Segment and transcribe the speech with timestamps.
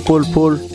[0.00, 0.71] pull, pull, pull.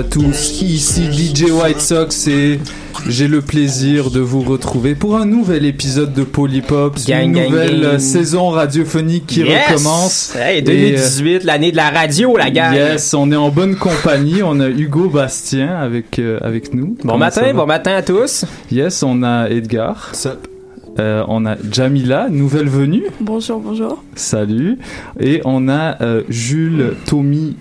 [0.00, 2.58] À tous, ici DJ White Sox et
[3.06, 7.50] j'ai le plaisir de vous retrouver pour un nouvel épisode de Polypop, Gang, une gang,
[7.50, 7.98] nouvelle gang.
[7.98, 9.68] saison radiophonique qui Yes!
[9.70, 10.36] recommence.
[10.36, 12.72] Hey, Et, 2018, l'année de la radio, la gang.
[12.74, 14.42] Yes, on est en bonne compagnie.
[14.42, 16.86] On a Hugo Bastien avec euh, avec nous.
[16.86, 18.46] Bon Comment matin, bon matin à tous.
[18.72, 20.12] Yes, on a Edgar.
[20.98, 23.04] Euh, on a Jamila, nouvelle venue.
[23.20, 24.02] Bonjour, bonjour.
[24.14, 24.78] Salut.
[25.20, 27.56] Et on a euh, Jules, Tommy.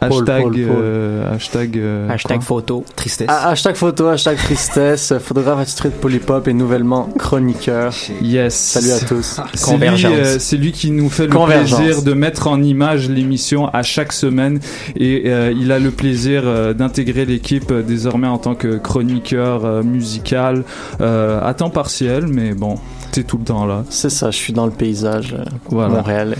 [0.00, 0.64] Paul, Hashtag, Paul, Paul.
[0.82, 3.26] euh, hashtag, euh, Hashtag photo, tristesse.
[3.30, 7.92] Ah, hashtag photo, hashtag tristesse, photographe attitré de Polypop et nouvellement chroniqueur.
[8.22, 8.54] Yes.
[8.54, 9.40] Salut à tous.
[9.52, 10.12] C'est lui, Convergence.
[10.14, 11.78] euh, c'est lui qui nous fait le Convergence.
[11.80, 14.58] plaisir de mettre en image l'émission à chaque semaine
[14.96, 19.64] et euh, il a le plaisir euh, d'intégrer l'équipe euh, désormais en tant que chroniqueur
[19.66, 20.64] euh, musical
[21.02, 22.76] euh, à temps partiel mais bon
[23.10, 26.36] t'es tout le temps là C'est ça, je suis dans le paysage euh, voilà montréalais.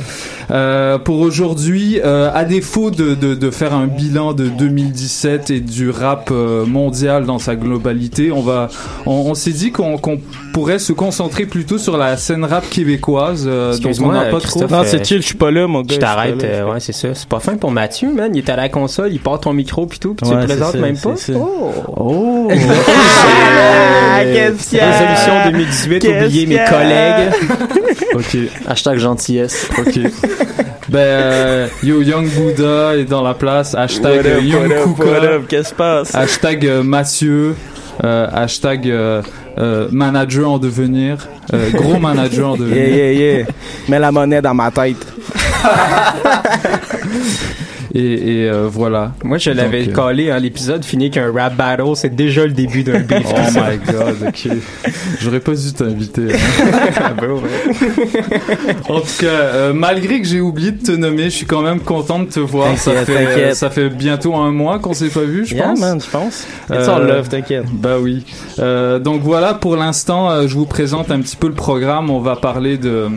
[0.51, 5.61] euh, pour aujourd'hui, euh, à défaut de, de, de faire un bilan de 2017 et
[5.61, 8.69] du rap euh, mondial dans sa globalité, on va,
[9.07, 10.21] on, on s'est dit qu'on qu'on
[10.53, 14.61] pourrait se concentrer plutôt sur la scène rap québécoise, euh, dont on n'a pas trop.
[14.61, 15.95] Non, Euh, c'est chill, je suis pas là, mon gars.
[15.95, 17.15] Je t'arrête, euh, ouais, c'est ça.
[17.15, 18.31] C'est pas fin pour Mathieu, man.
[18.35, 20.47] Il est à la console, il porte ton micro pis tout, tu Ouais, le c'est
[20.47, 21.15] présentes ça, même pas.
[21.37, 21.73] Oh!
[21.97, 22.49] Oh!
[24.13, 24.23] Ah?
[24.23, 27.31] Résolution 2018, Qu'est-ce oubliez mes qu'il y a?
[27.31, 27.33] collègues.
[28.15, 28.37] ok,
[28.69, 29.69] Hashtag gentillesse.
[29.79, 29.99] ok.
[30.89, 33.75] ben, euh, yo, Young Buddha est dans la place.
[33.75, 35.39] Hashtag up, Young what up, Kuka.
[35.49, 36.15] Qu'est-ce qui se passe?
[36.15, 37.55] Hashtag euh, Mathieu.
[38.03, 39.21] euh, hashtag euh,
[39.59, 41.19] euh, manager en devenir.
[41.53, 42.89] euh, gros manager en devenir.
[42.89, 43.47] Yeah, yeah, yeah.
[43.89, 45.07] Mets la monnaie dans ma tête.
[47.95, 49.13] et, et, euh, voilà.
[49.25, 52.53] Moi, je l'avais Donc, euh, collé, hein, l'épisode finit qu'un rap battle, c'est déjà le
[52.53, 53.27] début d'un beef.
[53.27, 54.49] Oh my god, ok.
[55.21, 56.29] J'aurais pas dû t'inviter.
[56.33, 57.15] hein.
[57.21, 57.41] Ben ouais.
[58.89, 61.81] En tout cas, euh, malgré que j'ai oublié de te nommer, je suis quand même
[61.81, 62.77] content de te voir.
[62.79, 63.55] Ça fait, t'inquiète.
[63.55, 65.81] ça fait bientôt un mois qu'on s'est pas vu, je Yeah, pense.
[65.81, 66.47] man, je pense.
[66.71, 67.67] It's Euh, all love, t'inquiète.
[67.73, 68.25] Bah oui.
[68.59, 72.11] Euh, donc voilà, pour l'instant, euh, je vous présente un petit peu le programme.
[72.11, 73.09] On va parler de...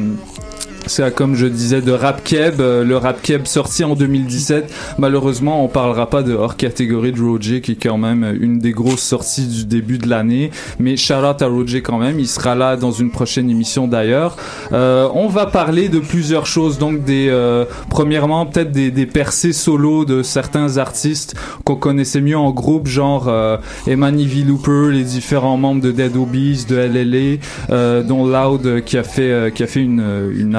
[0.85, 4.74] C'est comme je disais de Rap Keb, euh, le Rap Keb sorti en 2017.
[4.97, 8.71] Malheureusement, on parlera pas de hors catégorie de Roger qui est quand même une des
[8.71, 10.51] grosses sorties du début de l'année.
[10.80, 14.38] Mais shout out à Roger quand même, il sera là dans une prochaine émission d'ailleurs.
[14.71, 19.53] Euh, on va parler de plusieurs choses, donc des euh, premièrement peut-être des, des percées
[19.53, 23.57] solo de certains artistes qu'on connaissait mieux en groupe, genre euh,
[23.88, 24.44] Emani V.
[24.44, 27.39] Looper, les différents membres de Dead Obies, de LLA,
[27.69, 30.56] euh, dont Loud euh, qui a fait qui a fait une, une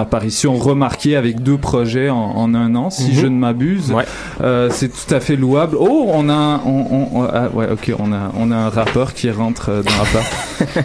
[0.59, 3.15] remarquée avec deux projets en, en un an, si Mhm.
[3.21, 3.93] je ne m'abuse.
[3.93, 4.05] Ouais.
[4.43, 5.77] Euh, c'est tout à fait louable.
[5.79, 8.69] Oh, on a, un- on, on- on- ah, ouais, ok, on a, on a un
[8.69, 10.85] rappeur qui rentre euh, dans la part.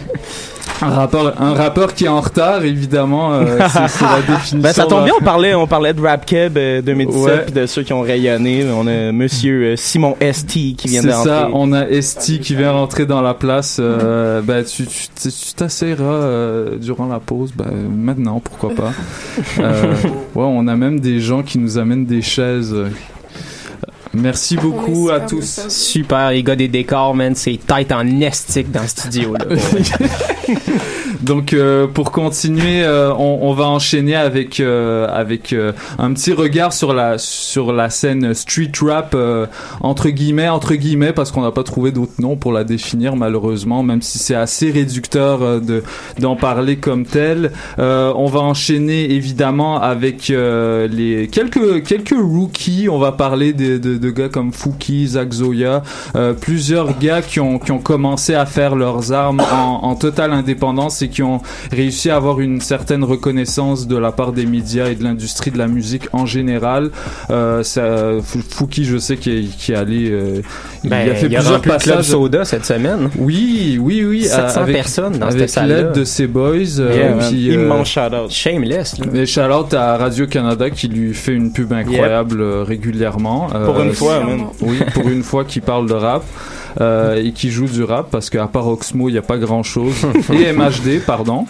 [0.82, 4.58] Un rappeur, un rappeur qui est en retard, évidemment, euh, c'est c'est la définition.
[4.60, 7.42] Ben, ça tombe bien, on parlait, on parlait de Rap Keb euh, 2017 Ouais.
[7.44, 8.64] puis de ceux qui ont rayonné.
[8.74, 11.28] On a monsieur euh, Simon ST qui vient C'est d'entrer.
[11.28, 13.78] ça, on a Esti qui vient rentrer dans la place.
[13.80, 14.84] Euh, ben, tu
[15.82, 17.52] euh, durant la pause.
[17.54, 18.92] Ben, maintenant, pourquoi pas.
[19.58, 19.94] Euh,
[20.34, 22.74] ouais, on a même des gens qui nous amènent des chaises.
[24.12, 25.68] Merci beaucoup Oui, à tous.
[25.68, 29.44] Super, les gars des décors, man, c'est tête en estique dans le studio, là.
[31.22, 36.32] Donc euh, pour continuer, euh, on, on va enchaîner avec euh, avec euh, un petit
[36.32, 39.46] regard sur la sur la scène street rap euh,
[39.80, 43.82] entre guillemets entre guillemets parce qu'on n'a pas trouvé d'autres noms pour la définir malheureusement,
[43.82, 45.82] même si c'est assez réducteur euh, de
[46.18, 47.52] d'en parler comme tel.
[47.78, 52.88] On va enchaîner évidemment avec les quelques quelques rookies.
[52.90, 55.82] On va parler de, de, de gars comme Fouki, Zach Zoya,
[56.40, 61.02] plusieurs gars qui ont qui ont commencé à faire leurs armes en, en totale indépendance
[61.02, 61.40] et qui ont
[61.72, 65.58] réussi à avoir une certaine reconnaissance de la part des médias et de l'industrie de
[65.58, 66.90] la musique en général.
[67.30, 67.82] Euh, ça,
[68.48, 70.40] Fouki, je sais qu'il est, est allé, euh,
[70.84, 72.04] il Ben, a fait il a plusieurs le club passages.
[72.06, 73.10] soda cette semaine.
[73.18, 74.24] Oui, oui, oui.
[74.24, 76.78] 700 avec, personnes dans avec cette l'aide de ses boys.
[76.78, 78.30] euh, Yeah, puis, euh, Immense shout-out.
[78.30, 79.06] Shameless, là.
[79.20, 83.48] et shout out à Radio Canada qui lui fait une pub incroyable euh, régulièrement.
[83.48, 84.20] Pour Euh, une fois.
[84.20, 84.52] Clairement.
[84.62, 86.22] oui, pour une fois qui parle de rap
[86.80, 89.62] euh, et qui joue du rap parce qu'à part Oxmo, il n'y a pas grand
[89.62, 89.94] chose.
[90.32, 91.46] et MHD, pardon.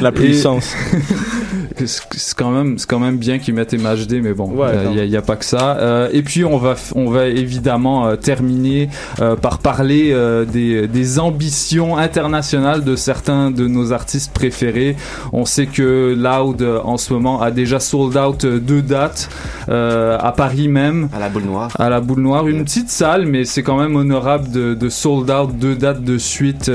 [0.00, 0.74] La puissance.
[1.84, 5.00] c'est quand même, c'est quand même bien qu'ils mettent MHD, mais bon, il Ouais, n'y
[5.00, 5.76] a, y a pas que ça.
[5.78, 8.88] Euh, et puis on va, on va évidemment euh, terminer
[9.20, 14.96] euh, par parler euh, des, des ambitions internationales de certains de nos artistes préférés.
[15.32, 19.28] On sait que Loud en ce moment a déjà sold out deux dates
[19.68, 21.70] euh, à Paris même À la boule noire.
[21.78, 25.30] à la boule noire une petite salle mais c'est quand même honorable de, de sold
[25.30, 26.70] out deux dates de suite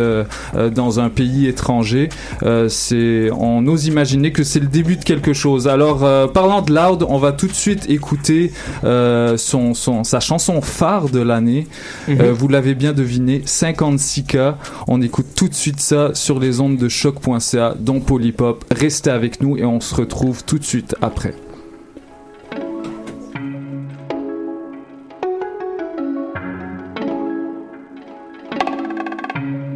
[0.76, 2.10] dans un pays étranger
[2.44, 5.68] Euh, c'est on ose imaginer que c'est le début de quelque chose.
[5.68, 8.52] Alors euh, parlant de Loud on va tout de suite écouter
[8.84, 11.68] euh, son, son sa chanson phare de l'année.
[12.10, 14.56] Euh, vous l'avez bien deviné 56K
[14.88, 18.66] on écoute tout de suite ça sur les ondes de choc.ca dont Polypop.
[18.72, 21.34] Restez avec nous et on se retrouve tout de suite après.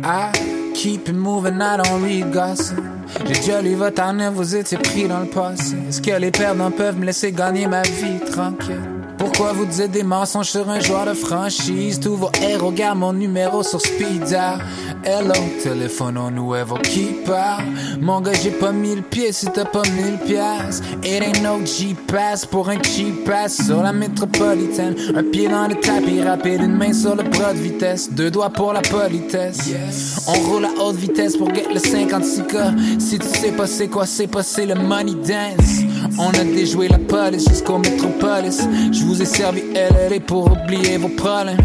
[0.07, 0.44] I
[0.85, 2.77] keep moving, I don't read gossip.
[3.25, 5.75] J'ai déjà lu votre année, vous étiez pris dans le passé.
[5.89, 8.81] Est-ce que les perdants peuvent me laisser gagner ma vie tranquille?
[9.17, 11.99] Pourquoi vous dites des mensonges sur un joueur de franchise?
[11.99, 14.59] Tous vos héros gardent mon numéro sur speed dial.
[15.07, 16.79] Hello, téléphone au nouveau
[17.27, 17.63] parle.
[18.01, 20.81] Mon gars, j'ai pas mis le pied si t'as pas mille pièces.
[21.03, 24.95] It ain't no G-Pass pour un cheap pass sur la métropolitaine.
[25.15, 28.11] Un pied dans le tapis rapide, une main sur le bras de vitesse.
[28.13, 29.69] Deux doigts pour la politesse.
[30.27, 32.99] On roule à haute vitesse pour get le 56K.
[32.99, 35.83] Si tu sais pas c'est quoi, c'est pas c'est le money dance.
[36.17, 38.67] On a déjoué la police jusqu'au métropolis.
[38.91, 41.57] Je vous ai servi LLA pour oublier vos problèmes.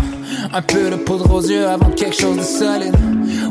[0.53, 2.95] Un peu de poudre aux yeux avant quelque chose de solide.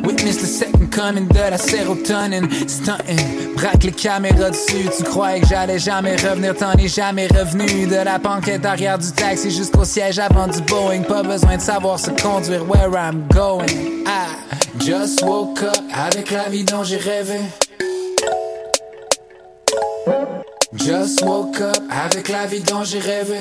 [0.04, 2.48] Witness the second coming de la sérotonine.
[2.68, 4.90] Stuntin', braque les caméras dessus.
[4.98, 7.88] Tu croyais que j'allais jamais revenir, t'en es jamais revenu.
[7.88, 11.04] De la banquette arrière du taxi jusqu'au siège avant du Boeing.
[11.04, 13.68] Pas besoin de savoir se conduire where I'm going.
[14.06, 14.28] I
[14.80, 17.40] just woke up avec la vie dont j'ai rêvé.
[20.76, 23.40] Just woke up avec la vie dont j'ai rêvé.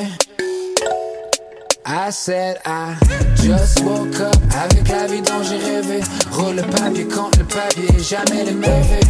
[1.90, 2.99] I said I
[3.35, 6.02] just woke up avec la vie dont j'ai rêvé.
[6.33, 9.00] Roule le papier contre le papier, jamais les mauvais.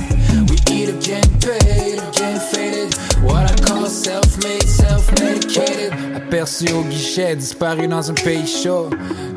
[0.49, 2.95] We eat again, paid again, faded.
[3.25, 5.93] What I call self-made, self-medicated.
[6.15, 8.91] Aperçu au guichet, disparu dans un pays chaud.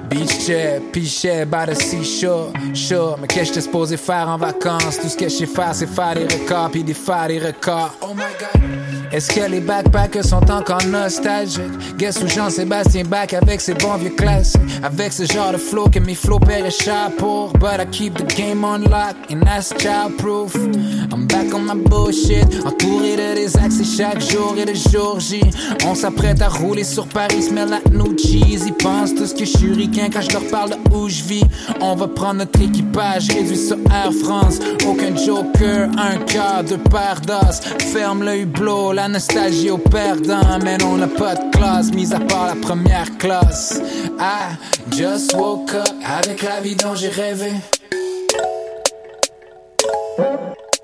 [0.07, 2.53] Beach chair, pichet, by the seashore.
[2.75, 5.00] Sure, mais qu'est-ce que j'étais supposé faire en vacances?
[5.01, 7.98] Tout ce que je sais c'est faire des records, puis des faire des records.
[8.01, 9.00] Oh my god.
[9.12, 11.98] Est-ce que les backpackers sont encore nostalgiques?
[11.98, 14.62] Guess où Jean-Sébastien back avec ses bons vieux classiques?
[14.84, 17.51] Avec ce genre de flow que mes paieraient cher pour.
[17.53, 20.56] But I keep the game on lock and that's child-proof.
[21.12, 25.41] I'm back on my bullshit, entouré de des accès chaque jour et de jour J.
[25.86, 28.63] On s'apprête à rouler sur Paris, smell like new cheese.
[28.65, 31.22] Ils pensent tout ce que je suis ricain quand je leur parle de où je
[31.24, 31.44] vis.
[31.82, 34.60] On va prendre notre équipage, réduit sur Air France.
[34.88, 37.60] Aucun joker, un deux paires d'os.
[37.91, 40.60] Ferme le hublot, la nostalgie au perdant.
[40.63, 43.81] Mais on n'a pas de classe, mis à part la première classe.
[44.20, 44.55] I
[44.91, 47.51] just woke up avec la vie dont j'ai rêvé.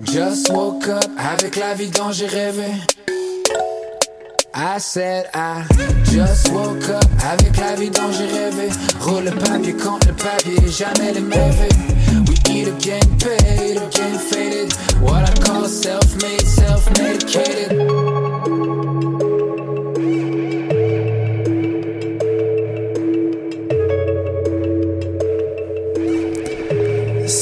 [0.02, 2.70] Just woke up avec la vie dont j'ai rêvé.
[4.56, 5.64] I said I
[6.06, 8.70] just woke up avec la vie dont j'ai rêvé.
[9.00, 11.70] Roule le papier contre le papier, jamais les mauvais.
[12.48, 14.74] We eat again, paid again, faded.
[15.02, 18.67] What I call self-made, self-medicated.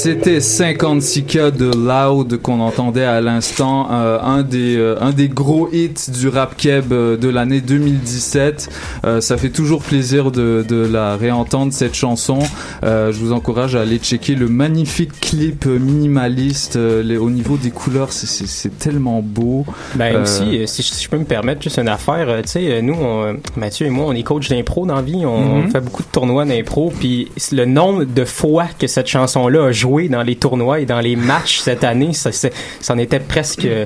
[0.06, 5.68] C'était 56K de Loud qu'on entendait à l'instant, euh, un des euh, un des gros
[5.72, 8.68] hits du rap keb euh, de l'année 2017.
[9.04, 12.38] Euh, ça fait toujours plaisir de, de la réentendre cette chanson.
[12.84, 17.56] Euh, je vous encourage à aller checker le magnifique clip minimaliste euh, les- au niveau
[17.56, 19.66] des couleurs, c'est- tellement beau.
[19.96, 22.94] Ben aussi, si, je- si je peux me permettre juste une affaire, tu sais, nous,
[22.94, 25.64] on, Mathieu et moi, on est coach d'impro dans la vie, on, Mhm.
[25.66, 29.72] on fait beaucoup de tournois d'impro, puis le nombre de fois que cette chanson-là a
[29.72, 33.64] joué dans les tournois et dans les matchs cette année, ça, c'est- c'en était presque
[33.64, 33.84] euh,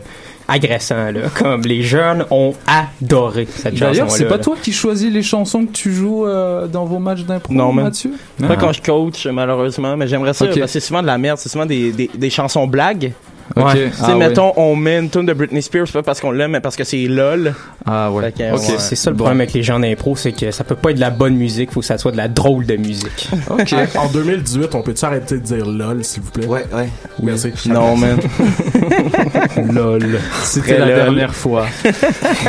[0.48, 1.20] agressant, là.
[1.38, 3.90] Comme les jeunes ont adoré cette chanson-là.
[3.92, 4.42] D'ailleurs, c'est pas là.
[4.42, 7.72] toi qui choisis les chansons que tu joues euh, dans vos matchs d'impro, Non.
[7.72, 8.12] Mathieu?
[8.38, 8.56] Pas Ah.
[8.56, 11.48] quand je coach, malheureusement, mais j'aimerais ça, parce que c'est souvent de la merde, c'est
[11.48, 13.12] souvent des, des, des chansons blagues.
[13.56, 13.64] Ok.
[13.66, 13.72] Ouais.
[13.72, 14.16] Tu sais, Ah, ouais.
[14.28, 16.84] mettons, on met une tune de Britney Spears, pas parce qu'on l'aime, mais parce que
[16.84, 17.54] c'est LOL.
[17.84, 18.24] Ah ouais.
[18.24, 18.60] Fait que, Ok.
[18.68, 18.74] ouais.
[18.78, 19.24] C'est ça le Bon.
[19.24, 21.72] problème avec les gens d'impro, c'est que ça peut pas être de la bonne musique,
[21.72, 23.28] faut que ça soit de la drôle de musique.
[23.50, 23.74] Ok.
[23.96, 26.46] En 2018, on peut-tu arrêter de dire LOL, s'il vous plaît?
[26.46, 26.88] Ouais, ouais.
[27.22, 27.52] Merci.
[27.68, 28.18] Non, man.
[29.72, 30.18] Lol.
[30.44, 30.94] C'était la lol.
[30.96, 31.66] dernière fois.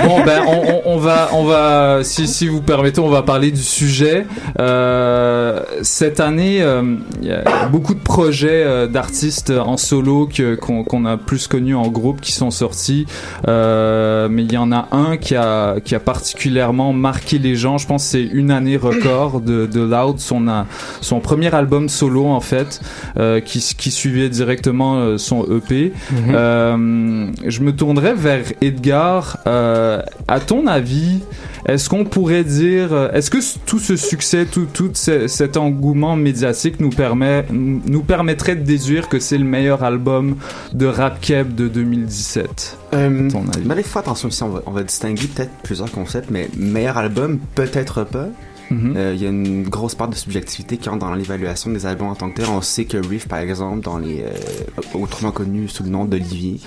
[0.05, 3.51] bon ben on, on- on va on va si si vous permettez on va parler
[3.51, 4.25] du sujet.
[4.59, 10.55] Euh, cette année euh, il y a beaucoup de projets euh, d'artistes en solo que
[10.55, 13.05] qu'on qu'on a plus connus en groupe qui sont sortis.
[13.47, 17.77] Euh, mais il y en a un qui a qui a particulièrement marqué les gens.
[17.77, 20.65] Je pense que c'est une année record de de Loud son a-
[21.01, 22.81] son premier album solo en fait
[23.17, 25.93] euh, qui qui suivait directement euh, son EP.
[26.29, 29.37] Euh, je me tournerais vers Edgar.
[29.47, 31.21] Euh, à ton avis,
[31.65, 36.15] est-ce qu'on pourrait dire, euh, est-ce que tout ce succès, tout, tout ce- cet engouement
[36.15, 40.35] médiatique nous permet, nous permettrait de déduire que c'est le meilleur album
[40.73, 43.65] de rap keb de 2017 Euh, à ton avis?
[43.65, 46.97] mais des fois, attention ici, on va, on va distinguer peut-être plusieurs concepts, mais meilleur
[46.97, 48.27] album, peut-être pas.
[48.71, 48.93] Mhm.
[48.97, 52.07] Euh, Il y a une grosse part de subjectivité qui entre dans l'évaluation des albums
[52.07, 52.45] en tant que tel.
[52.49, 56.59] On sait que Reef, par exemple, dans les euh, autrement connu sous le nom d'Olivier,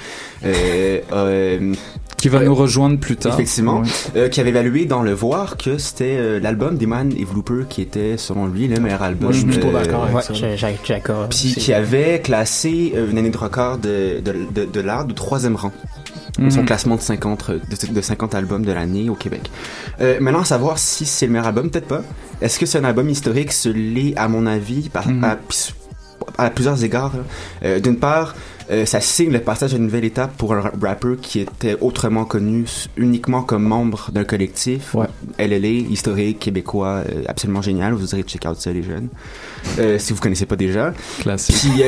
[0.44, 1.74] euh, euh,
[2.18, 3.34] Qui va nous rejoindre plus tard.
[3.34, 3.80] Effectivement.
[3.80, 3.88] Ouais.
[4.16, 7.82] euh, qui avait évalué dans Le Voir que c'était euh, l'album d'Eman et Vlooper qui
[7.82, 9.24] était, selon lui, le meilleur album.
[9.24, 10.32] Moi, je suis plutôt euh, d'accord avec Ouais, ça.
[11.30, 15.12] Puis qui avait classé euh, une année de record de, de, de, de l'art de
[15.14, 15.72] troisième rang.
[16.38, 16.50] Mhm.
[16.50, 19.50] Son classement de 50, euh, de, de 50 albums de l'année au Québec.
[20.00, 22.02] Euh, maintenant, à savoir si c'est le meilleur album, peut-être pas.
[22.40, 23.52] Est-ce que c'est un album historique?
[23.52, 25.22] Ce l'est, à mon avis, par, Mhm.
[25.24, 25.36] à,
[26.38, 27.12] à plusieurs égards.
[27.64, 28.34] Euh, D'une part,
[28.70, 31.76] euh, ça signe le passage à une nouvelle étape pour un ra- rapper qui était
[31.80, 32.64] autrement connu
[32.96, 34.94] uniquement comme membre d'un collectif.
[34.94, 35.06] Ouais.
[35.38, 37.92] LLA, historique, québécois, euh, absolument génial.
[37.92, 39.08] Vous direz check out ça, les jeunes.
[39.78, 40.92] Euh, si vous connaissez pas déjà.
[41.20, 41.56] Classique.
[41.56, 41.82] Puis,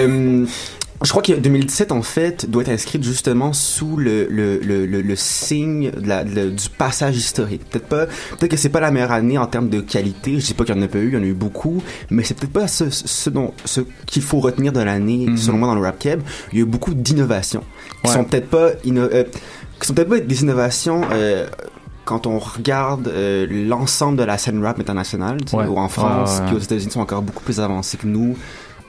[1.03, 5.03] je crois que 2017, en fait, doit être inscrite justement sous le, le, le, le,
[5.03, 7.69] le signe de la, de- du passage historique.
[7.69, 10.41] Peut-être pas, peut-être que c'est pas la meilleure année en termes de qualité.
[10.41, 11.83] Je dis pas qu'il y en a pas eu, il y en a eu beaucoup,
[12.11, 15.37] mais c'est peut-être pas ce, ce dont, ce qu'il faut retenir de l'année, Mhm.
[15.37, 16.21] selon moi, dans le rap keb.
[16.53, 17.63] Il y a eu beaucoup d'innovations.
[18.03, 18.17] Qui Ouais.
[18.17, 19.25] sont peut-être pas, euh,
[19.81, 21.47] qui sont peut-être pas des innovations, euh,
[22.05, 25.67] quand on regarde euh, l'ensemble de la scène rap internationale, tu sais, Ouais.
[25.67, 26.57] ou en France, ouais, ouais.
[26.57, 28.37] aux États-Unis, sont encore beaucoup plus avancés que nous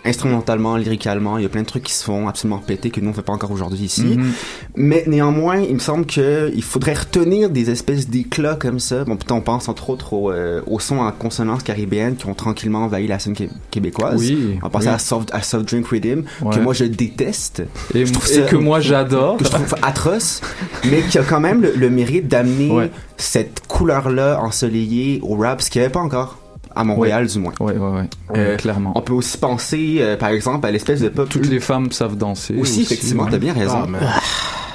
[0.07, 3.09] instrumentalement, lyricalement, il y a plein de trucs qui se font absolument péter que nous
[3.09, 4.03] on fait pas encore aujourd'hui ici.
[4.03, 4.31] Mhm.
[4.75, 9.03] Mais néanmoins, il me semble que il faudrait retenir des espèces d'éclats comme ça.
[9.03, 12.85] Bon, on pense entre autres au, euh, aux sons en consonance caribéenne qui ont tranquillement
[12.85, 14.19] envahi la scène qué- québécoise.
[14.19, 14.57] Oui.
[14.63, 14.87] On pense oui.
[14.89, 16.59] à Soft, à Soft Drink Rhythm, que Ouais.
[16.61, 19.37] moi je déteste, Et, je trouve et ça- que moi j'adore.
[19.37, 20.41] que je trouve atroce,
[20.89, 22.91] mais qui a quand même le, le mérite d'amener Ouais.
[23.17, 26.37] cette couleur-là ensoleillée au rap, ce qu'il n'y avait pas encore.
[26.77, 27.53] À Montréal, du moins.
[27.59, 28.09] Ouais, ouais, ouais.
[28.37, 28.91] Euh, clairement.
[28.95, 31.27] On peut aussi penser, euh, par exemple, à l'espèce de pop.
[31.29, 32.55] Toutes les femmes savent danser.
[32.59, 33.31] Aussi, effectivement, ouais.
[33.31, 33.81] t'as bien raison.
[33.83, 34.01] Ah, man.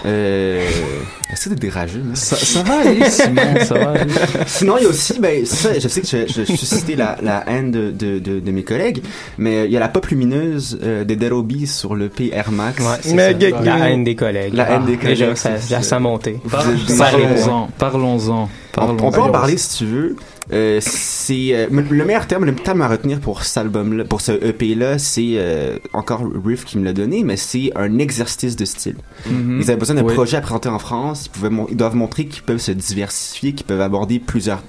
[0.04, 0.66] Euh...
[1.32, 2.14] Est-ce que t'es rageux, là?
[2.14, 4.12] Ça, ça va aller, Simon, ça va aller.
[4.46, 6.94] Sinon, il y a aussi, ben, ça, je sais que je, je, je suis cité
[6.94, 9.02] la, la haine de, de, de, de mes collègues,
[9.38, 12.30] mais euh, il y a la pop lumineuse euh, de Dead Obies sur le P
[12.34, 12.78] Air Max.
[12.82, 13.60] Ouais, Mais ça.
[13.62, 14.52] La haine des collègues.
[14.52, 16.32] La haine des Déjà, collègues, ça, c'est- ça a monté.
[16.44, 18.42] Des- Parlons-en, parlons-en.
[18.44, 19.06] On, parlons-en.
[19.06, 20.16] on peut en parler si tu veux.
[20.52, 24.32] Euh, c'est euh, le meilleur terme, le terme à retenir pour cet album-là, pour ce
[24.44, 28.64] EP là, c'est euh, encore Riff qui me l'a donné, mais c'est un exercice de
[28.64, 28.96] style.
[29.30, 29.60] Mhm.
[29.60, 30.14] Ils avaient besoin d'un Oui.
[30.14, 31.26] projet à présenter en France.
[31.26, 34.62] Ils, pouvaient ils doivent montrer qu'ils peuvent se diversifier, qu'ils peuvent aborder plusieurs,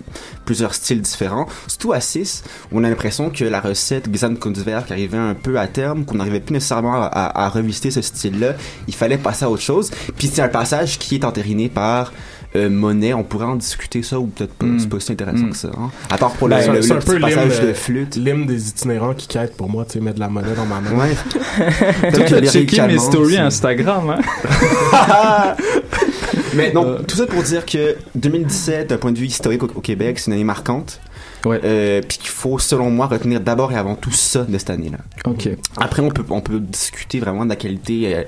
[0.46, 1.48] plusieurs styles différents.
[1.68, 5.58] Surtout à 6, où on a l'impression que la recette Gizan Kunstwerk arrivait un peu
[5.60, 8.53] à terme, qu'on n'arrivait plus nécessairement à, à, à revisiter ce style-là.
[8.88, 9.89] Il fallait passer à autre chose.
[10.18, 12.13] Puis c'est un passage qui est entériné par
[12.55, 13.13] euh, Monet.
[13.13, 14.65] On pourrait en discuter ça ou peut-être pas.
[14.65, 14.79] Mm.
[14.79, 15.50] C'est pas aussi intéressant Mm.
[15.51, 15.69] que ça.
[15.77, 15.89] hein.
[16.10, 18.15] À part pour Ben, le, le, un petit peu passage de flûte.
[18.15, 20.79] L'hymne des itinérants qui quittent pour moi, tu sais, mettre de la monnaie dans ma
[20.81, 20.91] main.
[20.98, 22.12] Ouais.
[22.13, 25.55] Toi, tu as checké mes stories Instagram, hein?
[26.55, 26.98] Mais non, Euh.
[27.07, 30.27] tout ça pour dire que 2017, d'un point de vue historique au, au Québec, c'est
[30.27, 31.00] une année marquante.
[31.45, 31.60] Ouais.
[31.63, 35.00] Euh, puis qu'il faut, selon moi, retenir d'abord et avant tout ça de cette année-là.
[35.25, 35.50] Ok.
[35.77, 38.24] Après, on peut, on peut discuter vraiment de la qualité euh,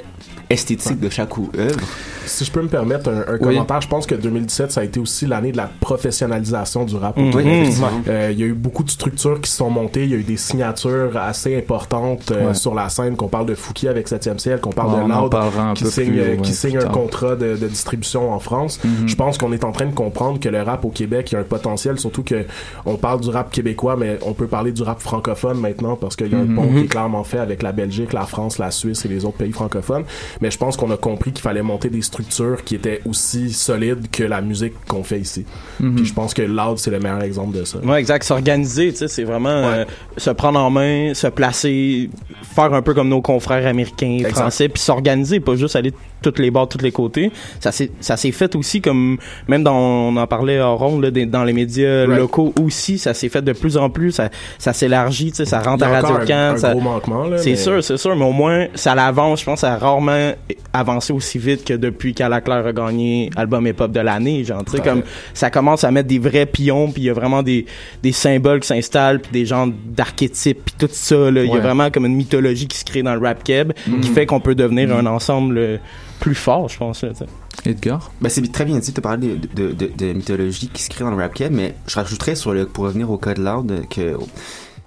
[0.49, 1.79] esthétique de chaque œuvre.
[2.25, 3.39] Si je peux me permettre un, un Oui.
[3.55, 7.17] commentaire, je pense que 2017, ça a été aussi l'année de la professionnalisation du rap.
[7.17, 7.31] Mhm.
[7.31, 7.45] Québec.
[7.45, 7.89] Oui, effectivement.
[8.07, 10.03] Euh, Il y a eu beaucoup de structures qui se sont montées.
[10.03, 12.53] Il y a eu des signatures assez importantes euh, Ouais.
[12.53, 13.15] sur la scène.
[13.15, 16.19] Qu'on parle de Fouki avec 7e ciel, qu'on parle Ouais, de Loud qui signe, plus,
[16.19, 18.79] euh, ouais, qui signe un contrat de, de distribution en France.
[18.83, 19.07] Mhm.
[19.07, 21.37] Je pense qu'on est en train de comprendre que le rap au Québec, il y
[21.37, 22.45] a un potentiel, surtout que
[22.85, 26.31] on parle du rap québécois, mais on peut parler du rap francophone maintenant parce qu'il
[26.31, 26.55] y a un Mhm.
[26.55, 29.37] pont qui est clairement fait avec la Belgique, la France, la Suisse et les autres
[29.37, 30.03] pays francophones.
[30.41, 32.14] Mais je pense qu'on a compris qu'il fallait monter des structures
[32.63, 35.45] qui étaient aussi solides que la musique qu'on fait ici.
[35.79, 35.95] Mhm.
[35.95, 37.79] Puis je pense que Loud, c'est le meilleur exemple de ça.
[37.79, 38.23] Ouais, exact.
[38.23, 39.85] S'organiser, tu sais, c'est vraiment euh,
[40.17, 42.09] se prendre en main, se placer,
[42.55, 44.31] faire un peu comme nos confrères américains, Exact.
[44.35, 45.93] français, puis s'organiser, pas juste aller
[46.25, 47.31] toutes les bords, tous les côtés.
[47.59, 51.11] Ça s'est, ça s'est fait aussi comme, même dans, on en parlait en rond, là,
[51.11, 52.17] des- dans les médias Right.
[52.19, 55.59] locaux aussi, ça s'est fait de plus en plus, ça, ça s'élargit, tu sais, ça
[55.61, 57.25] rentre à a encore Radio un, gros manquement.
[57.27, 59.41] là, c'est mais- sûr, c'est sûr, mais au moins, ça l'avance.
[59.41, 60.31] Je pense ça a rarement
[60.73, 64.43] avancé aussi vite que depuis qu'Ala Claire a gagné album hip-hop de l'année.
[64.43, 65.07] Genre, tu sais, comme, fait.
[65.33, 67.65] ça commence à mettre des vrais pions, puis il y a vraiment des,
[68.03, 71.43] des symboles qui s'installent, puis des genres d'archétypes, puis tout ça, là.
[71.43, 74.09] Il y a vraiment comme une mythologie qui se crée dans le rap keb, qui
[74.09, 75.77] fait qu'on peut devenir un ensemble euh,
[76.19, 77.69] plus fort, je pense, là, tu sais.
[77.69, 78.11] Edgar?
[78.21, 80.89] Ben, c'est très bien dit, tu as parlé de, de, de, de mythologie qui se
[80.89, 83.87] crée dans le rap cap, mais je rajouterais sur le, pour revenir au code Loud,
[83.89, 84.17] que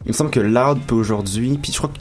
[0.05, 1.99] il me semble que Loud peut aujourd'hui, puis je crois que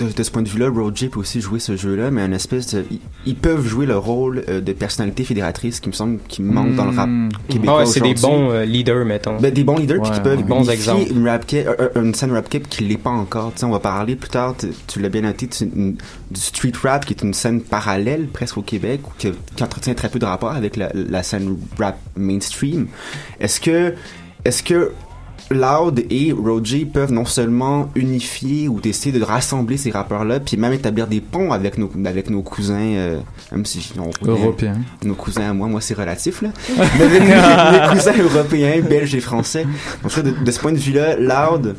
[0.00, 2.32] de, de ce point de vue-là, Road J peut aussi jouer ce jeu-là, mais une
[2.32, 6.18] espèce de, ils, ils peuvent jouer le rôle euh, de personnalité fédératrice qui me semble
[6.28, 7.28] qui manque dans le rap Hmm.
[7.48, 9.36] québécois Ah c'est des bons euh, leaders, mettons.
[9.38, 10.42] Ben, des bons leaders Ouais, qui peuvent.
[10.44, 11.10] Bons exemples.
[11.10, 13.52] une rap euh, une scène rap cap qui l'est pas encore.
[13.52, 14.54] Tu sais, on va parler plus tard.
[14.58, 15.96] Tu, tu l'as bien noté, tu- une-
[16.30, 19.94] du street rap qui est une scène parallèle presque au Québec ou qui, qui entretient
[19.94, 22.86] très peu de rapport avec la, la scène rap mainstream.
[23.40, 23.94] Est-ce que
[24.44, 24.92] est-ce que
[25.50, 30.72] Loud et Roger peuvent non seulement unifier ou essayer de rassembler ces rappeurs-là, puis même
[30.72, 34.78] établir des ponts avec nos avec nos cousins, euh, même si on Européen.
[35.04, 36.50] nos cousins à moi, moi c'est relatif là.
[36.78, 39.66] Mais avec mes, mes cousins européens, belges et français.
[40.02, 41.74] Donc de, de ce point de vue-là, Loud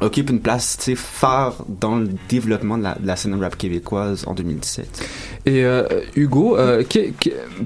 [0.00, 3.56] occupe une place tu sais, phare dans le développement de la, de la scène rap
[3.56, 5.06] québécoise en 2017.
[5.46, 5.84] Et euh,
[6.16, 6.82] Hugo, euh,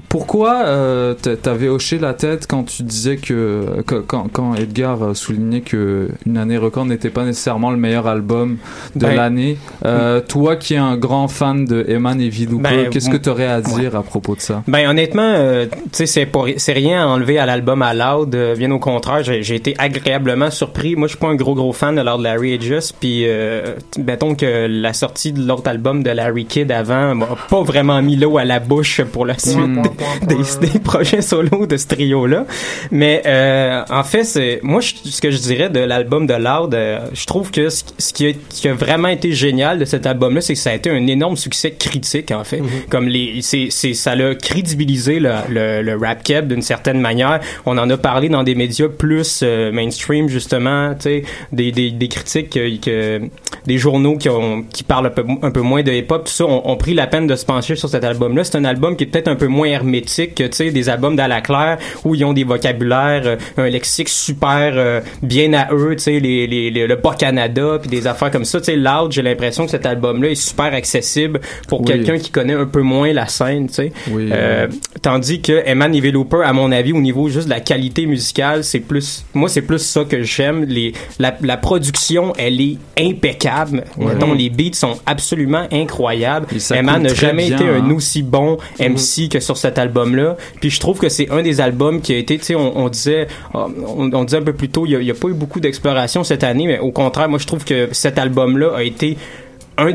[0.09, 5.15] pourquoi euh, t'a- t'avais hoché la tête quand tu disais que, que- quand, quand Edgar
[5.15, 8.57] soulignait que une année record n'était pas nécessairement le meilleur album
[8.95, 12.89] de Ben, l'année euh, Toi qui es un grand fan de Eman et Viloupa, Ben,
[12.89, 14.63] qu'est-ce que tu aurais à dire à propos de ça?
[14.67, 15.35] Ben honnêtement,
[15.91, 18.35] tu sais, c'est rien à enlever à l'album à Loud.
[18.57, 20.95] bien au contraire, j'ai été agréablement surpris.
[20.95, 22.95] Moi, je suis pas un gros gros fan de Lord Larry Just.
[22.99, 23.25] Puis,
[23.97, 28.15] mettons que la sortie de l'autre album de Larry Kidd avant m'a pas vraiment mis
[28.15, 29.57] l'eau à la bouche pour la suite
[30.27, 32.45] des, des, des projets solo de ce trio-là.
[32.91, 36.73] Mais euh, en fait, c'est moi, je- ce que je dirais de l'album de Loud,
[36.73, 40.05] euh, je trouve que ce, ce qui, a, qui a vraiment été génial de cet
[40.05, 42.61] album-là, c'est que ça a été un énorme succès critique en fait.
[42.89, 47.39] Comme les, c'est, c'est, ça l'a crédibilisé le, le, le rap keb d'une certaine manière.
[47.65, 51.91] On en a parlé dans des médias plus euh, mainstream justement, tu sais, des, des,
[51.91, 53.21] des critiques que, que
[53.67, 56.45] des journaux qui ont qui parlent un peu, un peu moins de hip-hop, tout ça,
[56.45, 58.43] ont, ont pris la peine de se pencher sur cet album-là.
[58.43, 61.15] C'est un album qui est peut-être un peu moins hermétique que tu sais des albums
[61.15, 65.95] d'Ala Claire où ils ont des vocabulaires, euh, un lexique super euh, bien à eux,
[65.95, 68.59] tu sais les, les, les- le bas Canada puis des affaires comme ça.
[68.59, 71.87] Tu sais, Loud, j'ai l'impression que cet album-là est super accessible pour Oui.
[71.87, 73.91] quelqu'un qui connaît un peu moins la scène, tu sais.
[74.11, 74.67] Oui, Euh,
[75.01, 78.63] tandis que Eman et Looper, à mon avis, au niveau juste de la qualité musicale,
[78.63, 80.67] c'est plus, moi, c'est plus ça que j'aime.
[81.19, 83.54] La, la production, elle est impeccable.
[83.97, 86.47] Mettons, les beats sont absolument incroyables.
[86.47, 87.91] Coule n'a jamais bien, été un hein.
[87.91, 90.37] aussi bon MC que sur cet album-là.
[90.59, 92.89] Puis je trouve que c'est un des albums qui a été, tu sais, on, on
[92.89, 96.23] disait, on, on disait un peu plus tôt, il n'y a, pas eu beaucoup d'exploration
[96.23, 99.17] cette année, mais au contraire, moi, je trouve que cet album-là a été
[99.77, 99.91] un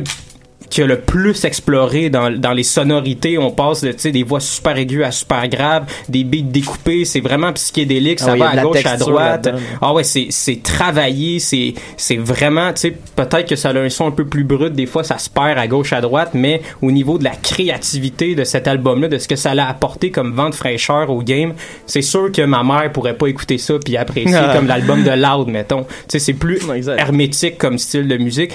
[0.71, 3.37] qui a le plus exploré dans, dans les sonorités.
[3.39, 7.05] On passe de, tu sais, des voix super aiguës à super graves, des beats découpés.
[7.05, 8.19] C'est vraiment psychédélique.
[8.23, 9.49] Ah Ça va à gauche, à droite.
[9.83, 11.41] Ah ouais, c'est, c'est travaillé.
[11.41, 14.73] C'est, c'est vraiment, tu sais, peut-être que ça a un son un peu plus brut.
[14.73, 16.31] Des fois, ça se perd à gauche, à droite.
[16.35, 20.11] Mais au niveau de la créativité de cet album-là, de ce que ça l'a apporté
[20.11, 21.55] comme vent de fraîcheur au game,
[21.87, 24.53] c'est sûr que ma mère pourrait pas écouter ça puis apprécier Ah.
[24.57, 25.83] comme l'album de Loud, mettons.
[25.83, 28.53] Tu sais, c'est plus Non, hermétique comme style de musique,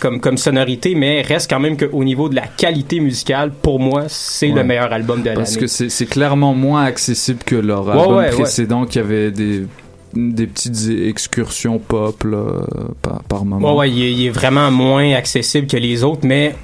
[0.00, 4.04] comme, comme sonorité, mais reste quand même qu'au niveau de la qualité musicale, pour moi,
[4.08, 4.54] c'est Ouais.
[4.54, 5.36] le meilleur album de l'année.
[5.36, 8.30] Parce que c'est clairement moins accessible que leur Ouais, album ouais.
[8.30, 9.66] précédent qui avait des
[10.14, 12.60] des petites excursions pop là,
[13.00, 13.72] par, par moment.
[13.72, 16.54] Ouais, ouais, il est, il est vraiment moins accessible que les autres, mais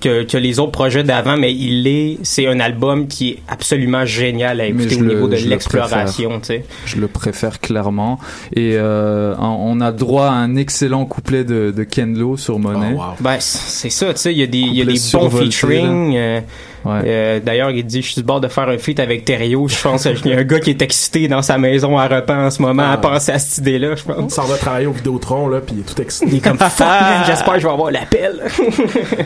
[0.00, 4.04] que, que les autres projets d'avant, mais il est, c'est un album qui est absolument
[4.04, 6.64] génial à écouter je au le- niveau de le l'exploration, tu sais.
[6.86, 8.18] Je le préfère clairement.
[8.54, 12.94] Et euh, on a droit à un excellent couplet de, de Ken Lo sur Monet.
[12.94, 13.04] Oh, wow.
[13.20, 16.16] Ben, c'est ça, tu sais, il y a des, il y a des bons featuring.
[16.16, 16.40] euh,
[16.84, 17.00] Ouais.
[17.06, 19.68] euh, D'ailleurs, il dit, je suis du bord de faire un feat avec Thériault.
[19.68, 22.46] Je pense qu'il y a un gars qui est excité dans sa maison à repas
[22.46, 22.96] en ce moment à Ah.
[22.96, 24.32] penser à cette idée-là, je Il pense.
[24.34, 26.30] s'en va travailler au Vidéotron, là, puis il est tout excité.
[26.32, 28.42] Il est comme, fuck man, j'espère que je vais avoir l'appel.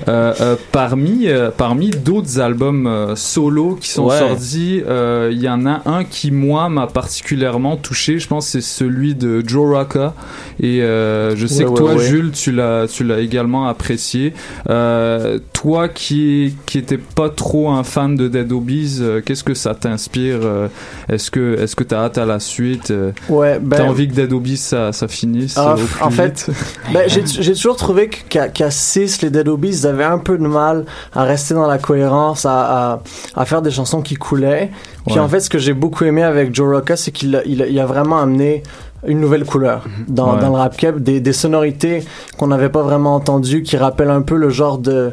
[0.09, 4.19] Euh, euh, parmi euh, parmi d'autres albums euh, solo qui sont Ouais.
[4.19, 8.19] sortis, euh, il y en a un qui moi m'a particulièrement touché.
[8.19, 10.15] Je pense que c'est celui de Joe Rocca.
[10.61, 11.97] Et euh, je sais Ouais, que toi.
[11.99, 14.33] Jules, tu l'as tu l'as également apprécié.
[14.71, 19.55] Euh, toi qui qui était pas trop un fan de Dead Obies, euh, qu'est-ce que
[19.55, 20.69] ça t'inspire euh,
[21.09, 24.15] Est-ce que est-ce que t'as hâte à la suite Euh, Ouais, ben, T'as envie que
[24.15, 26.51] Dead Obies ça ça finisse Ah, euh, au plus en fait,
[26.93, 30.47] Ben, j'ai toujours trouvé qu'à qu'à 6, les Dead Obies, ils avaient un peu de
[30.47, 33.03] mal à rester dans la cohérence, à, à,
[33.35, 34.71] à faire des chansons qui coulaient.
[35.07, 35.21] Puis Ouais.
[35.21, 37.67] en fait, ce que j'ai beaucoup aimé avec Joe Rocca, c'est qu'il a, il a,
[37.69, 38.63] il a vraiment amené
[39.07, 40.41] une nouvelle couleur dans, Ouais.
[40.41, 42.03] dans le rap cap, des, des sonorités
[42.39, 45.13] qu'on n'avait pas vraiment entendues, qui rappellent un peu le genre de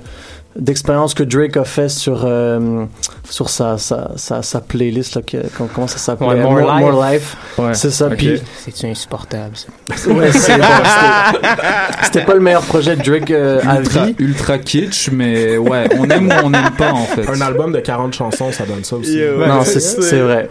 [0.55, 2.85] d'expérience que Drake a fait sur euh,
[3.29, 6.79] sur sa, sa, sa, sa playlist là, que, comment- ça Ouais, More Life.
[6.79, 7.37] More Life.
[7.57, 7.73] Ouais.
[7.73, 8.17] c'est ça Ok.
[8.17, 10.09] puis C'est insupportable, ça?
[10.11, 10.63] ouais, c'est- bon,
[12.03, 15.87] c'était- pas le meilleur projet de Drake euh, à ultra, vie ultra kitsch, mais ouais,
[15.97, 17.27] on aime ou on n'aime pas en fait.
[17.27, 19.15] Un album de 40 chansons, ça donne ça aussi.
[19.17, 19.47] Yeah, ouais.
[19.47, 20.49] non, c'est c'est vrai.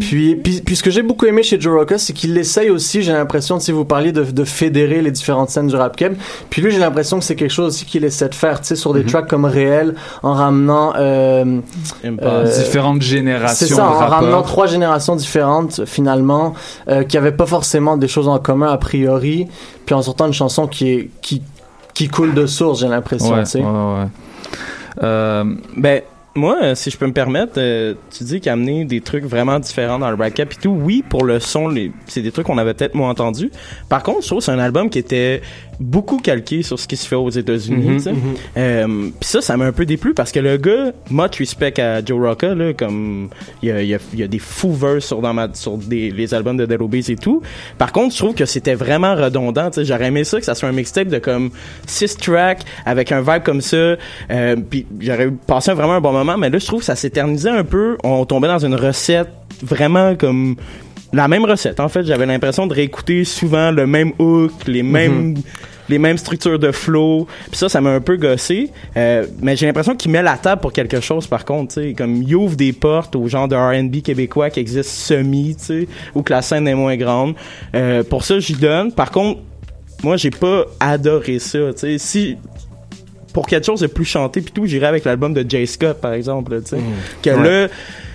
[0.00, 3.02] Puis, puis, puis ce que j'ai beaucoup aimé chez Joe Rocca, c'est qu'il essaye aussi,
[3.02, 6.14] j'ai l'impression, si vous parliez de, de fédérer les différentes scènes du rap keb.
[6.50, 8.76] Puis lui, j'ai l'impression que c'est quelque chose aussi qu'il essaie de faire, tu sais,
[8.76, 11.60] sur des tracks comme Réel, en ramenant, euh.
[12.04, 16.54] Euh, Différentes c'est générations ça, de en ramenant trois générations différentes, finalement,
[16.88, 19.46] euh, qui avaient pas forcément des choses en commun a priori,
[19.86, 21.42] puis en sortant une chanson qui est, qui,
[21.94, 23.58] qui coule de source, j'ai l'impression, Ouais, tu sais.
[23.60, 24.06] ouais, ouais.
[25.02, 25.44] Euh,
[25.76, 26.02] Ben,
[26.36, 29.98] moi, euh, si je peux me permettre, euh, tu dis qu'amener des trucs vraiment différents
[29.98, 32.74] dans le cap et tout, oui, pour le son, les, c'est des trucs qu'on avait
[32.74, 33.50] peut-être moins entendus.
[33.88, 35.42] Par contre, je trouve que c'est un album qui était
[35.80, 38.14] beaucoup calqué sur ce qui se fait aux États-Unis, Mhm, tu sais.
[38.56, 38.86] Euh,
[39.20, 42.20] Puis ça, ça m'a un peu déplu parce que le gars, much respect à Joe
[42.26, 43.28] Rocca, là, comme
[43.62, 45.76] il y a, il y a, il y a des fous sur, dans ma, sur
[45.76, 47.42] des, les albums de Dead Obies et tout.
[47.78, 49.70] Par contre, je trouve que c'était vraiment redondant.
[49.76, 51.50] J'aurais aimé ça que ça soit un mixtape de comme
[51.86, 53.76] six tracks avec un vibe comme ça.
[53.76, 53.96] Euh,
[54.68, 57.64] puis j'aurais passé vraiment un bon moment, mais là, je trouve que ça s'éternisait un
[57.64, 57.96] peu.
[58.04, 59.28] On tombait dans une recette
[59.62, 60.56] vraiment comme
[61.14, 61.80] la même recette.
[61.80, 65.34] En fait, j'avais l'impression de réécouter souvent le même hook, les mêmes
[65.88, 67.26] les mêmes structures de flow.
[67.50, 68.70] Puis ça, ça m'a un peu gossé.
[68.96, 71.74] Euh, mais j'ai l'impression qu'il met la table pour quelque chose, par contre.
[71.74, 75.56] tu sais Comme il ouvre des portes au genre de R&B québécois qui existe semi,
[75.56, 77.34] tu sais, ou que la scène est moins grande.
[77.74, 78.92] Euh, pour ça, j'y donne.
[78.92, 79.40] Par contre,
[80.02, 81.58] moi, j'ai pas adoré ça.
[81.72, 82.36] tu sais Si
[83.32, 86.12] pour quelque chose de plus chanté puis tout, j'irais avec l'album de Jay Scott par
[86.12, 86.78] exemple, là, tu sais.
[87.20, 87.68] Que là,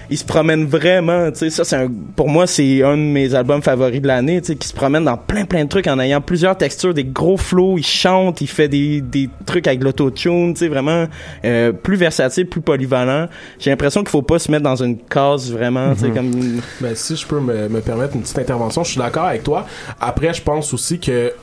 [0.09, 3.35] il se promène vraiment, tu sais, ça c'est un pour moi c'est un de mes
[3.35, 5.99] albums favoris de l'année, tu sais, qui se promène dans plein plein de trucs en
[5.99, 10.53] ayant plusieurs textures, des gros flows, il chante, il fait des des trucs avec l'autotune,
[10.53, 11.05] tu sais, vraiment
[11.45, 13.27] euh, plus versatile, plus polyvalent.
[13.59, 16.31] J'ai l'impression qu'il faut pas se mettre dans une case vraiment, tu sais comme
[16.81, 19.65] Ben, si je peux me, me permettre une petite intervention, je suis d'accord avec toi.
[19.99, 21.33] Après, je pense aussi que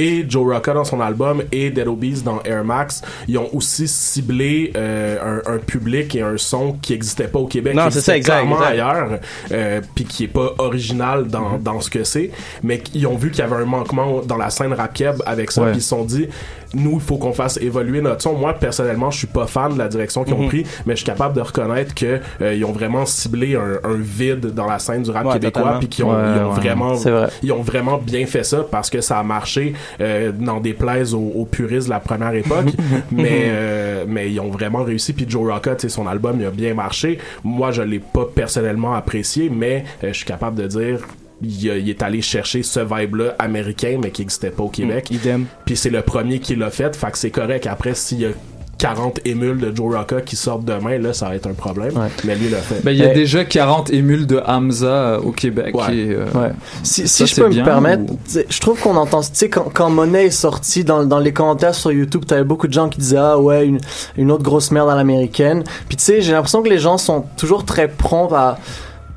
[0.00, 3.86] et Joe Rocca dans son album et Dead Obies dans Air Max, ils ont aussi
[3.86, 7.92] ciblé euh, un, un public et un son qui existait pas au Québec, Non, qui
[7.92, 8.62] c'est ça, exact, exact.
[8.66, 9.08] ailleurs,
[9.52, 11.62] euh, puis qui est pas original dans, Mm-hmm.
[11.62, 12.30] dans ce que c'est,
[12.62, 14.90] mais ils ont vu qu'il y avait un manquement dans la scène rap
[15.26, 15.68] avec ça, Ouais.
[15.70, 16.28] puis ils se sont dit,
[16.74, 18.34] nous, il faut qu'on fasse évoluer notre son.
[18.34, 20.48] Moi, personnellement, je suis pas fan de la direction qu'ils ont Mhm.
[20.48, 23.94] pris, mais je suis capable de reconnaître que euh, ils ont vraiment ciblé un, un
[23.96, 26.60] vide dans la scène du rap Ouais, québécois, puis qu'ils ont, Ouais, ils ont ouais.
[26.60, 27.28] vraiment, vrai.
[27.42, 31.14] ils ont vraiment bien fait ça parce que ça a marché euh, dans des plaises
[31.14, 32.66] aux, aux puristes de la première époque,
[33.10, 35.12] mais euh, mais ils ont vraiment réussi.
[35.12, 37.18] Puis Joe sais, son album, il a bien marché.
[37.44, 41.00] Moi, je l'ai pas personnellement apprécié, mais euh, je suis capable de dire.
[41.42, 45.10] Il, est allé chercher ce vibe-là américain, mais qui n'existait pas au Québec.
[45.10, 45.46] Idem.
[45.64, 47.66] Puis c'est le premier qui l'a fait, fait que c'est correct.
[47.66, 48.32] Après, s'il y a
[48.80, 51.96] 40 émules de Joe Rocca qui sortent demain, là, ça va être un problème.
[51.96, 52.08] Ouais.
[52.24, 52.82] Mais lui l'a fait.
[52.82, 55.76] Ben, il y a déjà 40 émules de Hamza euh, au Québec.
[55.76, 55.94] Ouais.
[55.96, 56.50] et, euh, Ouais.
[56.82, 59.28] Si, Ça, si je peux me permettre, ou- tu sais, je trouve qu'on entend, tu
[59.32, 62.72] sais, quand, quand Monet est sorti dans, dans les commentaires sur YouTube, t'avais beaucoup de
[62.72, 63.80] gens qui disaient, ah ouais, une,
[64.16, 65.62] une autre grosse merde à l'américaine.
[65.88, 68.58] Puis tu sais, j'ai l'impression que les gens sont toujours très prompts à,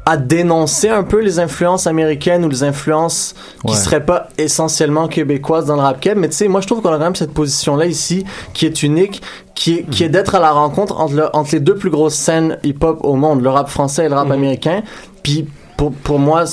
[0.05, 3.35] à dénoncer un peu les influences américaines ou les influences
[3.65, 3.77] qui Ouais.
[3.77, 6.05] seraient pas essentiellement québécoises dans le rap.
[6.17, 8.83] Mais tu sais, moi je trouve qu'on a quand même cette position-là ici qui est
[8.83, 9.21] unique,
[9.55, 12.15] qui est, qui est d'être à la rencontre entre, le- entre les deux plus grosses
[12.15, 14.81] scènes hip-hop au monde, le rap français et le rap américain.
[15.23, 16.43] Puis pour, pour moi,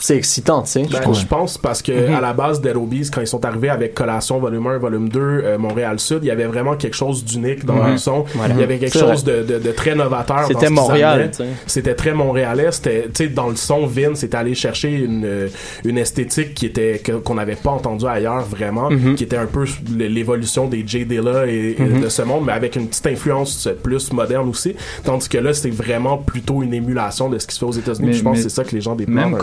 [0.00, 0.84] c'est excitant, tu sais.
[0.84, 2.14] je Ben, pense parce que Mhm.
[2.14, 5.20] à la base Dead Obies, quand ils sont arrivés avec Collation volume 1, volume 2,
[5.20, 7.92] euh, Montréal Sud, il y avait vraiment quelque chose d'unique dans Ouais.
[7.92, 8.24] le son.
[8.34, 8.54] Voilà.
[8.54, 10.36] Il y avait quelque C'est chose de, de, de très novateur.
[10.42, 11.30] dans ce C'était Montréal, amenaient.
[11.30, 11.48] tu sais.
[11.66, 12.70] C'était très montréalais.
[12.72, 15.48] C'était, tu sais, dans le son, Vince est allé chercher une, euh,
[15.84, 19.14] une esthétique qui était, que- qu'on n'avait pas entendu ailleurs vraiment, Mhm.
[19.16, 19.64] qui était un peu
[19.98, 21.04] l'évolution des J.
[21.04, 22.02] Dilla et, et Mhm.
[22.02, 24.74] de ce monde, mais avec une petite influence plus moderne aussi.
[25.04, 28.12] Tandis que là, c'est vraiment plutôt une émulation de ce qui se fait aux États-Unis.
[28.12, 29.14] Je pense que c'est ça que les gens déplorent.
[29.26, 29.38] Même un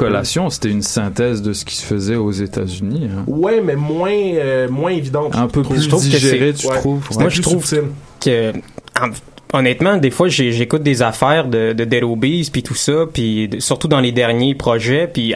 [0.49, 3.09] c'était une synthèse de ce qui se faisait aux États-Unis.
[3.11, 3.23] hein.
[3.27, 5.35] Ouais, mais moins, euh, moins évidente.
[5.35, 6.77] Un peu plus Je trouve que digéré, tu Ouais.
[6.79, 7.89] trouves Moi, plus je trouve- subtil.
[8.21, 8.51] que
[9.01, 9.09] en-
[9.53, 13.87] honnêtement des fois j'écoute des affaires de, de Dead Obies puis tout ça puis surtout
[13.87, 15.33] dans les derniers projets puis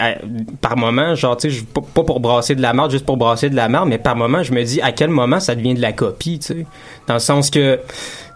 [0.60, 3.56] par moment genre tu sais pas pour brasser de la merde juste pour brasser de
[3.56, 5.93] la merde mais par moment je me dis à quel moment ça devient de la
[5.93, 6.65] copie tu sais?
[7.08, 7.80] Dans le sens que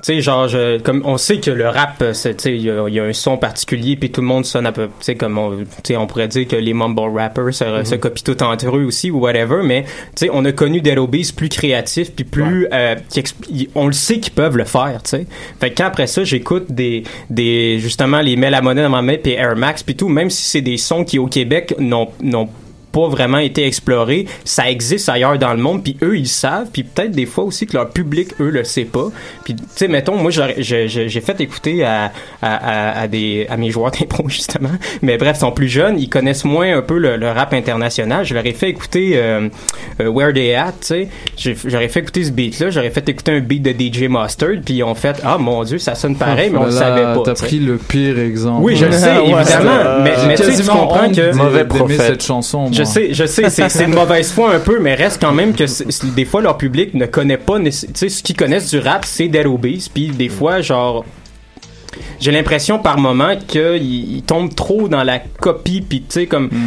[0.04, 2.14] tu sais genre je- comme on sait que le rap euh,
[2.46, 2.64] il y,
[2.96, 5.38] y a un son particulier puis tout le monde sonne un peu tu sais comme
[5.38, 5.58] on,
[5.98, 9.20] on pourrait dire que les mumble rappers se, se copient tout entre eux aussi ou
[9.20, 13.48] whatever mais tu sais on a connu Dead Obies plus créatifs puis plus euh, expl-
[13.50, 15.26] ils- on le sait qu'ils peuvent le faire tu sais.
[15.60, 19.02] Fait que quand après ça j'écoute des des justement les Mel à monnaie dans ma
[19.02, 22.10] main puis Air Max puis tout même si c'est des sons qui au Québec n'ont
[22.22, 22.50] n'ont
[22.94, 26.84] pas vraiment été explorés, ça existe ailleurs dans le monde, puis eux ils savent, puis
[26.84, 29.08] peut-être des fois aussi que leur public eux le sait pas.
[29.44, 33.08] Puis tu sais mettons moi j'aurais- j'ai j'ai- j'ai fait écouter à, à, à, à
[33.08, 34.70] des à mes joueurs d'impro justement,
[35.02, 38.24] mais bref ils sont plus jeunes, ils connaissent moins un peu le, le rap international.
[38.26, 39.50] Je leur ai fait écouter euh,
[40.00, 43.10] euh, Where They At, tu sais, J'ai- j'aurais fait écouter ce beat là, j'aurais fait
[43.10, 46.16] écouter un beat de DJ Mustard, puis ils ont fait ah mon dieu ça sonne
[46.16, 47.22] pareil, mais on le Là, savait pas.
[47.26, 48.64] T'as pris le pire exemple.
[48.64, 50.02] Oui, je le sais, évidemment.
[50.04, 51.34] mais J'ai mais tu comprends que.
[51.34, 52.02] Mauvais prophète.
[52.02, 52.72] cette chanson.
[52.72, 52.94] Je moi.
[52.94, 55.68] sais, je sais, c'est c'est de mauvaise foi un peu, mais reste quand même que
[55.68, 58.80] c'est- c'est- des fois leur public ne connaît pas, tu sais, ce qu'ils connaissent du
[58.80, 61.04] rap, c'est Dead Obies, puis des fois, genre,
[62.20, 66.50] j'ai l'impression par moment qu'ils ils tombent trop dans la copie, puis tu sais, comme,
[66.50, 66.58] tu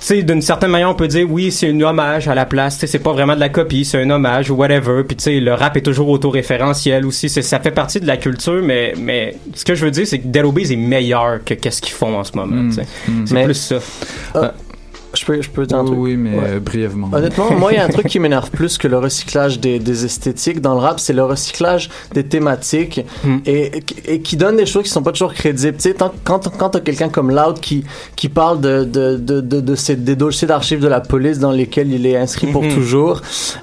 [0.00, 2.80] sais, d'une certaine manière, on peut dire, oui, c'est un hommage à la place, tu
[2.80, 5.40] sais, c'est pas vraiment de la copie, c'est un hommage ou whatever, puis tu sais,
[5.40, 9.36] le rap est toujours autoréférentiel aussi, c'est- ça fait partie de la culture, mais, mais
[9.54, 12.16] ce que je veux dire, c'est que Dead Obies est meilleur que qu'est-ce qu'ils font
[12.18, 12.68] en ce moment, Mm.
[13.08, 13.26] Mm.
[13.26, 13.76] C'est Mais- plus ça.
[15.14, 15.98] Je peux, je peux dire un truc?
[15.98, 16.60] oui, mais Ouais.
[16.60, 17.10] brièvement.
[17.12, 20.04] Honnêtement, moi, il y a un truc qui m'énerve plus que le recyclage des, des
[20.04, 23.38] esthétiques dans le rap, c'est le recyclage des thématiques Hmm.
[23.46, 25.76] et, et qui donne des choses qui sont pas toujours crédibles.
[25.76, 27.84] Tu sais, tant- quand, quand t'as quelqu'un comme Loud qui,
[28.16, 31.50] qui parle de, de, de, de, de ces, des dossiers d'archives de la police dans
[31.52, 32.74] lesquels il est inscrit pour Mhm.
[32.74, 33.20] toujours,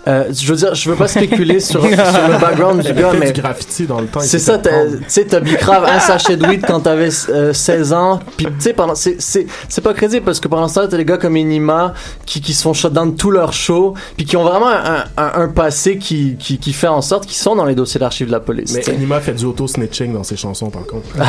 [0.08, 3.32] euh, je veux dire, je veux pas spéculer sur, sur le background du gars, mais
[3.32, 4.22] du graffiti dans le temps.
[4.22, 4.70] il c'est ça, tu
[5.08, 8.74] sais, t'as Bicrave un sachet de weed quand t'avais euh, 16 ans, puis tu sais,
[8.74, 11.38] pendant, c'est, c'est, c'est pas crédible parce que pendant ce temps t'as des gars comme
[11.42, 11.94] Enima
[12.26, 15.04] qui, qui se font shut down de tous leurs shows, puis qui ont vraiment un,
[15.18, 18.28] un, un passé qui, qui, qui fait en sorte qu'ils sont dans les dossiers d'archives
[18.28, 18.74] de la police.
[18.74, 18.92] Mais tu sais.
[18.98, 21.08] Anima fait du auto-snitching dans ses chansons, par contre.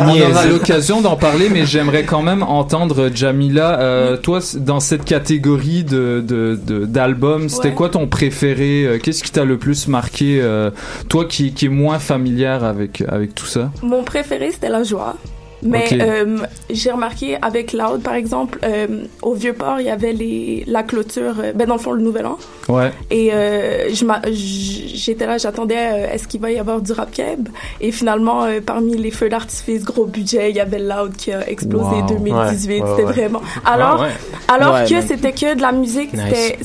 [0.00, 0.30] On Niaiseux.
[0.30, 3.78] aura l'occasion d'en parler, mais j'aimerais quand même entendre Jamila.
[3.80, 7.74] euh, toi, dans cette catégorie de de- de- d'albums, c'était Ouais.
[7.74, 10.70] quoi ton préféré euh, Qu'est-ce qui t'a le plus marqué euh,
[11.08, 13.70] Toi, qui qui est moins familière avec avec tout ça?
[13.82, 15.16] Mon préféré, c'était la joie.
[15.62, 16.38] Mais euh,
[16.70, 21.34] j'ai remarqué avec Loud, par exemple, euh, au Vieux-Port, il y avait les, la clôture,
[21.42, 22.38] euh, ben dans le fond, le Nouvel An.
[22.68, 22.92] Ouais.
[23.10, 27.48] Et euh, j'étais là, j'attendais, euh, est-ce qu'il va y avoir du rap keb?
[27.80, 31.48] Et finalement, euh, parmi les feux d'artifice, gros budget, il y avait Loud qui a
[31.48, 32.06] explosé Wow.
[32.08, 32.28] 2018.
[32.28, 33.12] Ouais, ouais, c'était ouais.
[33.12, 33.42] vraiment...
[33.64, 34.08] Alors, ouais.
[34.48, 36.22] alors Ouais, que mais- c'était que de la musique, Nice.
[36.28, 36.58] c'était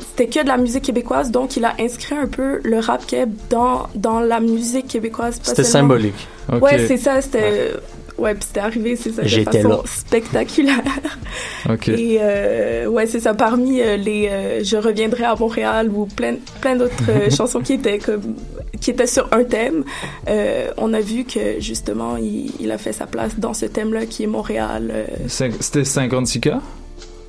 [0.00, 3.32] c'était que de la musique québécoise, donc il a inscrit un peu le rap keb
[3.50, 5.40] dans, dans la musique québécoise.
[5.42, 6.28] C'était symbolique.
[6.52, 6.62] Ok.
[6.62, 7.72] Ouais, c'est ça, c'était...
[8.18, 9.80] Ouais, puis c'était arrivé, c'est ça, de J'étais façon là.
[9.86, 10.82] spectaculaire.
[11.68, 11.88] Ok.
[11.88, 13.32] Et euh, ouais, c'est ça.
[13.34, 16.94] Parmi euh, les euh, Je reviendrai à Montréal ou plein, plein d'autres
[17.36, 18.34] chansons qui étaient comme
[18.80, 19.84] qui étaient sur un thème,
[20.28, 24.06] euh, on a vu que justement il, il a fait sa place dans ce thème-là
[24.06, 24.90] qui est Montréal.
[24.92, 25.04] euh.
[25.26, 26.60] C'était 56K?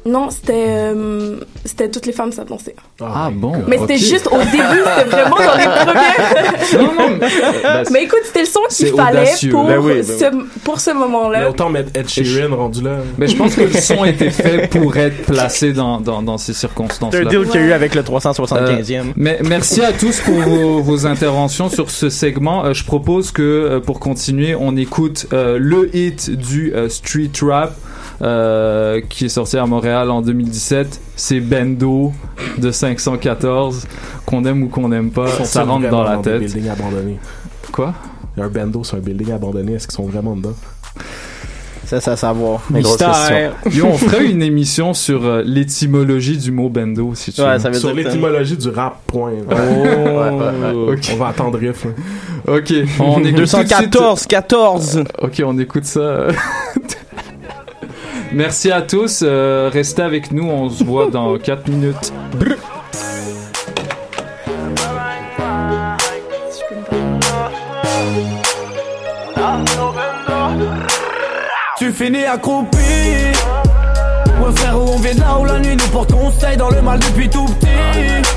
[0.05, 1.35] Non, c'était euh,
[1.65, 2.73] c'était toutes les femmes savent danser.
[3.01, 3.51] Ah bon?
[3.67, 6.73] Mais c'était juste au début, c'était vraiment dans les premières.
[6.81, 7.27] Non, non, mais-
[7.63, 9.51] bah, Mais écoute, c'était le son qu'il fallait audacieux.
[9.51, 11.49] pour Ben oui, ben ce, pour ce Mais moment-là.
[11.49, 12.97] autant mettre Ed Sheeran rendu là.
[13.17, 16.53] Mais je pense que le son était fait pour être placé dans, dans, dans ces
[16.53, 17.25] C'est un circonstances-là.
[17.25, 19.11] deal qu'il y a eu avec le 375e.
[19.17, 22.63] Mais merci à tous pour vos, vos interventions sur ce segment.
[22.65, 27.31] Euh, je propose que euh, pour continuer, on écoute euh, le hit du euh, street
[27.41, 27.75] rap
[28.21, 30.99] euh, qui est sorti à Montréal en 2017.
[31.15, 32.11] C'est Bendo
[32.57, 33.87] de 514
[34.25, 35.27] qu'on aime ou qu'on n'aime pas.
[35.45, 36.61] Ça rentre dans la Des tête.
[36.71, 37.17] abandonnés?
[37.71, 37.93] Quoi?
[38.35, 39.73] Il y a un bando sur un building abandonné.
[39.73, 40.53] Est-ce qu'ils sont vraiment dedans?
[41.85, 42.61] Ça, c'est à savoir.
[42.69, 43.55] Mystère.
[43.71, 47.59] Yo, on ferait une émission sur euh, l'étymologie du mot Bendo si tu Ouais, veux.
[47.59, 49.31] ça veut Sur l'étymologie du rap, point.
[49.49, 51.87] Oh, ouais, On va attendre riff.
[52.47, 55.03] Ok, on écoute tout de suite- 214, 14.
[55.19, 56.27] Ok, on écoute ça.
[58.31, 59.21] Merci à tous.
[59.23, 60.47] euh, restez avec nous.
[60.49, 62.13] On se voit dans 4 minutes.
[71.77, 72.77] Tu finis accroupi
[74.41, 76.81] Ouais frère où on vient de là où la nuit nous porte conseil Dans le
[76.81, 78.29] mal depuis tout petit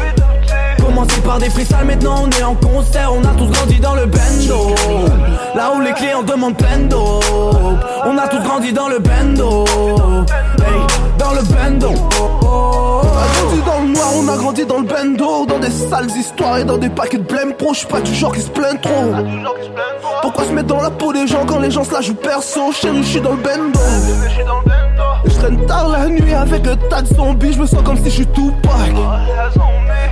[0.83, 4.07] Commencé par des freestyles, maintenant on est en concert On a tous grandi dans le
[4.07, 4.74] bendo
[5.54, 6.88] Là où les clients demandent plein
[8.06, 9.64] On a tous grandi dans le bendo.
[10.58, 10.80] Hey,
[11.18, 11.90] dans le bendo.
[11.90, 15.46] On a grandi dans le noir, on a grandi dans le bendo.
[15.46, 18.32] Dans des sales histoires et dans des paquets de blême pro J'suis pas du genre
[18.32, 19.12] qui se plaint trop.
[20.22, 22.72] Pourquoi se mettre dans la peau des gens quand les gens se la jouent perso
[22.72, 23.80] Chérie, j'suis dans le bendo.
[25.26, 27.52] Je traîne tard la nuit avec le tas de zombies.
[27.52, 28.92] Je me sens comme si j'suis Tupac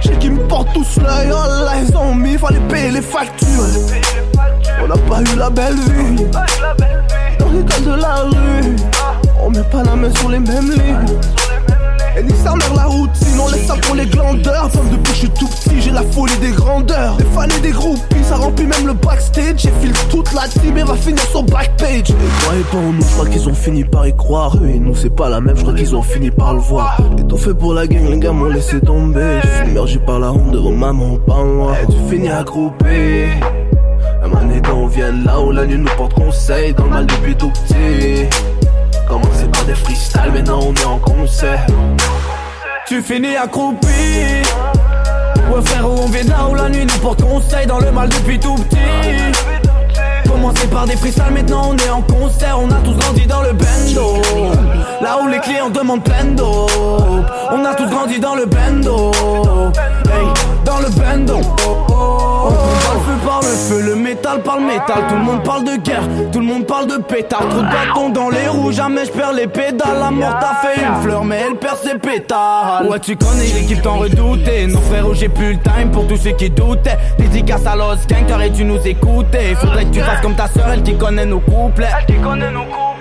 [0.02, 3.64] J'ai qui me portent tous l'œil Oh là ils ont mis, fallait payer les factures
[4.82, 6.24] On n'a pas eu la belle vie.
[7.38, 8.76] Dans les cas de la rue.
[9.42, 11.18] On met pas la main sur les mêmes lignes.
[12.16, 14.68] Et nique sa mère la routine, on laisse ça pour les glandeurs.
[14.72, 17.16] Comme depuis que je suis tout petit, j'ai la folie des grandeurs.
[17.16, 19.54] Des fans et des groupies, ça remplit même le backstage.
[19.58, 22.10] J'ai filé toute la team et va finir sur backpage.
[22.10, 24.56] Et croyez pas en nous, je crois qu'ils ont fini par y croire.
[24.60, 26.98] Eux et nous c'est pas la même, je crois qu'ils ont fini par le voir.
[27.16, 29.38] Étouffé pour la gang, les gars m'ont laissé tomber.
[29.42, 31.74] Je suis submergé par la honte devant maman, pas moi.
[31.82, 32.84] Et tu finis accroupi
[33.69, 33.69] Un
[34.72, 38.26] on vient là où la nuit nous porte conseil Dans le mal depuis tout petit.
[39.08, 41.66] Commencé par des freestyles, maintenant on est en concert.
[42.86, 43.86] Tu finis accroupi.
[45.52, 48.38] Ouais frère on vient là où la nuit nous porte conseil Dans le mal depuis
[48.38, 48.78] tout petit.
[50.28, 52.58] Commencé par des freestyles, maintenant on est en concert.
[52.60, 54.22] On a tous grandi dans le bendo.
[55.00, 56.66] Là où les clients demandent plein d'eau.
[57.52, 59.10] On a tous grandi dans le bendo.
[60.06, 60.26] Hey,
[60.78, 60.86] le
[62.02, 65.06] On feu par le feu, le métal par le métal.
[65.08, 66.02] Tout le monde parle de guerre,
[66.32, 67.48] tout le monde parle de pétard.
[67.48, 69.98] Trop de bâtons dans les roues, jamais je perds les pédales.
[69.98, 72.86] La mort t'a fait une fleur mais elle perd ses pétales.
[72.88, 74.66] Ouais tu connais l'équipe t'en redoutais.
[74.66, 76.98] Non frérot j'ai plus le time pour tous ceux qui doutaient.
[77.18, 80.68] Dédicace à Los Gang, t'aurais dû nous écouter Faudrait que tu fasses comme ta soeur,
[80.72, 82.99] elle qui connaît nos Elle qui connaît nos couplets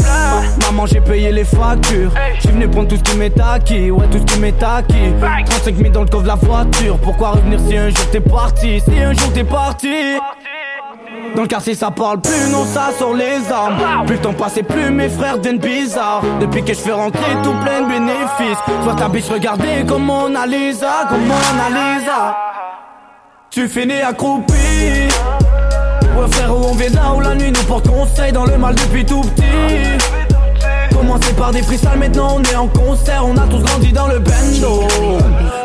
[0.65, 2.11] Maman j'ai payé les factures.
[2.39, 3.91] J'suis venu prendre tout ce qui m'est acquis.
[3.91, 5.13] Ouais tout ce qui m'est acquis.
[5.45, 6.97] 35 000 dans le coffre de la voiture.
[6.99, 8.79] Pourquoi revenir si un jour t'es parti?
[8.81, 9.93] Si un jour t'es parti.
[11.35, 14.05] Dans le quartier ça parle plus, non ça sur les armes.
[14.05, 16.23] Plus le temps passé, plus mes frères deviennent bizarres.
[16.39, 18.57] Depuis que je fais rentrer tout plein de bénéfices.
[18.83, 22.09] Soit ta biche, regardez comment on analyse Comment on analyse
[23.51, 24.53] Tu finis accroupi
[26.19, 29.05] Ouais frérot on vient là où la nuit nous porte conseil Dans le mal depuis
[29.05, 30.05] tout petit.
[30.93, 34.19] Commencé par des freestyles, maintenant on est en concert On a tous grandi dans le
[34.19, 34.83] bendo.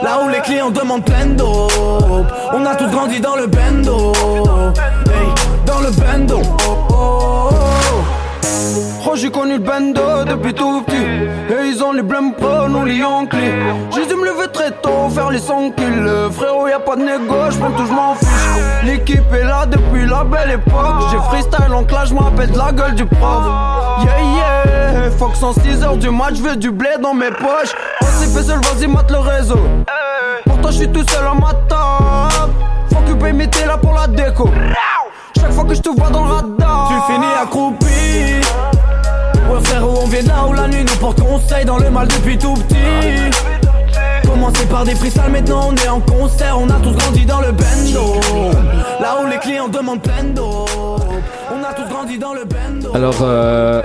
[0.03, 1.69] Là où les clients demandent plein d'eau
[2.53, 4.13] On a tous grandi dans le bendo.
[5.07, 5.27] Hey,
[5.67, 6.41] dans le bendo.
[9.07, 10.94] Oh j'ai connu le bendo depuis tout petit
[11.51, 13.37] Et ils ont les blêmes pro, nous les Yankees.
[13.95, 16.11] J'ai dû me lever très tôt, faire les 100 kills.
[16.33, 18.63] Frérot y'a pas de négo, j'prends tout, j'm'en fiche.
[18.85, 21.03] L'équipe est là depuis la belle époque.
[21.11, 23.45] J'ai freestyle en clash, j'm'appelle de la gueule du prof.
[24.05, 27.75] Yeah yeah, fuck 106 heures du match, j'veux du blé dans mes poches.
[28.01, 29.61] On s'est fait seul, vas-y mate le réseau.
[30.45, 32.53] Pourtant j'suis tout seul à ma table.
[32.91, 34.49] Faut que paye mes là pour la déco.
[35.37, 36.89] Chaque fois que je te vois dans le radar.
[36.89, 38.44] Tu finis accroupi
[39.55, 42.37] Ouais frérot on vient là où la nuit nous porte conseil Dans le mal depuis
[42.37, 43.39] tout petit
[44.27, 47.53] Commencé par des freestyles, maintenant on est en concert, on a tous grandi dans le
[47.53, 48.21] bendo.
[49.01, 50.65] Là où les clients demandent plein d'eau.
[51.53, 52.91] On a tous grandi dans le bendo.
[52.97, 53.83] Alors, euh,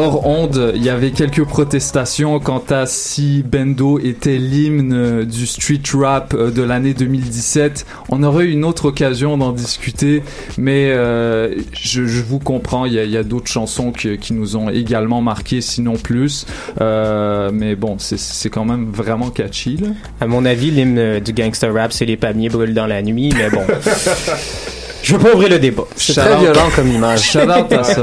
[0.00, 5.82] hors onde, il y avait quelques protestations quant à si Bendo était l'hymne du street
[5.94, 7.84] rap euh, de l'année 2017.
[8.08, 10.22] On aurait eu une autre occasion d'en discuter,
[10.56, 15.20] mais euh, je, je vous comprends, il y a, d'autres chansons qui nous ont également
[15.20, 16.46] marqué, sinon plus.
[16.80, 19.76] Euh, mais bon, c'est- c'est quand même vraiment catchy.
[19.76, 19.88] Là.
[20.20, 23.50] À mon avis, l'hymne du gangster rap, c'est les palmiers brûlent dans la nuit, mais
[23.50, 23.60] bon.
[25.02, 25.82] Je veux pas ouvrir le débat.
[25.96, 27.20] C'est très violent comme image.
[27.22, 28.02] Shout out à ça.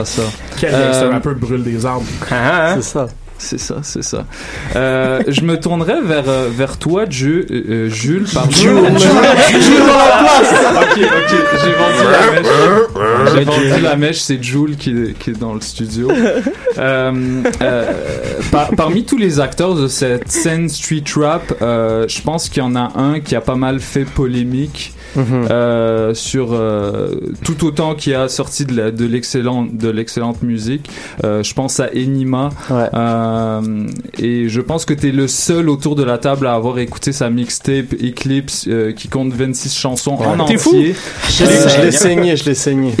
[0.00, 0.22] À ça.
[0.58, 1.86] Quel Euh, rapper brûle des?
[1.86, 1.98] Ah,
[2.30, 2.74] hein?
[2.76, 3.06] C'est ça.
[3.42, 4.26] C'est ça, c'est ça.
[4.76, 8.50] Euh, je me tournerais vers, euh, vers toi, Ju- euh, euh, Jules, pardon.
[8.52, 8.84] Jules, Ok,
[10.98, 12.46] ok, j'ai vendu la mèche.
[13.34, 16.10] J'ai vendu la mèche, c'est Jules qui, est- qui est dans le studio.
[16.78, 17.84] Euh, euh,
[18.52, 22.66] par- parmi tous les acteurs de cette scène street rap, euh, je pense qu'il y
[22.66, 24.92] en a un qui a pas mal fait polémique.
[25.18, 27.08] Euh, sur euh,
[27.44, 30.88] tout autant qui a sorti de l'excellente de l'excellente musique
[31.24, 32.88] Euh, je pense à Enima Ouais.
[34.18, 37.30] et je pense que t'es le seul autour de la table à avoir écouté sa
[37.30, 40.70] mixtape Eclipse qui compte 26 chansons en T'es fou?
[40.70, 40.94] entier.
[41.30, 42.92] Je l'ai saigné, je l'ai saigné.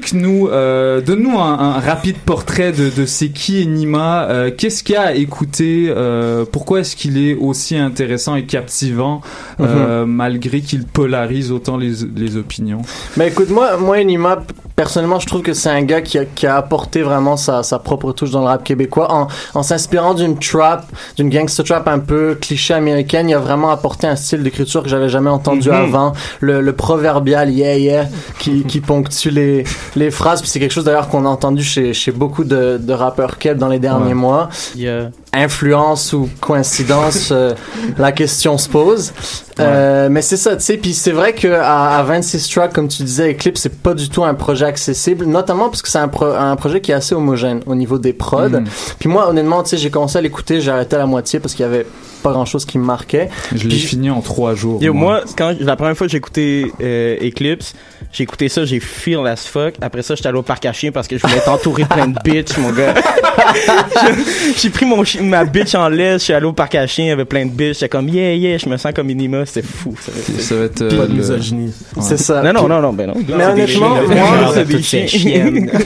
[0.00, 4.94] Explique-nous, euh, donne-nous un, un rapide portrait de, de c'est qui Enima, euh, qu'est-ce qu'il
[4.94, 9.20] y a à écouter, euh, pourquoi est-ce qu'il est aussi intéressant et captivant
[9.60, 12.80] euh, malgré qu'il polarise autant les, les opinions?
[13.18, 14.42] Mais écoute, moi, moi, Enima,
[14.76, 17.78] personnellement, je trouve que c'est un gars qui a, qui a apporté vraiment sa, sa
[17.78, 21.98] propre touche dans le rap québécois en, en s'inspirant d'une trap, d'une gangster trap un
[21.98, 23.28] peu cliché américaine.
[23.28, 25.74] Il a vraiment apporté un style d'écriture que j'avais jamais entendu Mhm.
[25.74, 26.12] avant.
[26.40, 28.06] Le, le proverbial yeah yeah
[28.38, 29.64] qui, qui ponctue les,
[29.96, 30.40] les phrases.
[30.40, 33.58] Puis c'est quelque chose d'ailleurs qu'on a entendu chez, chez beaucoup de, de rappeurs keb
[33.58, 34.14] dans les derniers Ouais.
[34.14, 34.48] mois.
[34.76, 37.54] Il y a- influence ou coïncidence, euh,
[37.98, 39.12] la question se pose.
[39.60, 40.76] Euh, mais c'est ça, tu sais.
[40.76, 44.08] Puis c'est vrai que à, à 26 tracks, comme tu disais, Eclipse, c'est pas du
[44.08, 47.14] tout un projet accessible, notamment parce que c'est un, pro- un projet qui est assez
[47.14, 48.48] homogène au niveau des prods.
[48.48, 48.64] Mm.
[48.98, 51.54] Puis moi, honnêtement, tu sais, j'ai commencé à l'écouter, j'ai arrêté à la moitié parce
[51.54, 51.86] qu'il y avait
[52.22, 53.28] pas grand chose qui me marquait.
[53.54, 54.82] Je l'ai fini en trois jours.
[54.82, 57.74] Yo, moi, quand la première fois que j'ai écouté euh, Eclipse,
[58.12, 59.74] j'ai écouté ça, j'ai feel as fuck.
[59.80, 61.88] Après ça, j'étais allé au parc à chiens parce que je voulais être entouré de
[61.88, 62.94] plein de bitches, mon gars.
[64.56, 67.04] j'ai pris mon chi- ma bitch en laisse, je suis allé au parc à chiens,
[67.04, 67.74] il y avait plein de bitches.
[67.80, 69.94] J'étais comme yeah yeah, je me sens comme Inima, c'était fou.
[70.00, 71.72] Ça, ça va être Pas euh, de le- misogynie.
[72.00, 72.42] C'est ça.
[72.42, 73.14] Non, non, non, non, ben non.
[73.28, 75.70] Mais honnêtement, chiens, moi, c'est des chiennes.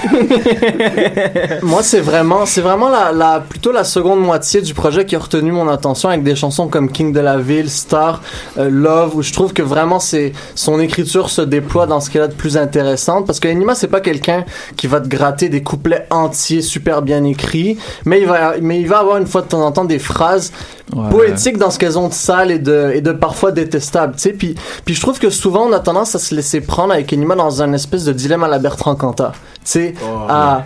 [1.62, 5.18] Moi, c'est vraiment, c'est vraiment la, la, plutôt la seconde moitié du projet qui a
[5.18, 8.22] retenu mon attention avec des chansons comme King de la Ville, Star,
[8.58, 12.22] euh, Love, où je trouve que vraiment c'est, son écriture se déploie dans ce qu'elle
[12.22, 14.44] a de plus intéressante parce que Enima, c'est pas quelqu'un
[14.76, 18.86] qui va te gratter des couplets entiers super bien écrits, mais il va, mais il
[18.88, 20.52] va avoir une fois de temps en temps des phrases
[20.94, 21.08] Ouais.
[21.10, 24.32] poétiques dans ce qu'elles ont de sale et de, et de parfois détestable, tu sais.
[24.32, 24.54] Puis,
[24.84, 27.62] puis je trouve que souvent on a tendance à se laisser prendre avec Enima dans
[27.62, 29.32] un espèce de dilemme à la Bertrand Cantat,
[29.70, 29.94] sais,
[30.28, 30.64] à,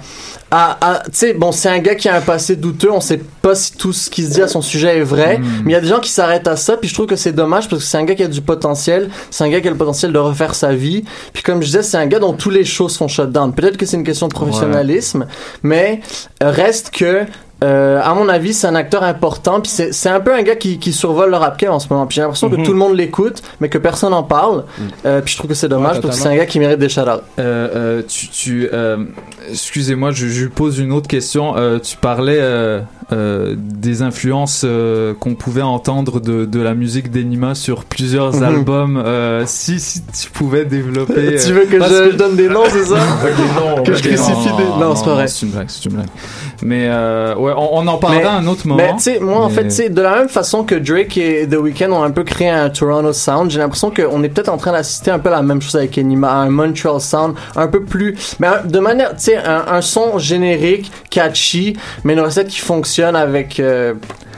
[0.50, 3.54] à, à- sais, bon, c'est un gars qui a un passé douteux, on sait pas
[3.54, 5.80] si tout ce qui se dit à son sujet est vrai, mais il y a
[5.80, 7.98] des gens qui s'arrêtent à ça, puis je trouve que c'est dommage parce que c'est
[7.98, 10.54] un gars qui a du potentiel, c'est un gars qui a le potentiel de refaire
[10.54, 13.30] sa vie, puis comme je disais, c'est un gars dont tous les choses sont shut
[13.30, 13.52] down.
[13.52, 15.26] Peut-être que c'est une question de professionnalisme,
[15.62, 16.00] mais
[16.40, 17.26] reste que
[17.64, 19.60] euh, à mon avis, c'est un acteur important.
[19.60, 22.06] Puis c'est, un peu un gars qui, qui survole le rap en ce moment.
[22.06, 24.64] Puis j'ai l'impression que tout le monde l'écoute, mais que personne n'en parle.
[25.04, 26.78] Euh, puis je trouve que c'est dommage Ouais, parce que c'est un gars qui mérite
[26.78, 28.98] des shout Euh, euh, tu, tu euh,
[29.50, 31.56] excusez-moi, je, je lui pose une autre question.
[31.56, 32.38] Euh, tu parlais
[33.10, 38.42] des influences euh, qu'on pouvait entendre de, de la musique d'Enima sur plusieurs Mhm.
[38.42, 39.02] albums.
[39.04, 41.36] Euh, si, si tu pouvais développer.
[41.44, 42.96] tu veux que je, je donne des noms, c'est ça
[43.76, 44.64] non, Que je crucifie des.
[44.78, 45.28] Non, c'est pas vrai.
[45.28, 46.06] C'est une blague, c'est une blague.
[46.62, 48.82] Mais euh, ouais, on, on en parlera à un autre moment.
[48.82, 51.54] Mais tu sais, moi en fait, tu de la même façon que Drake et The
[51.56, 54.72] Weeknd ont un peu créé un Toronto sound, j'ai l'impression qu'on est peut-être en train
[54.72, 58.16] d'assister un peu à la même chose avec Enima, un Montreal sound, un peu plus,
[58.40, 62.60] mais un- de manière, tu sais, un, un son générique, catchy, mais une recette qui
[62.60, 63.60] fonctionne avec.
[63.60, 63.94] euh,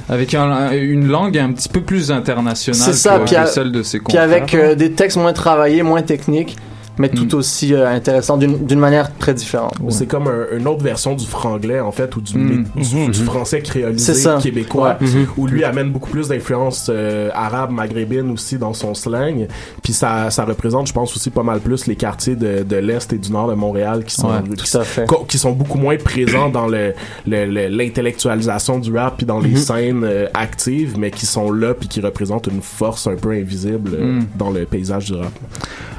[0.09, 3.99] Avec un- une langue un petit peu plus internationale ça, que, puis celle de ses
[3.99, 4.23] Puis confrères.
[4.25, 6.57] avec euh, des textes moins travaillés, moins techniques,
[6.99, 7.39] mais tout Mm.
[7.39, 9.75] aussi euh, intéressants d'une d'une manière très différente.
[9.89, 12.65] C'est comme un- une autre version du franglais, en fait, ou du, Mm.
[12.77, 14.39] du, du français C'est créolisé ça.
[14.43, 15.09] québécois, Ouais.
[15.37, 19.47] où lui amène beaucoup plus d'influence euh, arabe, maghrébine aussi dans son slang.
[19.83, 23.13] Puis ça, ça représente, je pense, aussi pas mal plus les quartiers de, de l'Est
[23.13, 25.07] et du Nord de Montréal qui sont, Ouais, qui, Tout à fait.
[25.07, 26.93] co- qui sont beaucoup moins présents dans le
[27.27, 29.57] le- le- l'intellectualisation du rap puis dans les Mhm.
[29.57, 33.91] scènes euh, actives mais qui sont là puis qui représentent une force un peu invisible
[33.95, 34.27] euh, Mm.
[34.39, 35.33] dans le paysage du rap.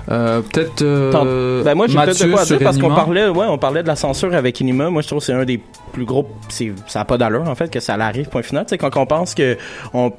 [0.09, 3.45] Euh, peut-être euh, Ben moi j'ai peut-être de quoi à dire parce qu'on parlait ouais
[3.47, 5.61] on parlait de la censure avec Inima moi je trouve que c'est un des
[5.93, 8.65] plus gros c'est ça a pas d'allure en fait que ça l'arrive point final.
[8.65, 9.57] Tu sais quand on pense que
[9.93, 10.11] on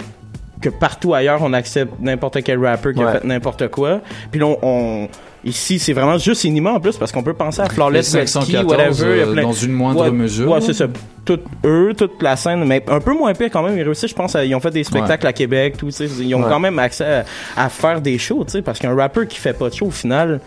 [0.61, 4.01] que partout ailleurs on accepte n'importe quel rapper qui a fait n'importe quoi.
[4.30, 5.09] Puis là, on, on-
[5.45, 9.05] ici c'est vraiment juste Enima en plus parce qu'on peut penser à Flawless 514, whatever,
[9.22, 10.51] euh, plein- dans une moindre Ouais, mesure.
[10.51, 10.86] Ouais, c'est ça.
[11.24, 13.76] Tout eux, toute la scène, mais un peu moins pire quand même.
[13.78, 15.88] Ils réussissent, je pense, à- ils ont fait des spectacles à Québec, tout.
[15.90, 16.49] Ils ont Ouais.
[16.49, 17.24] quand même accès
[17.57, 19.86] à, à faire des shows, tu sais, parce qu'un rappeur qui fait pas de show,
[19.86, 20.40] au final,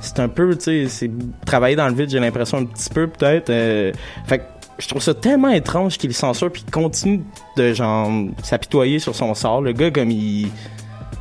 [0.00, 1.10] c'est un peu, tu sais, c'est
[1.44, 3.50] travailler dans le vide, j'ai l'impression un petit peu peut-être.
[3.50, 3.92] euh,
[4.26, 4.44] fait que
[4.78, 7.20] je trouve ça tellement étrange qu'il censure puis qu'il continue
[7.56, 8.08] de genre
[8.44, 9.60] s'apitoyer sur son sort.
[9.60, 10.48] Le gars comme il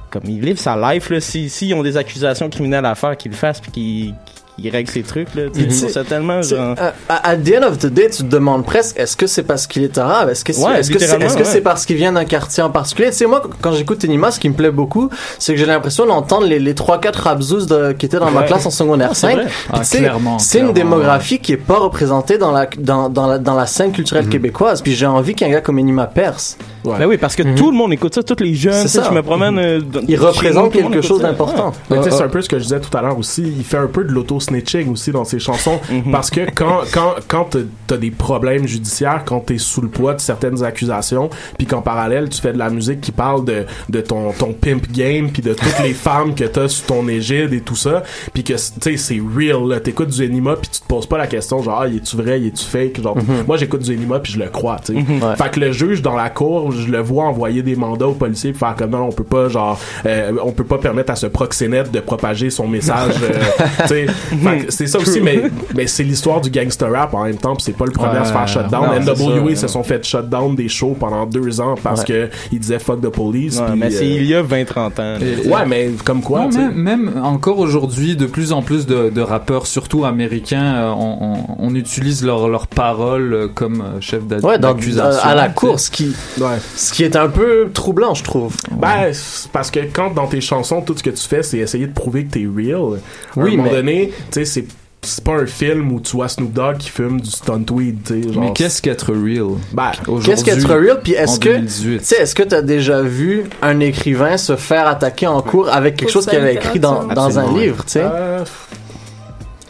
[0.09, 3.37] comme il livre sa life là, si ont des accusations criminelles à faire, qu'il le
[3.37, 4.15] fasse puis qu'il
[4.59, 5.43] qu'il règle ses trucs là.
[5.53, 6.05] Tu sais, Mhm.
[6.05, 6.75] tellement genre.
[6.79, 9.43] à- à- at the end of the day, tu te demandes presque, est-ce que c'est
[9.43, 10.29] parce qu'il est arabe?
[10.29, 11.29] Est-ce que c'est Ouais, est-ce que c'est ouais.
[11.43, 13.09] c'est parce qu'il vient d'un quartier en particulier?
[13.11, 16.05] Tu sais, moi, quand j'écoute Enima, ce qui me plaît beaucoup, c'est que j'ai l'impression
[16.05, 19.27] d'entendre les, les 3-4 rapzous de, qui étaient dans ma classe en secondaire Ah, c'est
[19.27, 19.35] 5.
[19.35, 19.45] vrai.
[19.45, 23.37] Puis, Ah, clairement, C'est une démographie qui est pas représentée dans la, dans, dans la,
[23.39, 24.31] dans la scène culturelle Mhm.
[24.31, 24.81] québécoise.
[24.81, 26.57] Puis j'ai envie qu'un gars comme Enima perce.
[26.83, 26.97] Ouais.
[26.99, 28.73] Ben oui, parce que tout le monde écoute ça, tous les jeunes.
[28.73, 29.03] C'est ça.
[29.09, 29.57] Je me promène.
[29.59, 31.73] euh, dans- Il chez nous, représente tout le monde quelque chose d'important.
[31.89, 33.43] Mais tu sais, Euh, c'est un peu ce que je disais tout à l'heure aussi.
[33.43, 34.11] Il fait un peu de
[34.51, 35.79] l'auto-snitching aussi dans ses chansons.
[35.89, 36.11] Mhm.
[36.11, 37.49] Parce que quand, quand, quand
[37.87, 42.29] t'as- des problèmes judiciaires, quand t'es sous le poids de certaines accusations, puis qu'en parallèle,
[42.29, 45.53] tu fais de la musique qui parle de, de ton, ton pimp game, puis de
[45.53, 48.97] toutes les femmes que t'as sous ton égide et tout ça, puis que, tu sais,
[48.97, 49.79] c'est real, là.
[49.79, 52.63] T'écoutes du Enima, puis tu te poses pas la question, genre, ah, est-tu vrai, est-tu
[52.65, 53.01] fake?
[53.01, 53.17] Genre,
[53.47, 54.99] moi, j'écoute du Enima, puis je le crois, tu sais.
[54.99, 55.23] Mhm.
[55.23, 55.35] Ouais.
[55.35, 58.51] Fait que le juge dans la cour, je le vois envoyer des mandats aux policiers
[58.51, 61.25] pour faire comme non, on peut pas genre euh, on peut pas permettre à ce
[61.27, 63.15] proxénète de propager son message.
[63.23, 63.33] euh,
[63.81, 64.05] tu sais.
[64.43, 65.41] Que c'est ça aussi, mais
[65.75, 67.55] mais c'est l'histoire du gangster rap en même temps.
[67.55, 68.87] puis c'est pas le premier à se faire shutdown.
[69.03, 73.01] NWA se sont fait shutdown des shows pendant deux ans parce que ils disaient fuck
[73.01, 73.61] the police.
[73.75, 75.17] Mais c'est euh, il y a 20-30 ans.
[75.19, 79.67] ouais, mais comme quoi, même, même encore aujourd'hui, de plus en plus de, de rappeurs,
[79.67, 85.21] surtout américains, euh, on, on- on utilise leurs leurs paroles euh, comme chef d'accusation.
[85.23, 86.57] à la course, qui, Ouais.
[86.75, 88.55] ce qui est un peu troublant, je trouve.
[88.71, 89.11] Ben,
[89.51, 92.25] parce que quand dans tes chansons, tout ce que tu fais, c'est essayer de prouver
[92.25, 92.99] que t'es real.
[93.35, 94.65] À Oui, un moment mais- donné, tu sais, c'est
[95.03, 98.23] c'est pas un film où tu vois Snoop Dogg qui fume du stunt weed, tu
[98.23, 98.33] sais.
[98.33, 99.57] genre, Mais qu'est-ce qu'être real?
[99.71, 99.91] Ben,
[100.25, 100.99] Qu'est-ce qu'être aujourd'hui, real?
[101.01, 102.05] Puis est-ce que, tu 2018?
[102.05, 106.11] sais, est-ce que t'as déjà vu un écrivain se faire attaquer en cours avec quelque
[106.11, 108.01] chose qu'il avait écrit dans, dans un livre, tu sais?
[108.03, 108.43] euh,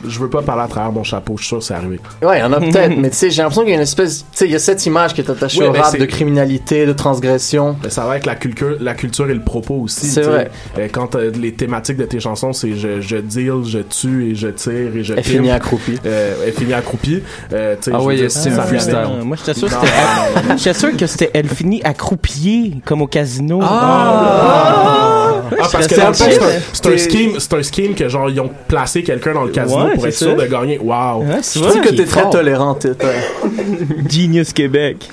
[0.05, 1.99] je veux pas parler à travers mon chapeau, je suis sûr que c'est arrivé.
[2.21, 3.81] Ouais, il y en a peut-être, mais tu sais, j'ai l'impression qu'il y a une
[3.83, 6.05] espèce, tu sais, il y a cette image qui est attachée au mais rap de
[6.05, 7.75] criminalité, de transgression.
[7.83, 10.07] Mais ça va avec la culture, la culture et le propos aussi.
[10.07, 10.51] C'est vrai.
[10.77, 14.35] Euh, quand euh, les thématiques de tes chansons, c'est je, je deal, je tue et
[14.35, 15.99] je tire et je Elle finit accroupie.
[16.05, 17.23] Euh, elle finit accroupie.
[17.53, 18.97] Euh, Ah dire, c'est un freestyle.
[19.23, 20.57] Moi, j'étais sûr que c'était.
[20.57, 21.31] J'étais sûr que c'était.
[21.33, 23.59] Elle finit accroupillée, comme au casino.
[23.63, 25.06] Ah,
[25.55, 29.43] parce que C'est un scheme, c'est un scheme que genre ils ont placé quelqu'un dans
[29.43, 30.43] le casino Ouais, pour être sûr ça.
[30.45, 30.79] de gagner.
[30.79, 31.21] Wow.
[31.23, 32.77] Ouais, tu Je trouve que t'es très tolérant,
[34.09, 35.07] Genius Québec.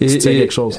[0.00, 0.78] Et, Tu tiens et- quelque chose.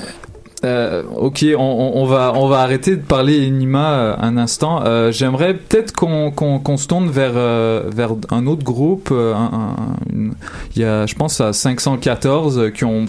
[0.64, 4.84] Euh, ok, on, va on va arrêter de parler Enima euh, un instant.
[4.86, 9.10] Euh, J'aimerais peut-être qu'on qu'on qu'on se tourne vers euh, vers un autre groupe.
[9.12, 9.76] euh, un- un-
[10.14, 10.34] une-
[10.76, 13.06] Il y a, je pense, à 514 euh, qui ont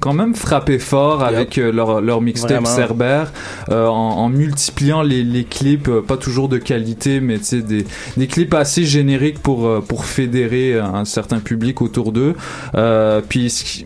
[0.00, 2.66] quand même frappé fort avec euh, leur, leur mixtape.
[2.66, 3.32] Cerbère
[3.70, 7.62] euh, en, en multipliant les, les clips euh, pas toujours de qualité mais tu sais
[7.62, 7.84] des,
[8.16, 12.34] des clips assez génériques pour pour fédérer un certain public autour d'eux.
[12.74, 13.84] Euh, puis ce qui-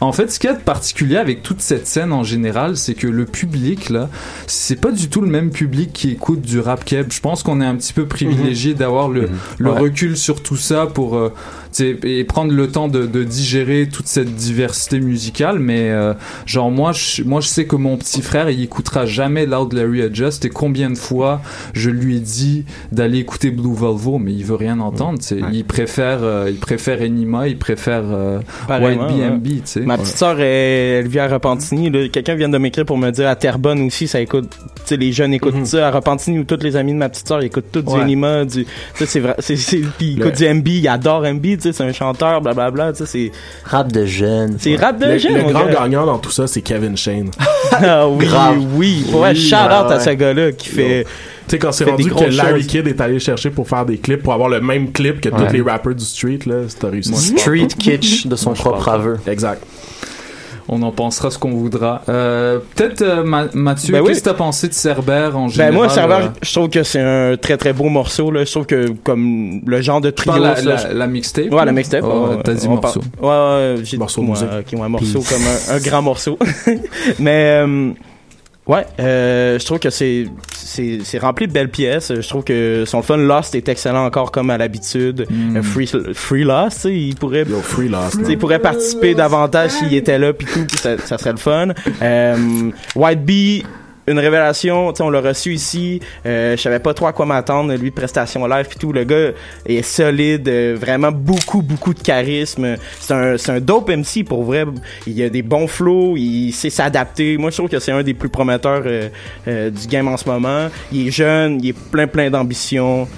[0.00, 2.94] en fait ce qu'il y a de particulier avec toute cette scène en général c'est
[2.94, 4.08] que le public là
[4.46, 7.06] c'est pas du tout le même public qui écoute du rap keb.
[7.10, 9.28] Je pense qu'on est un petit peu privilégié d'avoir le,
[9.58, 9.80] le Ouais.
[9.80, 11.32] recul sur tout ça pour euh,
[11.80, 16.14] et prendre le temps de, de digérer toute cette diversité musicale mais euh,
[16.46, 20.02] genre moi je, moi je sais que mon petit frère il écoutera jamais Loud Larry
[20.02, 21.40] Adjust et combien de fois
[21.72, 25.18] je lui ai dit d'aller écouter Blue Volvo mais il veut rien entendre
[25.52, 31.04] il préfère euh, il préfère Enima il préfère euh, White sais Ma petite sœur, elle,
[31.04, 31.90] elle vit à Repentigny.
[31.90, 32.08] là.
[32.08, 34.48] Quelqu'un vient de m'écrire pour me dire à Terrebonne aussi, ça écoute.
[34.90, 35.88] Les jeunes écoutent ça.
[35.88, 38.00] À Repentigny, où tous les amis de ma petite sœur, ils écoutent tout du Ouais.
[38.02, 38.66] Enima, du.
[38.94, 39.34] C'est vrai.
[39.38, 42.40] C'est, c'est, puis ils Le- écoutent du MB, ils adorent MB, sais, c'est un chanteur,
[42.40, 42.92] blablabla.
[42.92, 43.32] Tu sais, c'est,
[43.68, 44.56] Rap de jeunes.
[44.58, 45.34] c'est rap de Le, jeunes.
[45.34, 45.72] le grand gars.
[45.82, 47.30] gagnant dans tout ça, c'est Kevin Shane.
[47.72, 48.58] Ah oui, Grave.
[48.74, 49.04] oui.
[49.10, 50.00] Pour Oui, shout out ouais, à ouais.
[50.00, 51.04] ce gars-là qui fait.
[51.04, 52.66] Tu sais, quand c'est rendu que Larry choses.
[52.68, 55.46] Kidd est allé chercher pour faire des clips, pour avoir le même clip que Ouais.
[55.46, 57.12] tous les rappers du street, là, c'est t'as réussi.
[57.38, 59.18] Street kitsch de son propre aveu.
[59.26, 59.62] Exact.
[60.68, 64.34] On en pensera ce qu'on voudra euh, peut-être euh, Ma- Mathieu Ben qu'est-ce que t'as
[64.34, 67.56] pensé de Cerbère en Ben général moi, Serveur, euh, je trouve que c'est un très
[67.56, 68.44] très beau morceau, là.
[68.44, 70.36] Je trouve que, comme le genre de trio.
[70.38, 72.04] la, la, la mixtape Ouais, la mixtape.
[72.04, 74.48] Oh, ouais, t'as dit morceau parle- Ouais, ouais, j'ai Morceau de ouais, musique.
[74.48, 76.38] ok, ouais, un morceau comme un, un grand morceau.
[77.18, 77.90] Mais euh,
[78.66, 82.12] ouais, euh, je trouve que c'est c'est c'est rempli de belles pièces.
[82.14, 85.26] Je trouve que son fun Lost est excellent encore comme à l'habitude.
[85.30, 85.62] Mm.
[85.62, 88.18] Free Free Lost, il pourrait Yo, free lost.
[88.18, 91.32] tu sais, il pourrait participer davantage s'il était là puis tout, puis ça, ça serait
[91.32, 91.68] le fun.
[92.02, 93.64] Euh, White Bee
[94.06, 94.92] une révélation.
[95.00, 96.00] On l'a reçu ici.
[96.24, 97.74] Euh, je savais pas trop à quoi m'attendre.
[97.74, 98.92] Lui, prestation live puis tout.
[98.92, 99.32] Le gars
[99.66, 102.76] est solide, euh, vraiment beaucoup, beaucoup de charisme.
[103.00, 104.64] C'est un, c'est un dope MC pour vrai.
[105.06, 107.36] Il a des bons flows, il sait s'adapter.
[107.36, 109.08] Moi, je trouve que c'est un des plus prometteurs euh,
[109.48, 110.68] euh, du game en ce moment.
[110.92, 113.08] Il est jeune, il est plein, plein d'ambition.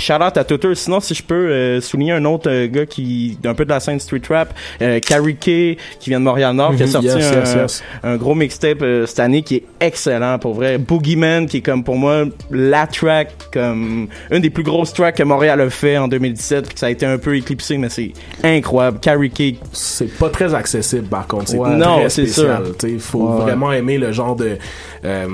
[0.00, 0.74] Euh, Shout out à Tutter.
[0.74, 3.80] Sinon, si je peux euh, souligner un autre euh, gars qui un peu de la
[3.80, 7.16] scène street rap, euh, Carrie K, qui vient de Montréal-Nord, qui a Mhm, sorti yes,
[7.16, 7.82] un, yes, yes.
[8.02, 10.78] un gros mixtape euh, cette année qui est excellent pour vrai.
[10.78, 15.22] Boogeyman, qui est comme pour moi la track, comme une des plus grosses tracks que
[15.22, 18.12] Montréal a fait en 2017, puis que ça a été un peu éclipsé, mais c'est
[18.42, 18.98] incroyable.
[19.00, 21.76] Carrie K, c'est pas très accessible par contre c'est Ouais.
[21.76, 22.88] Non, c'est spécial sûr.
[22.88, 24.56] il faut Ouais, vraiment aimer le genre de
[25.04, 25.26] euh,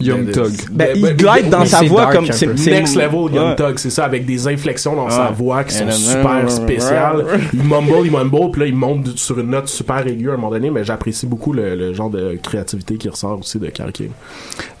[0.00, 0.52] Young Thug.
[0.72, 3.56] Ben, il de- glide dans sa voix comme c'est- next level Young.
[3.56, 7.24] Thug c'est ça avec des inflexions dans sa voix qui sont super spéciales.
[7.52, 10.36] Il mumble il mumble puis là il monte sur une note super aiguë à un
[10.36, 14.02] moment donné mais j'apprécie beaucoup le, genre de créativité qui ressort aussi de Carrick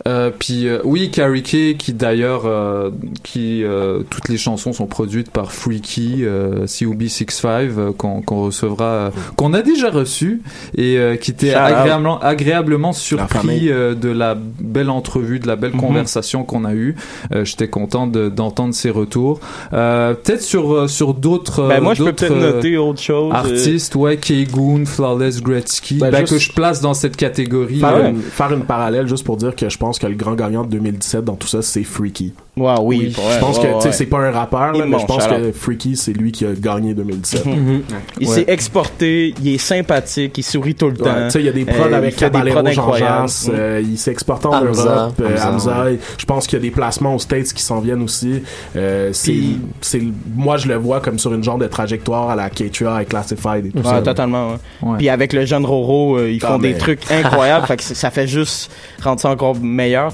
[0.06, 2.90] Euh, puis euh, oui, Carrie qui d'ailleurs, euh,
[3.22, 3.64] qui
[4.10, 9.62] toutes les chansons sont produites par Freaky, euh, COB65, euh, qu'on qu'on recevra, qu'on a
[9.62, 10.42] déjà reçu
[10.76, 15.80] et qui était agréablement, agréablement surpris de la belle entrevue, de la belle Mhm.
[15.80, 16.96] conversation qu'on a eue.
[17.32, 19.38] Euh, J'étais content de- d'entendre ses retours.
[19.72, 21.68] Euh, peut-être sur euh, sur d'autres.
[21.68, 23.32] Ben moi, je peux peut-être noter autre chose.
[23.32, 27.78] Artistes, ouais, Kegoon, Flawless Gretzky, Ben, ben, juste- que je place dans cette catégorie.
[27.80, 30.34] faire, euh, une, faire une parallèle juste pour dire que je pense que le grand
[30.34, 33.92] gagnant de 2017 dans tout ça c'est Freaky Ouais, oui, je pense ouais, que ouais.
[33.92, 36.94] c'est pas un rappeur là, mais je pense que Freaky c'est lui qui a gagné
[36.94, 37.82] 2017 Mhm.
[38.18, 38.34] Il Ouais.
[38.34, 41.24] s'est exporté, il est sympathique, il sourit tout le Ouais, temps.
[41.26, 43.22] tu sais, il y a des prods Euh, il avec Caballero, prods Jean incroyables.
[43.28, 44.82] Jass, euh, il s'est exporté en Hamza.
[44.84, 45.84] Europe, euh, Hamza.
[46.16, 48.42] Je pense qu'il y a des placements aux States qui s'en viennent aussi.
[48.74, 50.00] Euh, c'est,
[50.34, 53.66] moi, je le vois comme sur une genre de trajectoire à la K3 et Classified
[53.66, 54.00] et tout Ouais, ça.
[54.00, 54.52] totalement.
[54.52, 54.56] ouais.
[54.92, 54.96] Ouais.
[54.96, 57.82] Puis avec le jeune Roro, euh, ils Ah, font des mais- trucs incroyables, fait que
[57.82, 58.70] c'est- ça fait juste
[59.02, 60.10] rendre ça encore meilleur.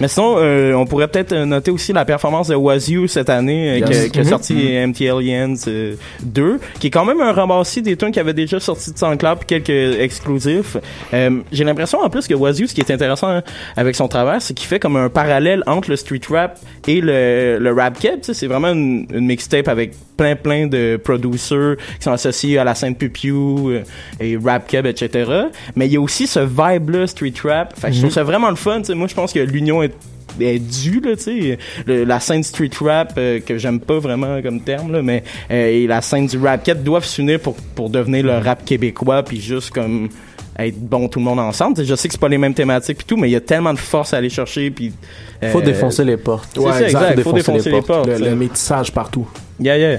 [0.00, 3.30] Mais sinon, euh, on pourrait peut-être euh, noter aussi la performance de Was You cette
[3.30, 4.28] année, euh, qui, a- a Mhm.
[4.30, 8.34] sorti MT Aliens euh, 2, qui est quand même un ramassé des tunes qui avaient
[8.34, 10.76] déjà sorti de SoundCloud, puis quelques exclusifs.
[11.14, 13.42] Euh, J'ai l'impression en plus que Was You, ce qui est intéressant hein,
[13.76, 17.58] avec son travail, c'est qu'il fait comme un parallèle entre le street rap et le,
[17.58, 18.18] le rap cap.
[18.22, 22.74] C'est vraiment une, une mixtape avec plein plein de producers qui sont associés à la
[22.74, 23.82] scène Pupiu euh,
[24.20, 25.30] et rap cap, etc.
[25.74, 27.78] Mais il y a aussi ce vibe là street rap.
[27.78, 28.82] Fait que je trouve ça vraiment le fun.
[28.94, 29.92] Moi, je pense que l'union est
[30.40, 34.40] est due là tu sais Le- la scène street rap euh, que j'aime pas vraiment
[34.42, 37.90] comme terme là mais euh, et la scène du rap cap doivent s'unir pour pour
[37.90, 40.08] devenir le rap québécois puis juste comme
[40.58, 42.54] être bon tout le monde ensemble Tu sais, je sais que c'est pas les mêmes
[42.54, 44.92] thématiques puis tout mais il y a tellement de force à aller chercher puis
[45.50, 46.50] Faut euh, défoncer les portes.
[46.54, 47.20] c'est ça, exact.
[47.22, 48.06] Faut défoncer les portes.
[48.06, 48.30] Le, tu sais.
[48.30, 49.26] le métissage partout.
[49.60, 49.98] Yeah, yeah.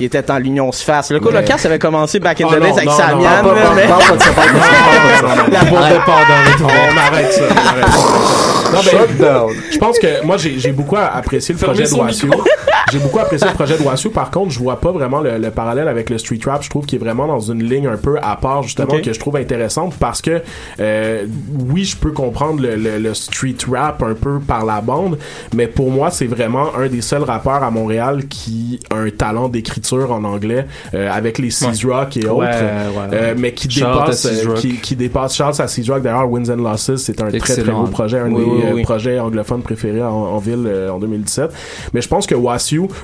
[0.00, 1.10] Il était en l'union se fasse.
[1.10, 3.16] Le coup, Mais- le casse avait commencé back in Oh the days avec non, Samian.
[3.18, 5.48] non, là, parle pas, mais- parle pas de ça, parle pas de ça, parle pas
[5.48, 5.64] de ça.
[5.64, 6.72] La boîte de Pandore.
[6.92, 8.57] On arrête ça.
[8.72, 12.30] Non, ben, je pense que moi j'ai j'ai beaucoup apprécié le projet de Wasu.
[12.92, 14.10] J'ai beaucoup apprécié le projet de Wasu.
[14.10, 16.62] Par contre, je vois pas vraiment le, le parallèle avec le street rap.
[16.62, 19.18] Je trouve qu'il est vraiment dans une ligne un peu à part justement que je
[19.18, 20.42] trouve intéressante parce que
[20.80, 21.26] euh,
[21.70, 25.18] oui, je peux comprendre le, le- le street rap un peu par la bande,
[25.54, 29.48] mais pour moi c'est vraiment un des seuls rappeurs à Montréal qui a un talent
[29.48, 33.68] d'écriture en anglais euh, avec les Seas Rock et autres, Ouais, ouais, euh, mais qui
[33.68, 34.56] dépasse, Seas Rock.
[34.58, 36.02] qui, qui dépasse Charles à Seas Rock.
[36.02, 38.72] D'ailleurs, Wins and Losses, c'est un très très beau projet, un Oui, des oui, euh,
[38.74, 38.82] oui.
[38.82, 41.50] projets anglophones préférés en, en ville euh, en 2017.
[41.92, 42.34] Mais je pense que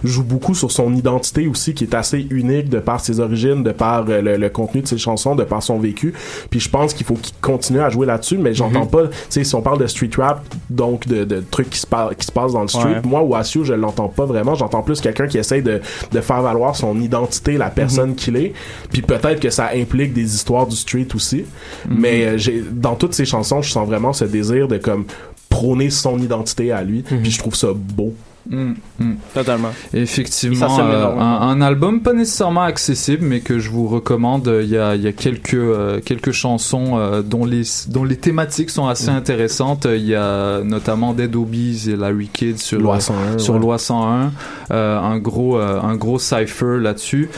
[0.04, 3.72] Joue beaucoup sur son identité aussi, qui est assez unique de par ses origines, de
[3.72, 6.12] par euh, le, le contenu de ses chansons, de par son vécu.
[6.50, 9.42] Puis je pense qu'il faut qu'il continue à jouer là-dessus, mais j'entends pas, tu sais,
[9.44, 12.32] si on parle de street rap, donc de, de trucs qui se, par- qui se
[12.32, 13.00] passent dans le street, Ouais.
[13.04, 14.54] moi, Wasiu, je l'entends pas vraiment.
[14.54, 15.80] J'entends plus quelqu'un qui essaye de,
[16.12, 18.52] de faire valoir son identité, la personne qu'il est.
[18.92, 21.44] Puis peut-être que ça implique des histoires du street aussi.
[21.88, 25.04] Mais euh, j'ai dans toutes ces chansons, je sens vraiment ce désir de comme
[25.48, 27.02] prôner son identité à lui.
[27.02, 28.12] Puis je trouve ça beau.
[28.50, 29.12] Mm, mm.
[29.32, 29.70] Totalement.
[29.94, 34.50] Effectivement, euh, un, un album pas nécessairement accessible, mais que je vous recommande.
[34.62, 38.16] Il y a, il y a quelques euh, quelques chansons euh, dont les dont les
[38.16, 39.16] thématiques sont assez Mm.
[39.16, 39.86] intéressantes.
[39.90, 43.60] Il y a notamment Dead Obies et Larry Kidd sur Loi 101, sur ouais.
[43.60, 44.32] Loi 101,
[44.70, 47.30] euh, un gros un gros cipher là-dessus.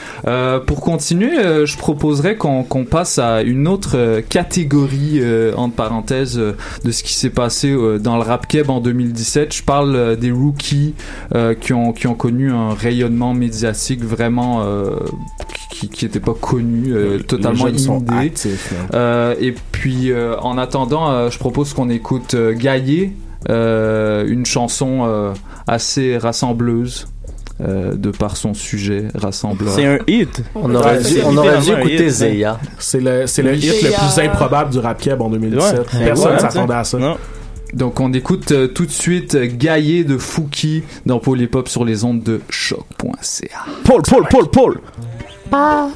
[0.67, 5.21] Pour continuer, je proposerais qu'on passe à une autre catégorie
[5.57, 9.55] entre parenthèses de ce qui s'est passé dans le rap keb en 2017.
[9.55, 10.95] Je parle des rookies
[11.35, 14.97] euh, qui ont qui ont connu un rayonnement médiatique vraiment euh,
[15.71, 18.33] qui qui était pas connu, euh, totalement inondé.
[18.95, 23.13] Euh, et puis euh, en attendant, euh, je propose qu'on écoute euh, Gaillé,
[23.49, 25.33] euh, une chanson euh,
[25.67, 27.09] assez rassembleuse.
[27.63, 29.73] euh, de par son sujet rassembleur.
[29.73, 30.43] C'est un hit.
[30.55, 32.61] On aurait dû, on aurait dû écouter hit, Zeya.
[32.79, 35.79] C'est le, c'est le hit le plus improbable du rap keb en 2017.
[35.95, 36.05] Ouais.
[36.05, 36.99] Personne Ouais, s'attendait à ça.
[36.99, 37.17] Non.
[37.73, 42.05] Donc on écoute euh, tout de suite euh, Gaillé de Fouki dans Polypop sur les
[42.05, 43.67] ondes de choc.ca.
[43.85, 44.81] Paul, Paul, Paul, Paul.
[45.53, 45.91] On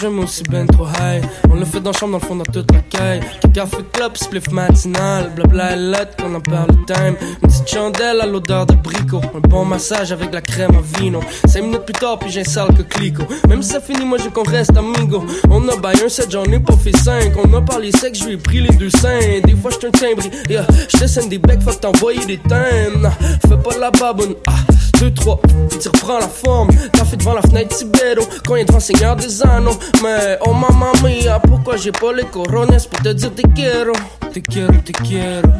[0.00, 1.24] Mais aussi ben trop high.
[1.50, 3.20] On le fait dans la chambre, dans le fond, dans toute la caille.
[3.52, 5.32] Café club, spliff matinal.
[5.34, 7.16] Blabla lettre, qu'on en parle le time.
[7.42, 9.20] Une petite chandelle à l'odeur d'abricot.
[9.34, 11.20] Un bon massage avec la crème à vino.
[11.46, 13.24] Cinq minutes plus tard, puis j'ai un sale que clico.
[13.48, 15.24] Même si ça finit, moi je qu'on reste amigo.
[15.50, 17.32] On a baillé un set, j'en ai pas fait cinq.
[17.44, 19.40] On a parlé sexe, je lui ai pris les deux seins.
[19.44, 20.22] Des fois, j'suis un timbre.
[20.48, 20.66] Yeah.
[20.94, 23.10] Je te des becs, faut t'envoyer des thèmes.
[23.48, 24.36] Fais pas la baboune.
[24.46, 24.52] Ah.
[25.00, 25.40] 2, 3,
[25.70, 26.70] puis tu reprends la forme.
[26.92, 29.78] T'as fait devant la fenêtre Tibero, quand il est devant Seigneur des Anneaux.
[30.02, 33.92] Mais oh maman mia, pourquoi j'ai pas les corones pour te dire te quiero?
[34.32, 35.50] Te quiero, te quiero,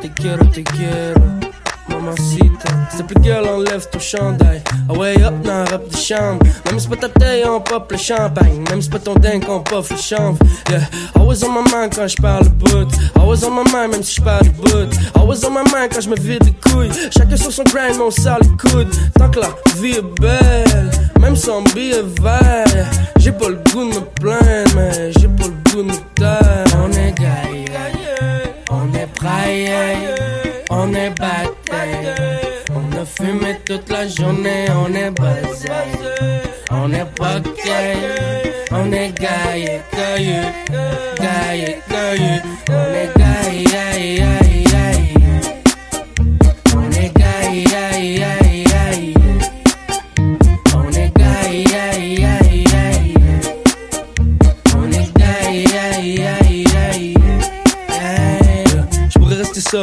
[0.00, 1.20] te quiero, te quiero.
[1.90, 2.70] Mamacita,
[3.06, 4.62] plaît, girl, enlève ton chandail.
[4.88, 6.44] Ah ouais, hop, dans de chambre.
[6.66, 8.64] Même c'est pas ta taille, on pop le champagne.
[8.70, 10.38] Même c'est pas ton dingue, on puff le chanvre.
[10.70, 10.80] Yeah,
[11.16, 12.46] I was on my mind quand je parle
[13.30, 14.48] was on my mind, même si je parle
[15.30, 16.90] was on my mind quand je me vide les couilles.
[17.16, 18.92] Chacun sur son grind, on sort les coudes.
[19.16, 22.90] Tant que la vie est belle, même sans billet vert.
[23.18, 26.64] J'ai pas le goût de me plaindre, mais j'ai pas le goût de me taire.
[26.82, 27.66] On est gaillé,
[28.70, 30.08] on est braillé,
[30.70, 31.49] on est batté.
[33.20, 35.68] Fumé toute la journée, on est basé.
[36.70, 37.40] On est pas
[38.72, 40.40] on est gaillé, gaillé,
[41.18, 42.42] gaillé, gaillé.
[42.68, 43.19] On est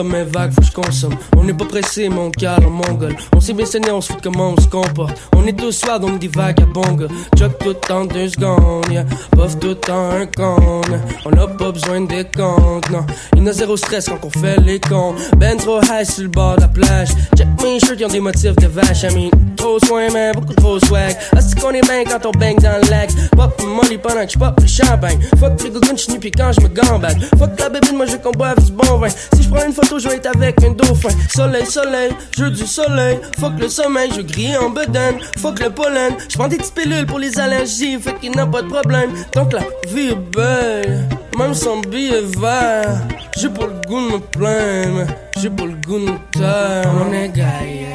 [0.03, 1.15] mais vague, faut que je consomme.
[1.37, 3.15] On n'est pas pressé, mon calme en mongol.
[3.35, 5.17] On s'est bien saigné, on se fout comment on se comporte.
[5.35, 7.07] On est tous soirs, on est des bonga.
[7.37, 9.05] Jog tout en deux secondes, yeah.
[9.31, 10.81] Puff tout en un con.
[11.25, 13.05] On n'a pas besoin de comptes, non.
[13.35, 15.15] Il a zéro stress quand on fait les cons.
[15.37, 17.09] Ben trop high sur le bord de la plage.
[17.37, 19.03] Check mes shirts, y'ont des motifs de vache.
[19.03, 21.15] I mean, trop soin, mais beaucoup trop swag.
[21.37, 23.09] Est-ce qu'on est bien quand on bang dans le lac?
[23.35, 25.19] Pop money pendant que je pop le champagne.
[25.39, 27.23] Fuck les gougounes, j'suis puis quand je me gambade.
[27.37, 29.09] Fuck la bébé, moi je qu'on boive du bon vin.
[29.09, 31.09] Si je prends une je vais être avec un dauphin.
[31.29, 33.19] Soleil, soleil, jeu du soleil.
[33.39, 35.17] Fuck le sommeil, je grille en bedaine.
[35.37, 37.99] Fuck le pollen, je prends des petites pilules pour les allergies.
[37.99, 39.11] Fait qu'il n'y a pas de problème.
[39.31, 41.07] Tant que la vie est belle,
[41.37, 43.01] même sans billet vert.
[43.37, 46.91] J'ai pas le goût de me plaindre, j'ai pas le goût de taire.
[46.99, 47.87] On est gaillé,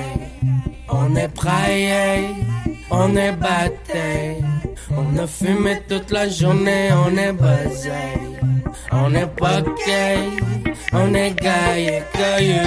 [0.88, 2.28] on est braillé,
[2.90, 4.42] on est batté.
[4.94, 7.90] On a fumé toute la journée, on est basé.
[8.92, 10.18] On est pas gay,
[10.92, 12.60] on est gaillé, gaillé,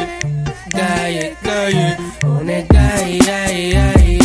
[0.69, 1.87] gaillé, gaillé.
[2.25, 4.24] On est gaillé, gaillé, gaillé,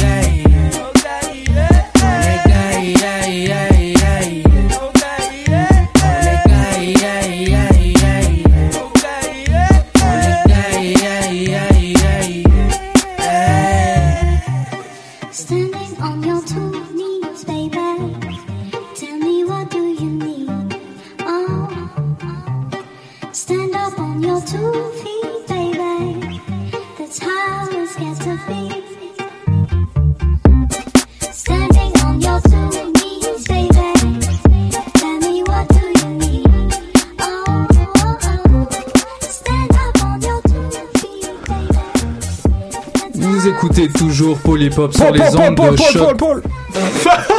[44.60, 46.16] Polypop sur les ondes de choc.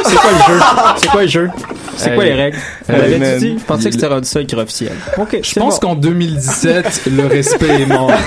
[0.04, 0.60] C'est quoi le jeu?
[0.96, 1.50] C'est quoi le jeu?
[1.96, 2.58] C'est quoi les règles?
[3.38, 3.56] Dit?
[3.60, 4.92] Je pensais que c'était rendu ça officiel.
[5.18, 8.10] Ok, Je pense qu'en 2017, le respect est mort.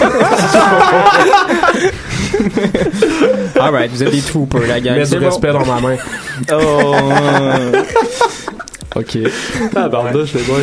[3.60, 4.96] Alright, vous êtes des troopers, la gang.
[4.98, 5.98] Mets du respect dans ma main.
[6.54, 6.96] Oh.
[8.96, 9.18] Ok.
[9.76, 10.62] Ah, bordage, les boys.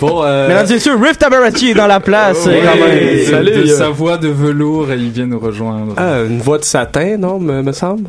[0.00, 2.46] Bon, euh, Mesdames et messieurs, Riff Tabarachi est dans la place.
[2.46, 2.90] Ouais, euh, quand même.
[2.98, 3.24] ouais.
[3.24, 5.94] Salut, de euh, sa voix de velours et il vient nous rejoindre.
[5.96, 8.04] ah, une voix de satin, non, me, me semble?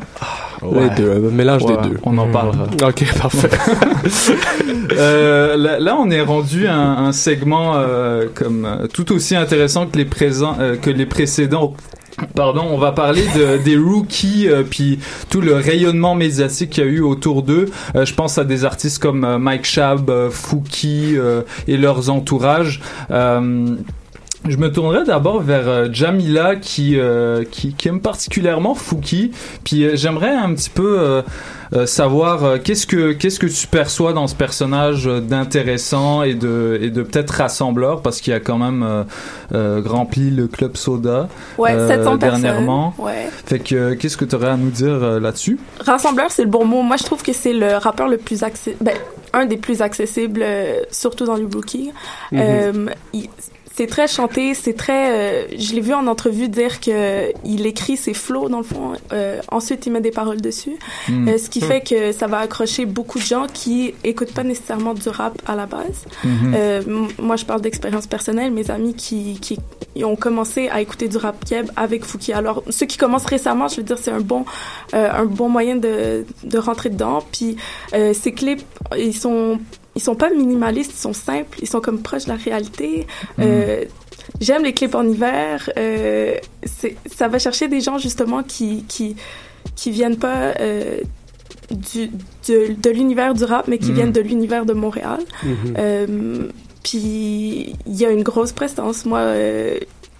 [0.72, 1.98] Les deux, un mélange Ouais, des deux.
[2.02, 2.64] On en parlera.
[2.86, 3.48] Ok, parfait.
[4.98, 9.36] Euh, là, là, on est rendu à un, un segment euh, comme euh, tout aussi
[9.36, 11.74] intéressant que les présents, euh, que les précédents.
[12.34, 14.98] Pardon, on va parler de, des rookies euh, puis
[15.30, 17.66] tout le rayonnement médiatique qu'il y a eu autour d'eux.
[17.94, 21.16] Euh, je pense à des artistes comme euh, Mike Shab, euh, Fouki
[21.66, 22.80] et leurs entourages.
[24.46, 29.32] Je me tournerai d'abord vers euh, Jamila qui, euh, qui qui aime particulièrement Fouki.
[29.64, 31.22] Puis euh, j'aimerais un petit peu euh,
[31.74, 36.34] euh, savoir euh, qu'est-ce que qu'est-ce que tu perçois dans ce personnage euh, d'intéressant et
[36.34, 38.00] de et de peut-être rassembleur?
[38.00, 39.02] Parce qu'il a quand même euh,
[39.54, 41.28] euh, rempli le club soda
[41.58, 42.92] Ouais, euh, 700 dernièrement.
[42.96, 43.04] personnes.
[43.06, 43.28] Ouais.
[43.44, 45.58] Fait que euh, qu'est-ce que tu aurais à nous dire euh, là-dessus?
[45.80, 46.82] Rassembleur, c'est le bon mot.
[46.82, 48.94] Moi, je trouve que c'est le rappeur le plus accessible, ben,
[49.34, 51.90] un des plus accessibles, euh, surtout dans le rookie.
[52.32, 52.38] Mhm.
[52.40, 53.28] Euh, il-
[53.78, 55.04] c'est très chanté, c'est très.
[55.12, 58.92] euh, je l'ai vu en entrevue dire que il écrit ses flows dans le fond.
[59.12, 60.76] euh, ensuite, il met des paroles dessus,
[61.08, 61.28] Hmm.
[61.28, 64.94] Euh, ce qui fait que ça va accrocher beaucoup de gens qui écoutent pas nécessairement
[64.94, 66.00] du rap à la base.
[66.24, 66.54] Mhm.
[66.56, 68.50] Euh, m- moi, je parle d'expérience personnelle.
[68.50, 69.56] Mes amis qui, qui
[70.04, 72.32] ont commencé à écouter du rap keb avec Fouki.
[72.32, 74.44] Alors, ceux qui commencent récemment, je veux dire, c'est un bon,
[74.94, 77.20] euh, un bon moyen de, de rentrer dedans.
[77.32, 77.56] Puis,
[77.94, 78.64] euh, ces clips,
[78.96, 79.58] ils sont,
[79.96, 83.06] ils sont pas minimalistes, ils sont simples, ils sont comme proches de la réalité.
[83.40, 83.84] Euh,
[84.40, 85.70] J'aime les clips en hiver.
[85.78, 86.34] Euh,
[87.16, 89.16] ça va chercher des gens justement qui, qui,
[89.74, 90.98] qui viennent pas euh,
[91.70, 92.08] du,
[92.48, 93.94] de, de l'univers du rap, mais qui Mhm.
[93.94, 95.20] viennent de l'univers de Montréal.
[95.42, 95.74] Mhm.
[95.78, 96.06] Euh,
[96.84, 99.04] puis il y a une grosse prestance.
[99.06, 99.20] Moi,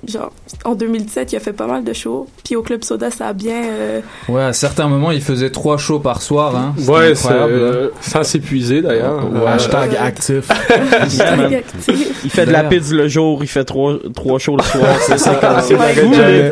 [0.07, 0.31] genre,
[0.65, 2.29] en 2017, il a fait pas mal de shows.
[2.45, 3.63] Puis au Club Soda, ça a bien...
[3.65, 6.55] euh, Ouais, à certains moments, il faisait trois shows par soir.
[6.57, 6.75] Hein.
[6.87, 7.59] Ouais, c'est incroyable, là.
[7.59, 9.25] euh, sans s'épuiser d'ailleurs.
[9.33, 9.41] Ouais.
[9.41, 10.49] Euh, Hashtag actif.
[11.05, 11.45] Justement.
[11.45, 12.21] actif.
[12.25, 14.87] Il fait de la pizza le jour, il fait trois, trois shows le soir.
[15.01, 16.15] C'est ça, quand c'est Ouais, jamais.
[16.19, 16.51] Euh,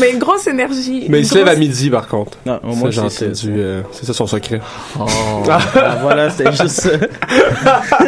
[0.00, 1.06] mais une grosse énergie.
[1.08, 2.38] Mais il se lève à midi par contre.
[2.46, 4.60] Non, au moins, Ça, j'ai c'est- euh, C'est ça son secret.
[4.98, 5.04] Oh.
[5.74, 6.90] Ah, voilà, c'était juste ça.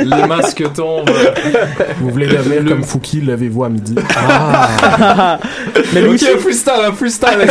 [0.03, 1.11] Les masques tombent.
[2.01, 3.95] Vous voulez devenir comme Fouki, levez-vous à midi.
[5.93, 7.49] Mais lui aussi, freestyle, un freestyle.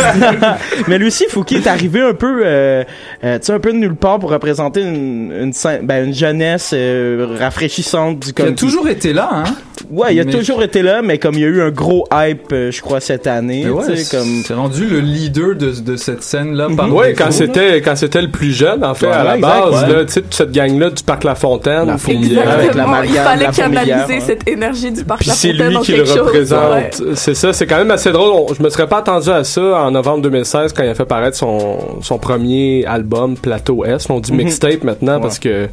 [0.88, 2.84] mais lui aussi, Fouki est arrivé un peu, euh,
[3.24, 5.52] euh, tu sais, un peu de nulle part pour représenter une, une,
[5.82, 9.44] ben, une jeunesse euh, rafraîchissante du Il a toujours été là, hein.
[9.90, 12.06] Ouais, il a Mais- toujours été là, mais comme il y a eu un gros
[12.12, 15.70] hype, euh, je crois cette année, ouais, tu sais, comme c'est rendu le leader de,
[15.70, 16.68] de cette scène-là.
[16.76, 17.24] par Ouais, défaut.
[17.24, 19.92] quand c'était quand c'était le plus jeune en fait Ouais, à la exact, base ouais.
[19.92, 22.84] là, tu sais toute cette gang là du parc La Fontaine, La avec la Exactement.
[22.84, 24.20] Il Marianne, fallait la canaliser ouais.
[24.20, 26.18] cette énergie du parc Puis La c'est Fontaine lui en qui le chose.
[26.18, 27.02] représente.
[27.14, 28.30] C'est ça, c'est quand même assez drôle.
[28.32, 31.04] On- je me serais pas attendu à ça en novembre 2016 quand il a fait
[31.04, 34.06] paraître son, son premier album Plateau S.
[34.10, 34.38] On dit Mhm.
[34.38, 35.68] mixtape maintenant parce que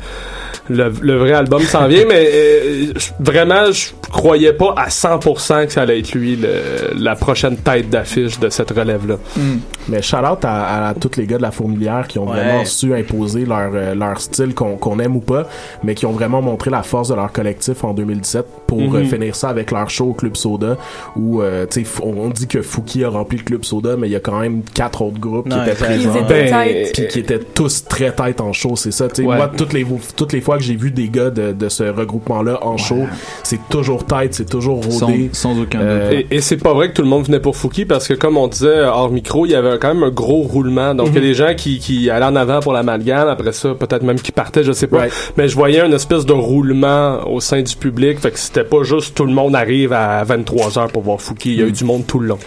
[0.75, 2.85] le, le vrai album s'en vient, mais euh,
[3.19, 7.89] vraiment, je croyais pas à 100% que ça allait être lui le- la prochaine tête
[7.89, 9.15] d'affiche de cette relève-là.
[9.37, 9.57] Hmm.
[9.87, 12.35] Mais shout out à, à tous les gars de la fourmilière qui ont Ouais.
[12.37, 15.47] vraiment su imposer leur, euh, leur style qu'on qu'on aime ou pas,
[15.83, 18.95] mais qui ont vraiment montré la force de leur collectif en 2017 pour Mhm.
[18.95, 20.77] euh, finir ça avec leur show au Club Soda
[21.17, 24.11] où euh, tu sais on, dit que Fouki a rempli le Club Soda mais il
[24.11, 25.85] y a quand même quatre autres groupes qui Non, étaient exact.
[25.87, 26.15] présents.
[26.15, 29.09] Étaient Ben, puis qui étaient tous très tête en show, c'est ça.
[29.09, 29.27] tu sais.
[29.27, 29.35] Ouais.
[29.35, 32.59] Moi, toutes les, toutes les fois que j'ai vu des gars de, de ce regroupement-là
[32.65, 33.03] en show,
[33.43, 35.29] c'est toujours tête, c'est toujours Sans, rodé.
[35.33, 35.87] sans aucun doute.
[35.87, 38.13] Euh, Et, et c'est pas vrai que tout le monde venait pour Fouki parce que
[38.13, 40.95] comme on disait hors micro, il y avait quand même un gros roulement.
[40.95, 43.73] Donc il y a des gens qui, qui allaient en avant pour l'amalgame, après ça
[43.75, 44.99] peut-être même qui partaient, je sais pas.
[44.99, 45.33] Right.
[45.37, 48.83] Mais je voyais une espèce de roulement au sein du public, fait que c'était pas
[48.83, 51.71] juste tout le monde arrive à 23 heures pour voir Fouki, il y a eu
[51.71, 52.39] du monde tout le long.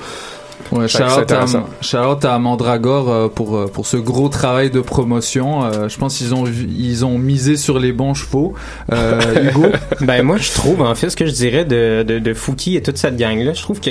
[0.73, 5.65] Ouais, shout-out à, à Mandragore euh, pour euh, pour ce gros travail de promotion.
[5.65, 8.55] Euh, je pense qu'ils ont ils ont misé sur les bons chevaux.
[8.93, 9.67] Euh, Hugo,
[10.01, 12.83] Ben moi je trouve en fait ce que je dirais de, de, de Fouki et
[12.83, 13.91] toute cette gang là, je trouve que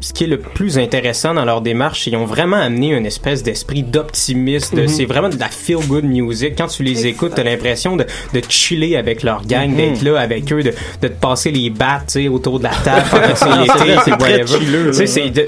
[0.00, 3.06] ce- qui est le plus intéressant dans leur démarche, c'est qu'ils ont vraiment amené une
[3.06, 6.54] espèce d'esprit d'optimisme, de- c'est vraiment de la feel good music.
[6.58, 10.52] Quand tu les écoutes, t'as l'impression de, de chiller avec leur gang, d'être là avec
[10.52, 10.72] eux, de,
[11.02, 14.00] de te passer les battes, tu sais, autour de la table pendant que c'est l'été,
[14.04, 14.92] c'est whatever.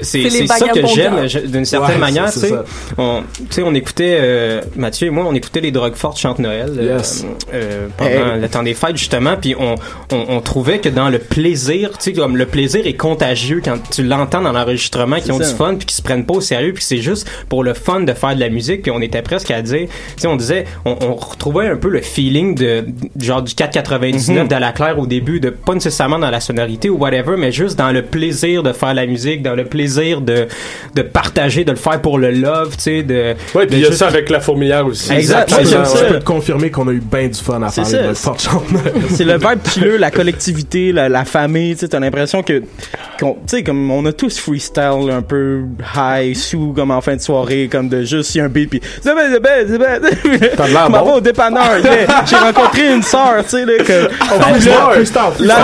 [0.03, 2.47] c'est ça que j'aime d'une certaine Ouais, manière, c'est- tu sais.
[2.49, 2.65] c'est ça.
[2.97, 6.39] On, tu sais, on écoutait euh, Mathieu et moi, on écoutait les drogues fortes chante
[6.39, 6.99] Noël euh,
[7.53, 8.41] euh, pendant Hey.
[8.41, 9.75] le temps des fêtes justement, puis on,
[10.11, 13.77] on, on trouvait que dans le plaisir, tu sais, comme le plaisir est contagieux quand
[13.89, 15.49] tu l'entends dans l'enregistrement, qui ont ça.
[15.49, 18.01] du fun, puis qui se prennent pas au sérieux, puis c'est juste pour le fun
[18.01, 20.65] de faire de la musique, puis on était presque à dire, tu sais, on disait,
[20.85, 22.85] on, on retrouvait un peu le feeling de
[23.19, 24.47] genre du 499 Mhm.
[24.47, 27.77] de la Claire au début, de pas nécessairement dans la sonorité ou whatever, mais juste
[27.77, 30.47] dans le plaisir de faire la musique, dans le plaisir de
[30.95, 33.35] de partager, de le faire pour le love, tu sais, de.
[33.55, 35.11] Ouais, puis il y a de ça avec la fourmilière aussi.
[35.11, 36.05] Exact, ouais, je, j'aime je ça.
[36.05, 38.31] peux te confirmer qu'on a eu bien du fun à C'est faire ça.
[38.71, 38.93] Noël.
[39.09, 42.63] c'est le vibe chilleux, la collectivité, la, la famille, tu sais, t'as l'impression que,
[43.23, 45.61] qu'on- tu sais, comme on a tous freestyle un peu
[45.95, 48.69] high, sous, comme en fin de soirée, comme de juste, il y a un beat,
[48.69, 49.99] pis c'est bien, c'est bien,
[50.39, 50.55] c'est.
[50.55, 51.15] T'as l'air bon.
[51.15, 52.23] au dépanneur, yeah.
[52.25, 54.09] j'ai rencontré une sœur, tu sais, là, que,
[54.93, 55.55] freestyle, là,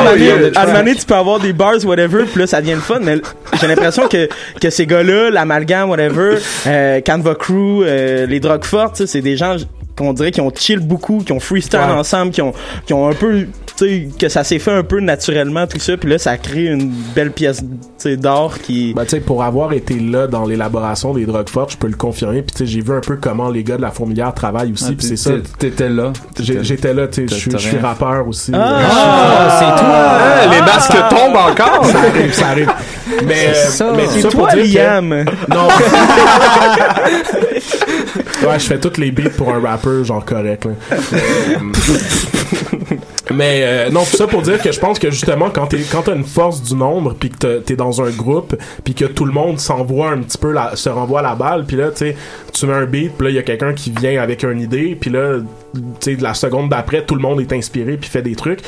[0.56, 3.18] à donné, tu peux avoir des bars, whatever, puis là, ça devient le fun, mais
[3.60, 4.28] j'ai l'impression que,
[4.62, 6.38] que ces gars-là, l'amalgame, whatever,
[6.68, 9.56] euh, Canva Crew, euh, les drogues fortes, c'est des gens
[9.98, 11.86] qu'on dirait qui ont chill beaucoup, qui ont freestyle Ouais.
[11.86, 12.54] ensemble, qui ont,
[12.86, 13.46] qui ont un peu,
[13.80, 16.66] tu sais, que ça s'est fait un peu naturellement, tout ça, puis là, ça crée
[16.66, 17.62] une belle pièce,
[18.18, 18.94] d'art qui...
[18.94, 21.96] Ben, tu sais, pour avoir été là dans l'élaboration des drogues fortes, je peux le
[21.96, 22.42] confirmer.
[22.42, 24.86] Puis, tu sais, j'ai vu un peu comment les gars de la fourmilière travaillent aussi.
[24.90, 25.32] Ah, puis c'est ça.
[25.32, 26.14] t'é- T'étais là.
[26.40, 28.52] J'étais là, tu sais, je suis- rappeur aussi.
[28.54, 29.90] Ah, c'est toi!
[29.92, 31.86] Ah, les masques tombent encore!
[31.86, 32.72] Ça arrive, ça arrive.
[33.26, 33.92] Mais, euh, ça.
[33.96, 35.10] mais tout C'est ça pour toi, dire que- Liam!
[35.50, 35.68] Non.
[38.48, 40.66] ouais, je fais toutes les beats pour un rappeur genre correct.
[40.66, 40.72] Là.
[43.34, 46.04] Mais euh, non, tout ça pour dire que je pense que justement quand t'es quand
[46.04, 49.32] t'as une force du nombre puis que t'es dans un groupe puis que tout le
[49.32, 52.16] monde s'envoie un petit peu la, se renvoie la balle puis là tu sais
[52.54, 54.98] tu mets un beat puis là il y a quelqu'un qui vient avec une idée
[55.00, 55.40] puis là
[55.74, 58.62] tu sais la seconde d'après tout le monde est inspiré puis fait des trucs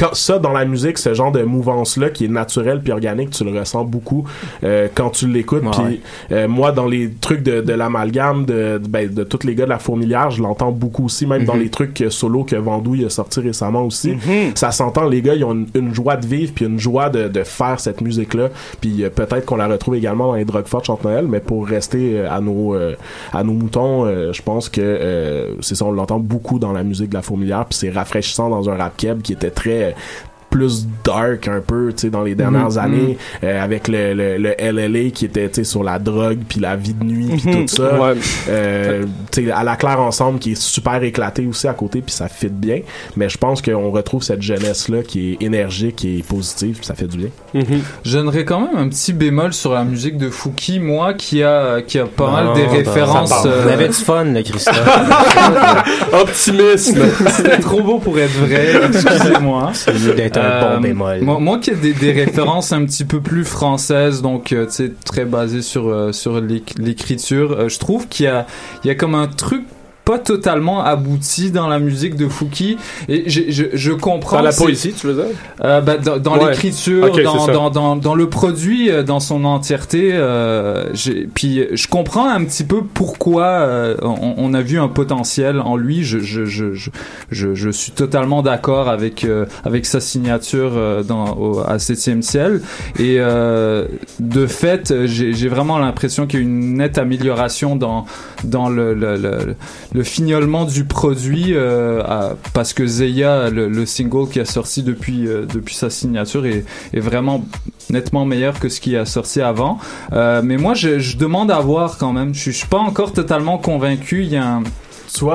[0.00, 3.30] quand ça dans la musique ce genre de mouvance là qui est naturel puis organique
[3.30, 4.24] tu le ressens beaucoup
[4.64, 5.62] euh, quand tu l'écoutes.
[5.62, 6.00] Ouais.
[6.32, 9.64] euh, moi dans les trucs de, de l'amalgame de, de, ben, de tous les gars
[9.64, 13.10] de la fourmilière je l'entends beaucoup aussi même dans les trucs solo que Vandouille a
[13.10, 14.14] sorti récemment aussi.
[14.54, 17.28] Ça s'entend les gars ils ont une, une joie de vivre puis une joie de,
[17.28, 18.48] de faire cette musique là
[18.80, 21.66] puis euh, peut-être qu'on la retrouve également dans les drogues fortes chante Noël mais pour
[21.66, 22.94] rester euh, à nos euh,
[23.34, 26.84] à nos moutons euh, je pense que euh, c'est ça on l'entend beaucoup dans la
[26.84, 30.29] musique de la fourmilière puis c'est rafraîchissant dans un rap keb qui était très euh,
[30.50, 34.54] plus dark un peu tu sais dans les dernières années euh, avec le, le, le
[34.58, 37.76] LLA qui était tu sais sur la drogue puis la vie de nuit puis tout
[37.76, 38.14] ça Ouais.
[38.48, 42.12] euh, tu sais à la claire ensemble qui est super éclaté aussi à côté puis
[42.12, 42.80] ça fit bien
[43.16, 46.94] mais je pense qu'on retrouve cette jeunesse là qui est énergique et positive puis ça
[46.94, 47.80] fait du bien Mhm.
[48.04, 51.80] Je donnerais quand même un petit bémol sur la musique de Fouki, moi qui a
[51.82, 53.28] qui a pas mal Non, des ben, références.
[53.28, 53.46] ça part.
[53.46, 54.80] euh, On avait du fun, là, Christophe.
[56.12, 57.00] Optimisme!
[57.28, 58.80] C'était trop beau pour être vrai.
[58.86, 59.70] Excusez-moi.
[59.74, 59.92] C'est
[60.40, 61.20] un Euh, bon bémol.
[61.22, 64.72] Moi, moi qui ai des, des références un petit peu plus françaises, donc euh, tu
[64.72, 68.46] sais très basées sur euh, sur l'éc- l'écriture, euh, je trouve qu'il y a
[68.84, 69.64] il y a comme un truc
[70.04, 72.76] pas totalement abouti dans la musique de Fouki
[73.08, 75.24] et je, je, je comprends Dans la poésie, tu veux dire?
[75.64, 76.50] euh, bah, dans dans Ouais.
[76.50, 80.10] l'écriture, dans, dans, dans, dans le produit, euh, dans son entièreté.
[80.12, 80.86] Euh,
[81.34, 85.76] puis je comprends un petit peu pourquoi euh, on, on a vu un potentiel en
[85.76, 86.02] lui.
[86.02, 91.36] Je, je, je, je, je, suis totalement d'accord avec, euh, avec sa signature euh, dans,
[91.36, 92.60] au, à 7 ciel.
[92.98, 93.86] Et euh,
[94.18, 98.06] de fait, j'ai j'ai vraiment l'impression qu'il y a une nette amélioration dans,
[98.44, 99.54] dans le, le, le,
[99.92, 104.82] le fignolement du produit euh, à- parce que Zeya, le, le single qui a sorti
[104.82, 107.44] depuis, euh, depuis sa signature, est, est vraiment
[107.90, 109.78] nettement meilleur que ce qui a sorti avant.
[110.12, 112.34] Euh, mais moi, je, je demande à voir quand même.
[112.34, 114.22] Je, suis- je suis pas encore totalement convaincu.
[114.24, 114.62] Il y a, un-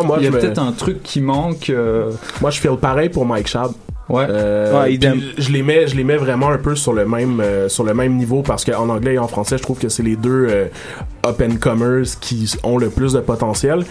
[0.06, 1.70] moi il y a je me- peut-être un truc qui manque.
[2.42, 3.72] moi je fais le pareil pour Mike Shab
[4.10, 4.26] ouais.
[4.30, 5.14] Euh, Ouais, idem.
[5.20, 7.84] puis je les mets je les mets vraiment un peu sur le même euh, sur
[7.84, 10.48] le même niveau parce qu'en anglais et en français je trouve que c'est les deux
[10.50, 10.66] euh,
[11.26, 13.84] up and comers qui ont le plus de potentiel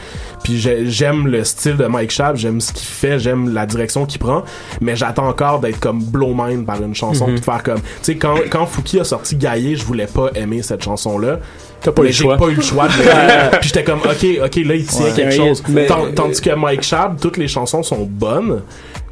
[0.43, 4.07] puis j'ai- j'aime le style de Mike Schaap j'aime ce qu'il fait j'aime la direction
[4.07, 4.45] qu'il prend
[4.81, 7.87] mais j'attends encore d'être comme blow mind par une chanson puis de faire comme tu
[8.03, 11.39] sais quand quand Fouki a sorti Gaillé je voulais pas aimer cette chanson là
[11.81, 12.93] T'as pas eu le pas eu le choix de
[13.59, 15.12] puis j'étais comme ok ok là il tient Ouais.
[15.15, 18.62] quelque chose Mais- Tant- tandis que Mike Schaap toutes les chansons sont bonnes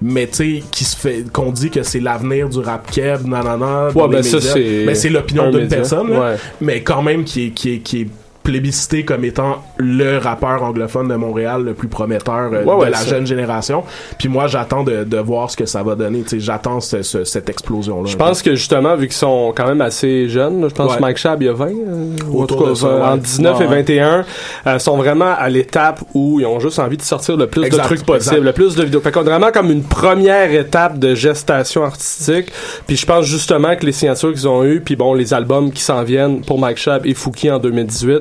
[0.03, 3.89] mais tu sais qui se fait qu'on dit que c'est l'avenir du rap keb nanana
[3.95, 6.21] Ouais, ben ça, c'est mais c'est l'opinion un d'une personne là.
[6.33, 6.37] Ouais.
[6.61, 8.09] mais quand même qui est qui est qui est
[8.43, 12.91] plébiscité comme étant le rappeur anglophone de Montréal le plus prometteur euh, Ouais, ouais, de
[12.93, 13.07] la ça.
[13.11, 13.85] jeune génération
[14.19, 17.49] puis moi j'attends de, de voir ce que ça va donner j'attends ce- ce- cette
[17.49, 20.91] explosion là Je pense que justement, vu qu'ils sont quand même assez jeunes, je pense
[20.91, 20.97] Ouais.
[20.97, 23.03] que Mike Shab, il y a 20, euh, en tout cas, de ça, 20, ouais.
[23.05, 23.75] entre 19 Ouais, et ouais.
[23.77, 24.25] 21,
[24.67, 27.83] euh, sont vraiment à l'étape où ils ont juste envie de sortir le plus Exact,
[27.83, 28.45] de trucs possible, exact.
[28.47, 29.01] le plus de vidéos.
[29.01, 32.53] Fait qu'on vraiment comme une première étape de gestation artistique.
[32.87, 35.83] Puis je pense justement que les signatures qu'ils ont eues, puis bon, les albums qui
[35.83, 38.21] s'en viennent pour Mike Shab et Fouki en 2018,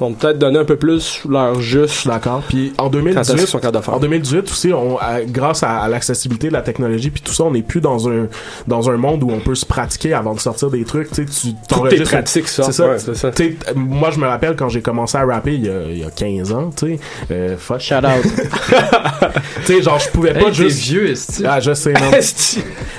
[0.00, 2.06] vont peut-être donner un peu plus leur juste.
[2.06, 2.42] D'accord.
[2.48, 3.94] Puis en Quand est-ce 2018, qu'ils sont capables de faire?
[3.94, 7.44] en 2018 aussi, on, à- grâce à, à l'accessibilité de la technologie puis tout ça,
[7.44, 8.26] on n'est plus dans un
[8.66, 11.10] dans un monde où on peut se pratiquer avant de sortir des trucs.
[11.10, 12.88] Tu sais, tu que tes t'enregistres- pratiques C'est ça.
[12.88, 13.30] ouais, c'est ça.
[13.30, 15.98] Tu sais, moi, je me rappelle quand j'ai commencé à rapper il y a, il
[15.98, 16.70] y a 15 ans.
[16.76, 17.80] Tu sais, euh, fuck.
[17.80, 18.24] Shout out.
[19.66, 20.80] tu sais, genre, je pouvais pas Hey, t'es juste.
[20.80, 21.44] vieux, esti.
[21.46, 22.10] Ah, je sais, non.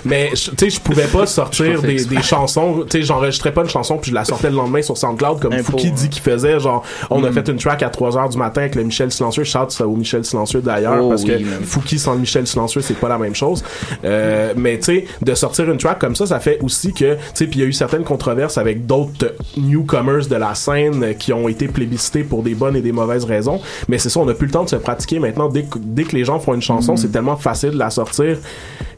[0.05, 2.83] Mais tu sais, je pouvais pas sortir des, des chansons.
[2.89, 5.53] Tu sais, j'enregistrais pas une chanson puis je la sortais le lendemain sur SoundCloud comme
[5.63, 6.59] Fouki dit qu'il faisait.
[6.59, 7.33] Genre, on a Mm.
[7.33, 9.43] fait une track à 3 heures du matin avec le Michel Silencieux.
[9.43, 11.31] Shout au Michel Silencieux d'ailleurs Oh parce que.
[11.63, 13.63] Fouki sans le Michel Silencieux c'est pas la même chose.
[14.03, 17.19] Euh, mais tu sais, de sortir une track comme ça, ça fait aussi que tu
[17.33, 21.33] sais, puis il y a eu certaines controverses avec d'autres newcomers de la scène qui
[21.33, 23.59] ont été plébiscités pour des bonnes et des mauvaises raisons.
[23.87, 25.49] Mais c'est ça, on a plus le temps de se pratiquer maintenant.
[25.49, 26.97] Dès que, dès que les gens font une chanson, Mm.
[26.97, 28.37] c'est tellement facile de la sortir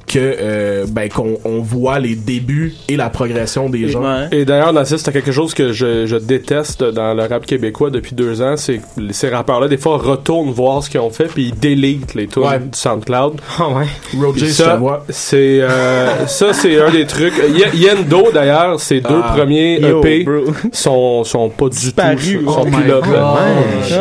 [0.08, 4.02] que euh, ben qu'on on voit les débuts et la progression des gens.
[4.02, 4.28] Ouais.
[4.32, 7.90] Et d'ailleurs, dans ça, c'est quelque chose que je, je déteste dans le rap québécois
[7.90, 11.26] depuis deux ans, c'est que ces rappeurs-là, des fois, retournent voir ce qu'ils ont fait,
[11.26, 12.60] puis ils délitent les tunes Ouais.
[12.60, 13.34] du SoundCloud.
[13.60, 13.86] Ah ouais.
[14.10, 14.80] Puis J, je ça,
[15.10, 17.34] c'est euh, ça, c'est un des trucs.
[17.50, 19.34] Y- Yendo, d'ailleurs, ses deux Ah.
[19.36, 20.46] premiers Yo, EP bro.
[20.72, 22.16] sont sont pas du Disparu.
[22.16, 23.00] tout, sont Oh plus là.
[23.12, 23.36] Là.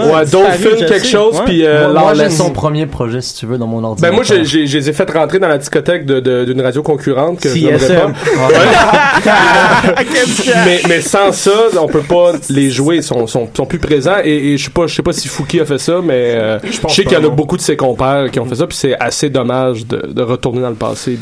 [0.06, 0.12] Ouais.
[0.14, 1.04] Ouais, Dolphin quelque sais.
[1.04, 1.44] chose, Ouais.
[1.46, 4.14] puis euh, moi, moi, j'ai son premier projet, si tu veux, dans mon Ben ordinateur.
[4.14, 6.82] moi, j'ai, j'ai, je les ai fait rentrer dans la discothèque de, de- d'une radio
[6.82, 8.12] concurrente que CSM.
[8.12, 8.48] pas.
[10.66, 14.16] mais, mais sans ça, on peut pas les jouer, ils sont, sont, sont plus présents.
[14.24, 16.58] Et, et je sais pas, je sais pas si Fouki a fait ça, mais euh,
[16.64, 18.76] je, sais qu'il y en a beaucoup de ses compères qui ont fait ça, puis
[18.76, 21.16] c'est assez dommage de, de retourner dans le passé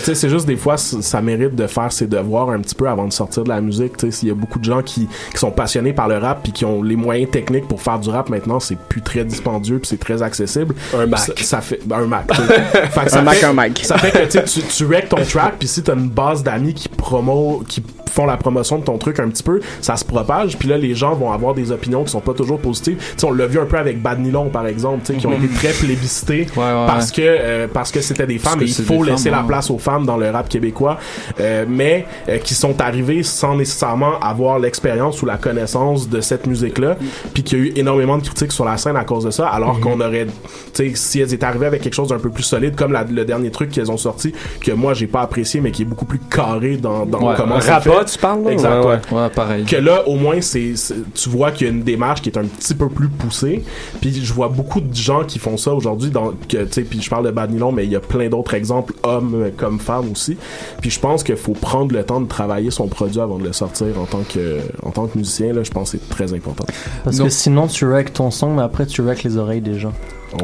[0.00, 3.06] sais, c'est juste des fois, ça mérite de faire ses devoirs un petit peu avant
[3.06, 3.96] de sortir de la musique.
[3.96, 6.40] Tu sais, S'il y a beaucoup de gens qui, qui sont passionnés par le rap
[6.42, 9.78] puis qui ont les moyens techniques pour faire du rap maintenant, c'est plus très dispendieux
[9.78, 10.74] puis c'est très accessible.
[10.96, 11.20] Un Mac.
[11.20, 12.26] Ça, ça fait ben, un Mac.
[12.90, 13.72] Fait que ça Un Mac, fait- un Mac.
[13.82, 16.88] Ça fait que tu tu, wreck ton track puis si t'as une base d'amis qui
[16.88, 20.68] promo, qui font la promotion de ton truc un petit peu, ça se propage puis
[20.68, 22.96] là les gens vont avoir des opinions qui sont pas toujours positives.
[22.96, 25.26] Tu sais, on l'a vu un peu avec Bad Nylon par exemple, tu sais, qui
[25.26, 28.64] ont été très plébiscités Ouais, ouais, parce que euh, parce que c'était des femmes et
[28.64, 30.98] il faut laisser femmes, la place aux femmes dans le rap québécois
[31.40, 36.46] euh, mais euh, qui sont arrivés sans nécessairement avoir l'expérience ou la connaissance de cette
[36.46, 36.96] musique là
[37.34, 39.48] puis qu'il y a eu énormément de critiques sur la scène à cause de ça
[39.48, 40.32] alors qu'on aurait tu
[40.72, 43.24] sais si elles étaient arrivées avec quelque chose d'un peu plus solide comme la- le
[43.24, 46.18] dernier truc qu'elles ont sorti que moi j'ai pas apprécié mais qui est beaucoup plus
[46.18, 48.04] carré dans, dans Ouais, comment Rapa, fait.
[48.06, 48.52] tu parles là?
[48.52, 48.98] Exact, Ouais, ouais.
[49.12, 49.22] ouais.
[49.22, 49.64] Ouais, pareil.
[49.64, 50.74] que là au moins c'est
[51.14, 53.64] tu vois qu'il y a une démarche qui est un petit peu plus poussée
[54.00, 57.00] puis je vois beaucoup de gens qui font ça aujourd'hui dans que tu sais puis
[57.02, 60.10] je parle de Bad Nylon mais il y a plein d'autres exemples hommes comme femmes
[60.12, 60.36] aussi
[60.80, 63.52] puis je pense qu'il faut prendre le temps de travailler son produit avant de le
[63.52, 66.64] sortir en tant que en tant que musicien là je pense que c'est très important
[67.04, 69.92] Parce que sinon, tu wreck ton son, mais après, tu wreck les oreilles des gens.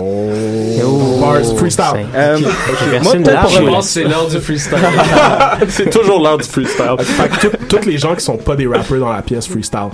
[0.00, 1.18] Oh.
[1.20, 2.06] Bars, freestyle.
[2.14, 2.38] Euh,
[3.02, 4.78] moi, peut-être pour pense c'est l'heure du freestyle.
[5.68, 6.96] c'est toujours l'heure du freestyle.
[6.98, 9.90] fait que tout- tous les gens qui sont pas des rappers dans la pièce freestyle.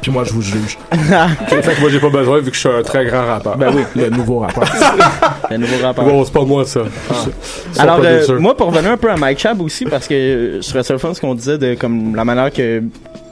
[0.00, 0.78] Puis moi je vous juge.
[1.48, 3.56] Fait que moi, j'ai pas besoin vu que je suis un très grand rappeur.
[3.56, 4.64] Ben oui, le nouveau rappeur.
[5.50, 6.04] Le nouveau rappeur.
[6.04, 6.82] Bon, c'est pas moi ça.
[7.74, 10.56] Ils Alors, euh, moi, pour revenir un peu à Mike Chab aussi, parce que euh,
[10.56, 12.82] je serais seul fan ce qu'on disait de comme la manière que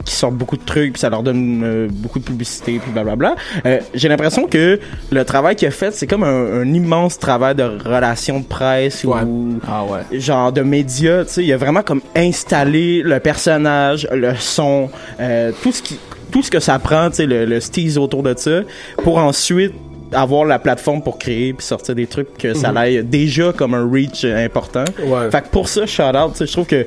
[0.09, 3.37] qui sortent beaucoup de trucs puis ça leur donne euh, beaucoup de publicité puis blablabla.
[3.67, 4.81] Euh, j'ai l'impression que
[5.11, 9.05] le travail qu'il a fait c'est comme un, un immense travail de relations de presse
[9.05, 9.23] Ouais.
[9.23, 10.19] ou Ah ouais.
[10.21, 14.89] genre de médias, tu sais, il a vraiment comme installé le personnage, le son,
[15.21, 15.99] euh, tout ce qui
[16.31, 18.61] tout ce que ça prend, tu sais, le, le steeze autour de ça
[19.03, 19.73] pour ensuite
[20.13, 23.87] avoir la plateforme pour créer puis sortir des trucs que ça l'aille déjà comme un
[23.91, 24.85] reach important.
[25.03, 25.31] Ouais.
[25.31, 26.87] Fait que pour ça, shout out, tu sais, je trouve que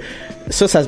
[0.49, 0.84] ça, ça,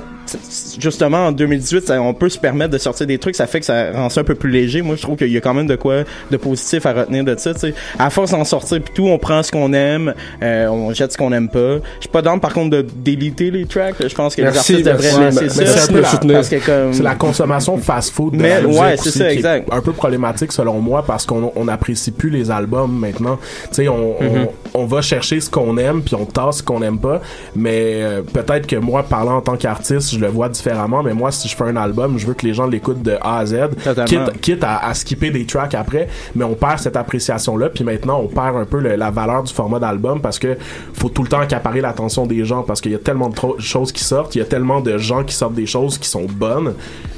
[0.79, 3.65] justement, en 2018, ça- on peut se permettre de sortir des trucs, ça fait que
[3.65, 4.81] ça rend ça un peu plus léger.
[4.81, 7.35] Moi, je trouve qu'il y a quand même de quoi de positif à retenir de
[7.37, 7.73] ça, tu sais.
[7.99, 11.17] À force d'en sortir puis tout, on prend ce qu'on aime, euh, on jette ce
[11.17, 11.75] qu'on aime pas.
[11.97, 14.87] Je suis pas dans par contre de déliter les tracks, je pense que Merci, les
[14.87, 15.15] artistes merci.
[15.15, 15.77] devraient laisser ça.
[15.81, 17.17] c'est la- comme...
[17.29, 17.81] Consommation de
[18.37, 19.69] Mais, la musique ouais, c'est ça, exact.
[19.71, 23.37] un peu problématique selon moi parce qu'on on apprécie plus les albums maintenant.
[23.69, 24.45] Tu sais, on, Mm-hmm.
[24.45, 27.21] on, on va chercher ce qu'on aime puis on tasse ce qu'on aime pas.
[27.55, 31.03] Mais euh, peut-être que moi, parlant en tant qu'artiste, je le vois différemment.
[31.03, 33.39] Mais moi, si je fais un album, je veux que les gens l'écoutent de A
[33.39, 34.05] à Z, Totalement.
[34.05, 36.07] quitte, quitte à, à skipper des tracks après.
[36.35, 37.69] Mais on perd cette appréciation-là.
[37.69, 40.57] Puis maintenant, on perd un peu le- la valeur du format d'album parce que
[40.93, 43.91] faut tout le temps accaparer l'attention des gens parce qu'il y a tellement de choses
[43.91, 46.73] qui sortent, il y a tellement de gens qui sortent des choses qui sont bonnes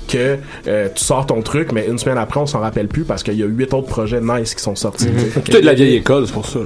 [0.07, 3.23] que euh, tu sors ton truc, mais une semaine après, on s'en rappelle plus parce
[3.23, 5.07] qu'il y a huit autres projets nice qui sont sortis.
[5.07, 6.59] est de la vieille école, c'est pour ça.
[6.59, 6.65] là.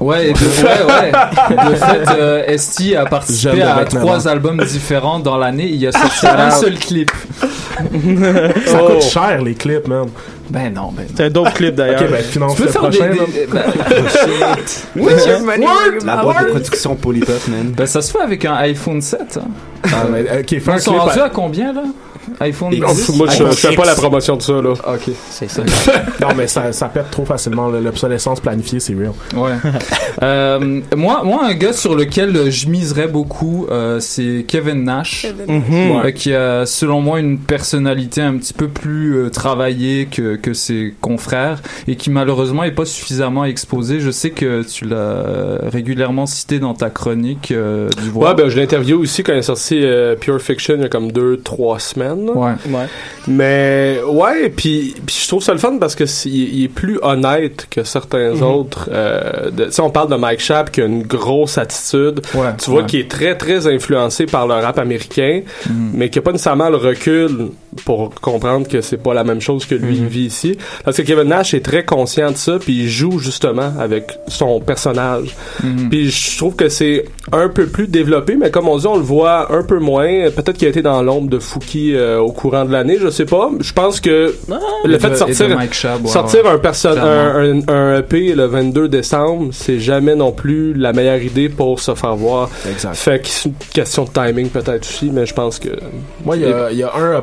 [0.00, 1.66] Ouais, et de, ouais, ouais.
[1.70, 5.66] De fait, euh, Esti a participé à trois albums différents dans l'année.
[5.66, 7.10] Il a sorti un seul clip.
[8.66, 8.86] Ça Oh.
[8.92, 10.06] coûte cher les clips, man.
[10.50, 11.08] Ben non, ben non.
[11.14, 12.02] C'est un d'autres clip d'ailleurs.
[12.02, 13.08] Ok, ben finance Tu peux le faire prochain.
[13.10, 13.32] des...
[13.32, 13.62] des- ben,
[14.96, 17.72] where your La boîte de production Polypop, man.
[17.76, 19.38] ben, ça se fait avec un iPhone 7.
[19.40, 19.48] hein.
[19.84, 21.82] Ah, mais, ok, fais Ils un sont rendus à- à combien, là?
[22.40, 22.80] iPhone 10.
[23.16, 23.86] Moi, je, fais pas X.
[23.86, 24.70] la promotion de ça, là.
[24.72, 25.10] Ok.
[25.30, 25.62] C'est ça.
[26.20, 27.68] non, mais ça, ça pète trop facilement.
[27.68, 27.80] là.
[27.80, 29.12] L'obsolescence planifiée, c'est real.
[29.34, 29.52] Ouais.
[30.20, 35.22] Euh, moi, moi, un gars sur lequel euh, je miserais beaucoup, euh, c'est Kevin Nash,
[35.22, 35.62] Kevin.
[35.72, 40.54] Euh, qui a, selon moi, une personnalité un petit peu plus euh, travaillée que, que
[40.54, 44.00] ses confrères et qui malheureusement est pas suffisamment exposé.
[44.00, 48.34] Je sais que tu l'as régulièrement cité dans ta chronique euh, du Ouais, Voir.
[48.34, 50.88] ben, je l'ai interviewé aussi quand il est sorti euh, Pure Fiction il y a
[50.88, 52.17] comme deux, trois semaines.
[52.26, 52.52] Ouais.
[52.68, 52.86] Ouais.
[53.26, 56.98] Mais ouais, puis, puis je trouve ça le fun parce que c'est- il est plus
[57.02, 58.42] honnête que certains Mhm.
[58.42, 58.88] autres.
[58.92, 62.20] Euh, de- on parle de Mike Schaap qui a une grosse attitude.
[62.34, 62.48] Ouais.
[62.62, 62.86] Tu vois ouais.
[62.86, 65.90] qu'il est très très influencé par le rap américain, Mhm.
[65.94, 67.50] mais qui a pas nécessairement le recul
[67.84, 70.06] pour comprendre que c'est pas la même chose que lui Mhm.
[70.06, 70.56] vit ici.
[70.84, 74.60] Parce que Kevin Nash est très conscient de ça, puis il joue justement avec son
[74.60, 75.34] personnage.
[75.62, 75.88] Mhm.
[75.90, 79.02] Puis je trouve que c'est un peu plus développé, mais comme on dit, on le
[79.02, 80.30] voit un peu moins.
[80.30, 83.24] Peut-être qu'il a été dans l'ombre de Fouki euh, au courant de l'année, je sais
[83.26, 83.50] pas.
[83.60, 84.34] Je pense que
[84.84, 85.68] le Et fait de sortir, ouais,
[86.06, 86.50] sortir ouais.
[86.50, 91.22] un, perso- un, un, un EP le 22 décembre, c'est jamais non plus la meilleure
[91.22, 92.50] idée pour se faire voir.
[92.70, 92.94] Exact.
[92.94, 95.68] Fait que c'est une question de timing peut-être aussi, mais je pense que...
[96.24, 97.16] Moi, il y a, il y a un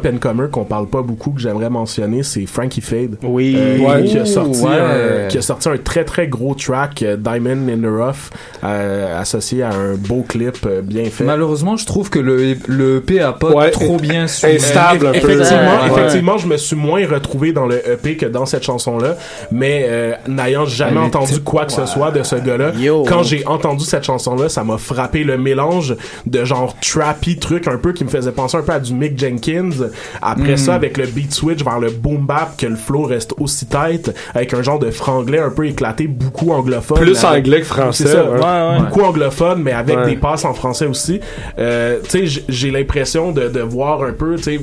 [0.47, 3.17] qu'on parle pas beaucoup que j'aimerais mentionner, c'est Frankie Fade.
[3.23, 3.55] Oui.
[3.57, 4.03] Euh, Ouais.
[4.05, 4.72] qui, a sorti Ouais.
[4.72, 8.30] un, qui a sorti un très très gros track, euh, Diamond in the Rough,
[8.63, 11.23] euh, associé à un beau clip euh, bien fait.
[11.23, 13.72] Malheureusement, je trouve que le, le EP a pas Ouais.
[13.72, 14.45] trop bien su.
[14.45, 15.17] Instable un peu.
[15.17, 15.91] Effectivement, Ouais.
[15.91, 19.15] effectivement, je me suis moins retrouvé dans le EP que dans cette chanson-là,
[19.51, 22.72] mais euh, n'ayant jamais Elle entendu quoi que ce soit de ce gars-là,
[23.07, 25.95] quand j'ai entendu cette chanson-là, ça m'a frappé le mélange
[26.26, 29.17] de genre trappy truc un peu qui me faisait penser un peu à du Mick
[29.19, 29.69] Jenkins.
[30.26, 30.57] Après Mm.
[30.57, 34.11] ça, avec le beat switch vers le boom bap, que le flow reste aussi tight,
[34.34, 36.97] avec un genre de franglais un peu éclaté, beaucoup anglophone.
[36.99, 38.06] Plus avec- anglais que français.
[38.07, 38.38] Ça, ouais.
[38.39, 38.80] Ouais, ouais.
[38.80, 40.06] beaucoup anglophone, mais avec Ouais.
[40.11, 41.19] des passes en français aussi.
[41.60, 44.60] Euh, tu sais, j'ai l'impression de, de voir un peu, tu sais,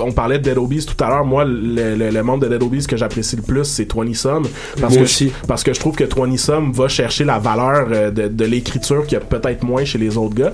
[0.00, 1.24] on parlait de Dead Obies tout à l'heure.
[1.24, 4.46] Moi, le, le, le membre de Dead Obies que j'apprécie le plus, c'est 20 Some.
[4.80, 5.28] Parce Moi que aussi.
[5.42, 8.44] Je, parce que je trouve que 20 Some va chercher la valeur euh, de, de
[8.44, 10.52] l'écriture qu'il y a peut-être moins chez les autres gars.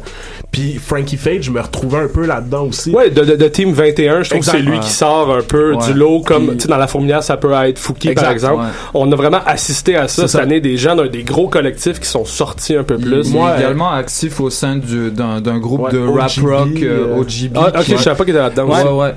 [0.55, 2.93] Puis Frankie Fade, je me retrouvais un peu là-dedans aussi.
[2.93, 5.75] Ouais, de, de, de Team 21, je trouve que c'est lui qui sort un peu
[5.75, 5.85] Ouais.
[5.87, 8.61] du lot, comme, Puis- tu sais, dans la fourmilière, ça peut être Fouki, par exemple.
[8.63, 8.69] ouais.
[8.95, 10.43] On a vraiment assisté à ça cette ça.
[10.43, 13.27] année, des gens d'un des gros collectifs qui sont sortis un peu plus.
[13.27, 16.69] il Moi, est également actif au sein du- d'un groupe Ouais, de rap OGB, rock
[16.83, 17.57] euh, euh, OGB.
[17.57, 18.69] Ah, ok, qui- je savais pas qu'il était là-dedans.
[18.69, 19.13] Ouais,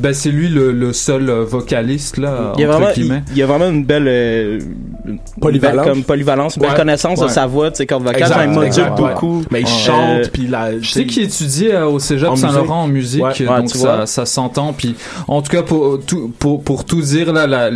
[0.00, 3.22] ben, c'est lui le, le seul euh, vocaliste là, Il y, a entre vraiment, guillemets.
[3.30, 4.58] il, y a vraiment une belle euh,
[5.06, 5.84] une Polyvalence.
[5.84, 6.76] belle- comme polyvalence, une belle Ouais.
[6.76, 8.50] connaissance de sa voix, de ses cordes vocales,
[8.96, 9.44] beaucoup.
[9.52, 10.78] Mais il chante, puis la.
[10.80, 13.48] Je sais qu'il étudie euh, au Cégep En Saint-Laurent en musique, Ouais.
[13.48, 14.72] Ouais, donc ça, ça s'entend.
[14.72, 14.94] Puis,
[15.26, 17.70] en tout cas, pour tout, pour, pour tout dire, là, la,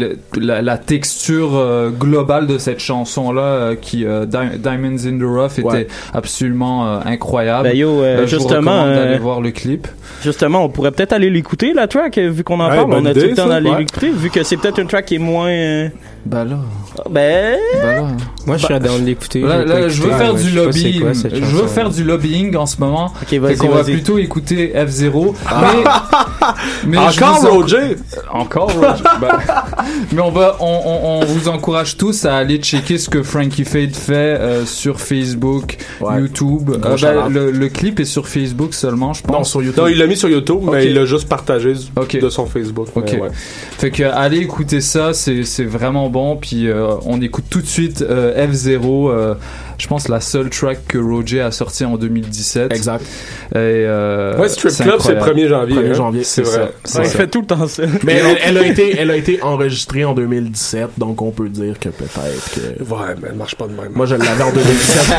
[0.63, 5.59] la, texture euh, globale de cette chanson-là, euh, qui euh, Di- Diamonds in the Rough,
[5.59, 5.87] était Ouais.
[6.13, 7.69] absolument euh, incroyable.
[7.69, 9.87] Ben yo, euh, Euh, je justement, d'aller euh, voir le clip.
[10.23, 12.93] justement, on pourrait peut-être aller l'écouter, la track, euh, vu qu'on en Ouais, parle.
[12.93, 15.19] On a tout le temps d'aller l'écouter, vu que c'est peut-être une track qui est
[15.19, 15.89] moins.
[16.25, 16.57] Euh, Ben là,
[17.11, 17.59] Ben.
[17.83, 18.07] ben là.
[18.47, 19.41] Moi, je suis dans de l'écouter.
[19.41, 21.01] Là, là, je veux faire Ouais, du lobbying.
[21.01, 23.13] quoi, Je veux faire du lobbying en ce moment.
[23.23, 25.33] Ok, vas-y, qu'on va plutôt écouter F0.
[25.51, 25.85] Mais,
[26.87, 27.97] mais je Encore en- Roger?
[28.33, 29.05] Encore Roger.
[29.21, 29.29] Ben,
[30.13, 33.65] mais on va, on, on, on vous encourage tous à aller checker ce que Frankie
[33.65, 36.21] Fade fait euh, sur Facebook, Ouais.
[36.21, 36.71] YouTube.
[36.85, 37.31] Euh, shout-out.
[37.31, 39.51] le, le clip est sur Facebook seulement, je Non, pense.
[39.51, 39.79] sur YouTube.
[39.83, 42.89] Non, il l'a mis sur YouTube, mais il l'a juste partagé de son Facebook.
[42.97, 43.17] Ok.
[43.79, 46.09] Fait que allez écouter ça, c'est c'est vraiment
[46.41, 49.37] Puis euh, on écoute tout de suite euh, F0.
[49.83, 52.73] Je pense la seule track que Roger a sorti en 2017.
[52.73, 53.03] Exact.
[53.03, 55.41] Et, euh, Ouais, Strip Club, c'est le incroyable.
[55.41, 55.77] 1er janvier.
[55.77, 55.95] 1er hein.
[55.95, 56.73] janvier, c'est vrai.
[56.85, 57.83] ça, fait tout le temps ça.
[58.05, 61.81] Mais elle, elle a été, elle a été enregistrée en 2017, donc on peut dire
[61.81, 62.83] que peut-être que.
[62.85, 63.91] Ouais, mais elle marche pas de même.
[63.93, 65.17] Moi, je l'avais en 2017.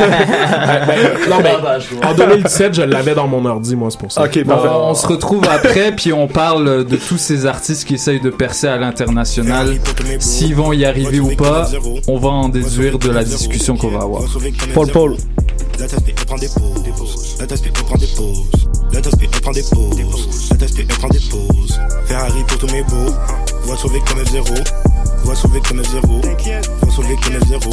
[0.86, 4.24] Ben, non, mais en 2017, je l'avais dans mon ordi, moi, c'est pour ça.
[4.24, 4.68] Ok, Bon, parfait.
[4.70, 8.66] on se retrouve après, puis on parle de tous ces artistes qui essayent de percer
[8.68, 9.74] à l'international.
[10.20, 11.68] S'ils vont y arriver ou pas,
[12.08, 14.22] on va en déduire de la discussion qu'on va avoir.
[14.74, 15.16] Paul Paul.
[15.78, 17.36] Let us be prend des pauses.
[17.40, 18.50] Let us be prend des pauses.
[18.92, 20.50] Let us be prend des pauses.
[20.50, 21.80] Let us be prend des pauses.
[22.06, 23.12] Ferrari pour tous mes beaux.
[23.64, 24.44] Voix sauver comme F0.
[25.24, 26.00] Voix sauver comme F0.
[26.80, 27.70] Voix sauver comme F0.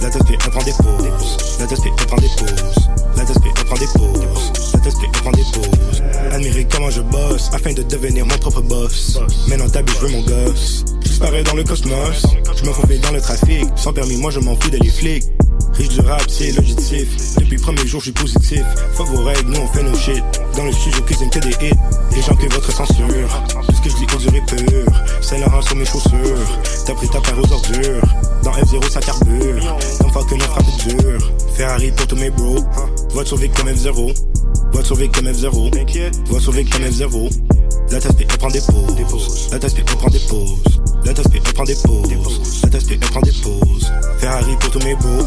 [0.00, 1.58] Let us be prend des pauses.
[1.58, 2.88] Let us be prend des pauses.
[3.16, 4.52] Let us be prend des pauses.
[4.74, 6.02] Let us be prend des pauses.
[6.32, 9.18] Admirer comment je bosse afin de devenir mon propre boss.
[9.48, 10.84] Maintenant t'habilles, je veux mon gosse.
[11.04, 12.26] J'parais dans le cosmos.
[12.56, 13.66] Je me faufile dans le trafic.
[13.76, 15.24] Sans permis, moi je m'en fous des flics.
[15.76, 17.08] Riche du rap, c'est l'objectif.
[17.38, 18.62] Depuis le premier jour, je suis positif.
[18.94, 20.22] Fuck vos règles, nous on fait nos shit.
[20.56, 21.78] Dans le studio, cuisine que des hits.
[22.14, 23.46] Les gens que votre censure.
[23.66, 24.86] Tout ce que je dis, dur et pur.
[25.20, 26.48] C'est Laurent sur mes chaussures.
[26.86, 28.02] T'as pris ta paire aux ordures.
[28.44, 29.76] Dans F0, ça carbure.
[30.00, 31.32] Comme fuck que nos frappes dur.
[31.56, 32.64] Ferrari pour tous mes bros.
[33.14, 34.14] Va te sauver comme F0.
[34.72, 35.74] Va te sauver comme F0.
[36.30, 37.30] Va te sauver comme F0.
[37.90, 39.48] La tasse elle prend des pauses.
[39.52, 40.62] La tasse elle prend des pauses.
[41.04, 42.62] La tasse elle prend des pauses.
[42.62, 43.92] La tasse elle prend des pauses.
[44.18, 45.26] Ferrari pour tous mes beaux.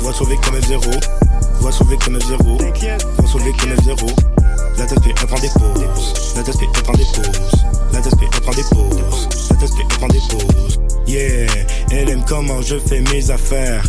[0.00, 0.80] Voix sauver comme F0.
[1.60, 2.42] Voix sauver comme F0.
[3.16, 4.06] Voix sauver comme F0.
[4.78, 6.34] La tasse elle prend des pauses.
[6.36, 7.64] La tasse elle prend des pauses.
[7.92, 9.28] La tasse elle prend des pauses.
[9.50, 10.80] La tasse elle prend des pauses.
[11.06, 11.46] Yeah,
[11.90, 13.82] elle aime comment je fais mes affaires.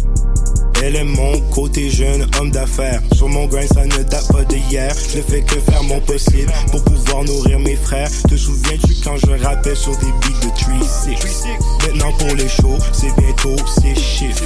[0.81, 3.01] Elle aime mon côté jeune homme d'affaires.
[3.13, 4.95] Sur mon grind, ça ne date pas d'hier.
[5.11, 8.09] Je ne fais que faire mon possible pour pouvoir nourrir mes frères.
[8.29, 10.49] Te souviens-tu quand je rappais sur des beats de
[10.83, 11.87] 3-6?
[11.87, 14.43] Maintenant pour les shows, c'est bientôt c'est chiffres.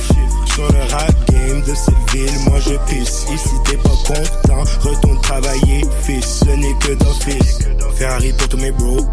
[0.54, 3.26] Sur le rap game de cette ville, moi je pisse.
[3.32, 6.44] Et si t'es pas content, retourne travailler, fils.
[6.46, 7.60] Ce n'est que d'office.
[7.96, 9.06] Ferrari pour tous mes bros.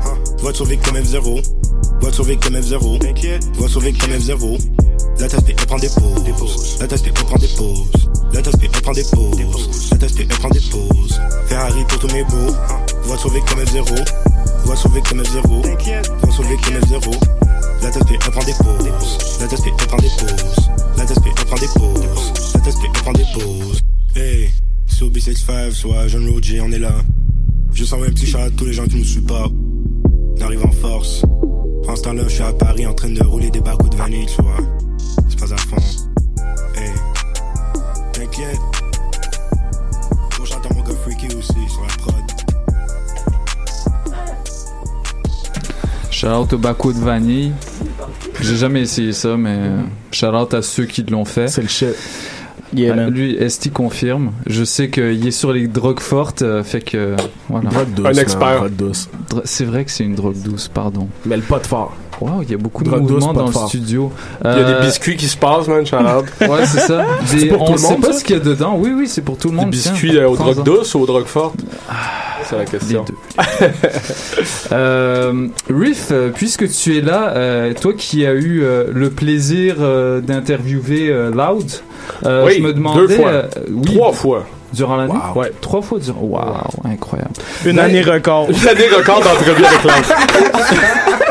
[0.43, 1.43] Va te sauver comme F0.
[2.01, 3.03] Va te sauver comme F0.
[3.59, 4.59] Va te sauver comme F0.
[5.21, 6.79] La tasse elle prend des pauses.
[6.81, 7.91] La tasse elle prend des pauses.
[8.33, 9.91] La tasse elle prend des pauses.
[9.91, 11.21] La tasse elle prend des pauses.
[11.47, 12.55] Ferrari pour tous mes beaux.
[13.05, 13.85] Va te sauver comme F0.
[14.65, 15.63] Va te sauver comme F0.
[15.63, 17.11] Va te sauver comme F0.
[17.83, 19.19] La tasse elle prend des pauses.
[19.41, 20.71] La tasse elle prend des pauses.
[20.97, 22.33] La tasse elle prend des pauses.
[22.55, 23.81] La tasse elle prend des pauses.
[24.17, 24.51] Hey,
[24.87, 26.95] sur B65, soit Jeune Roger, on est là.
[27.75, 29.53] Je sens un petit chat tous les gens qui nous supportent.
[30.39, 31.25] On arrive en force.
[31.87, 34.25] En ce temps-là, je suis à Paris en train de rouler des barcoups de vanille,
[34.25, 34.57] tu vois.
[35.41, 35.77] Pas à fond.
[36.77, 36.91] Hey,
[38.13, 38.59] t'inquiète.
[40.33, 42.15] Faut chanter mon gars freaky aussi sur la prod.
[46.11, 47.53] Shout out au Baco de vanille.
[48.41, 49.59] J'ai jamais essayé ça, mais
[50.13, 51.49] shout out à ceux qui l'ont fait.
[51.49, 51.95] C'est le shit.
[52.73, 53.11] Yeah, man.
[53.13, 54.31] lui, Esti confirme.
[54.47, 57.17] Je sais qu'il est sur les drogues fortes, euh, fait que
[57.49, 57.69] voilà.
[57.69, 58.57] Drogue douce, Un expert.
[58.59, 59.09] drogue douce.
[59.29, 61.09] Dr- C'est vrai que c'est une drogue douce, pardon.
[61.27, 61.97] Mais le pot fort.
[62.21, 63.69] Wow, il y a beaucoup de Drogue mouvements dans le fort.
[63.69, 64.13] studio.
[64.45, 66.25] Il y a Euh, des biscuits qui se passent, man, out.
[66.49, 67.05] Ouais, c'est ça.
[67.25, 68.19] C'est Des- pour tout on le sait pas ça?
[68.19, 68.75] ce qu'il y a dedans.
[68.79, 69.71] Oui, oui, c'est pour tout le Des monde.
[69.73, 69.93] tiens.
[69.93, 71.55] biscuits euh, aux drogues douces ou aux drogues fortes?
[72.45, 73.05] C'est la question.
[74.73, 79.77] Euh, Riff, euh, puisque tu es là, euh, toi qui as eu euh, le plaisir
[79.81, 81.71] euh, d'interviewer euh, Loud,
[82.25, 83.01] euh, Oui, je me demandais.
[83.07, 83.29] deux fois.
[83.29, 84.47] euh, oui, Trois fois.
[84.73, 85.13] Durant l'année?
[85.35, 85.41] Wow.
[85.41, 85.53] Ouais.
[85.61, 86.21] Trois fois durant.
[86.23, 87.33] Waouh, incroyable.
[87.67, 88.49] Une Ben, année record.
[88.49, 89.93] Une année record d'entrevue avec Loud.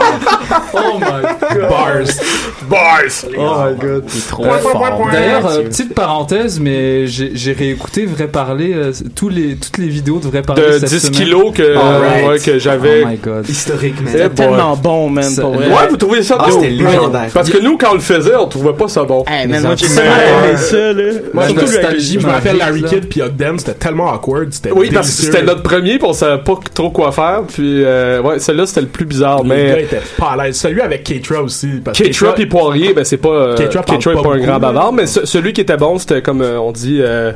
[0.74, 1.22] Oh my
[1.54, 1.68] god.
[1.68, 2.20] Bars.
[2.68, 3.26] Bars!
[3.36, 4.04] Oh my god.
[4.28, 5.08] trop Euh, fort.
[5.12, 10.18] D'ailleurs, euh, petite parenthèse, mais j'ai réécouté Vrai Parler, euh, tous les, toutes les vidéos
[10.18, 11.12] de Vrai Parler De cette 10 semaine.
[11.12, 12.26] kilos que, Alright.
[12.28, 13.02] ouais, que j'avais.
[13.04, 13.48] Oh my god.
[13.48, 14.12] Historique, man.
[14.16, 14.34] Eh boy.
[14.34, 15.66] Tellement bon, man, Ça- pour vrai.
[15.66, 16.54] Ouais, vous trouvez ça Ah, bon?
[16.60, 17.28] c'était légendaire.
[17.34, 19.24] Parce que nous, quand on le faisait, on trouvait pas ça bon.
[19.26, 19.94] Hey, Les man, moi, j'ai enfants.
[19.96, 21.02] tellement aimé ça, là.
[21.34, 22.82] La Surtout Je me rappelle Larry.
[22.84, 24.52] Kidd puis Hot Dem, c'était tellement awkward.
[24.52, 27.42] C'était Oui, parce que c'était notre premier, puis on savait pas trop quoi faire.
[27.52, 29.42] Puis, euh, ouais, celui-là, c'était le plus bizarre.
[29.42, 30.56] Le gars Mais était pas à l'aise.
[30.58, 31.80] Celui avec Keitra aussi.
[31.84, 33.28] parce Keitra puis Poirier, ben c'est pas.
[33.28, 35.60] Euh, Keitra parle Keitra est pas pas un beaucoup, grand bavard, mais ce- celui qui
[35.60, 36.98] était bon, c'était comme euh, on dit.
[37.00, 37.32] Euh,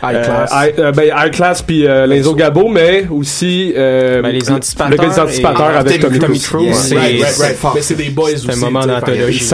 [0.00, 0.52] High euh, class.
[0.54, 4.52] high- euh, ben, high class puis euh, Lenzo Gabo, mais aussi euh, Ben, les le-
[4.52, 6.38] anticipateurs le- les anticipateurs et- avec Tommy Tommy.
[6.66, 6.74] Yeah.
[6.74, 7.56] C'est- Right, right, c'est right.
[7.74, 8.48] Mais c'est des boys aussi.
[8.48, 9.44] un moment d'anthologie.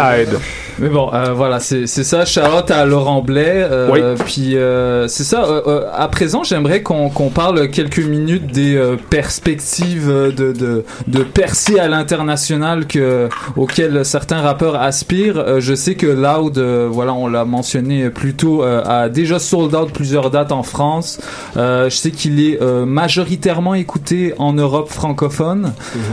[0.79, 2.25] Mais bon, euh, voilà, c'est ça.
[2.25, 3.45] Charlotte à Laurent Blais.
[3.71, 4.01] euh, Oui.
[4.27, 5.45] Puis euh, c'est ça.
[5.45, 10.85] euh, euh, à présent, j'aimerais qu'on qu'on parle quelques minutes des euh, perspectives de, de,
[11.07, 15.39] de percer à l'international que auxquelles certains rappeurs aspirent.
[15.39, 19.39] Euh, je sais que Loud, euh, voilà, on l'a mentionné plus tôt, euh, a déjà
[19.39, 21.21] sold out plusieurs dates en France.
[21.57, 25.73] Euh, je sais qu'il est euh, majoritairement écouté en Europe francophone.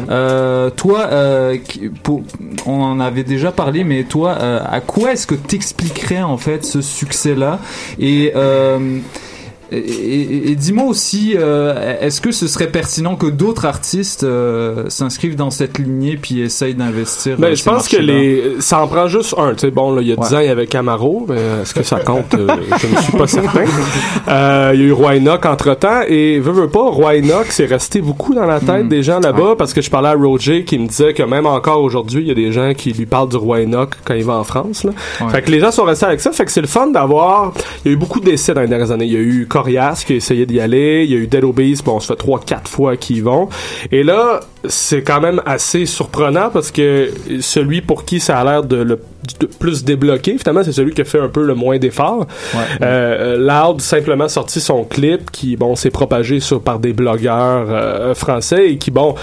[0.09, 2.21] Euh, toi, euh, qui- pour-
[2.65, 6.65] on en avait déjà parlé, mais toi, euh, à quoi est-ce que t'expliquerais en fait
[6.65, 7.59] ce succès-là?
[7.99, 8.99] Et euh,
[9.71, 14.85] et, et- et dis-moi aussi, euh, est-ce que ce serait pertinent que d'autres artistes euh,
[14.89, 18.87] s'inscrivent dans cette lignée puis essayent d'investir Ben, euh, je pense que les, ça en
[18.87, 19.53] prend juste un.
[19.53, 20.35] Tu sais, bon, là, il y a 10 Ouais.
[20.35, 21.25] ans, il y avait Camaro.
[21.29, 22.35] mais Est-ce que ça compte?
[22.37, 23.63] Je ne suis pas certain.
[24.73, 26.01] Il y a eu Roy Enoch entre temps.
[26.07, 28.89] Et, veux, veux pas, Roy Enoch, c'est resté beaucoup dans la tête Mm.
[28.89, 31.81] des gens là-bas parce que je parlais à Roger qui me disait que même encore
[31.81, 34.33] aujourd'hui, il y a des gens qui lui parlent du Roy Enoch quand il va
[34.37, 34.91] en France, là.
[35.21, 35.29] Ouais.
[35.31, 36.31] Fait que les gens sont restés avec ça.
[36.31, 37.53] Fait que c'est le fun d'avoir,
[37.83, 39.05] il y a eu beaucoup d'essais dans les dernières années.
[39.05, 41.03] Il y a eu Qui a essayé d'y aller.
[41.05, 41.75] Il y a eu Dead Obeez.
[41.85, 43.49] Bon, on se fait trois, quatre fois qu'ils vont.
[43.91, 47.09] Et là, c'est quand même assez surprenant parce que
[47.39, 48.99] celui pour qui ça a l'air de le
[49.39, 52.25] de plus débloqué, finalement, c'est celui qui a fait un peu le moins d'efforts.
[52.55, 57.67] Euh, euh, Loud simplement sorti son clip qui, bon, s'est propagé sur par des blogueurs
[57.69, 59.13] euh, français et qui, bon,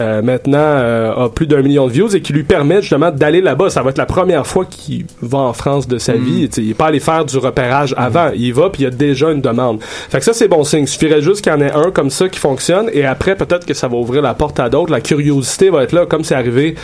[0.00, 3.70] euh, maintenant a plus d'un million de views et qui lui permet justement d'aller là-bas.
[3.70, 6.24] Ça va être la première fois qu'il va en France de sa Mm.
[6.24, 6.50] vie.
[6.56, 8.30] Il est pas allé faire du repérage avant.
[8.34, 9.75] Il y va puis il y a déjà une demande.
[9.82, 10.80] Fait que ça, c'est bon signe.
[10.82, 13.66] Il suffirait juste qu'il y en ait un comme ça qui fonctionne et après, peut-être
[13.66, 14.90] que ça va ouvrir la porte à d'autres.
[14.92, 16.74] La curiosité va être là, comme c'est arrivé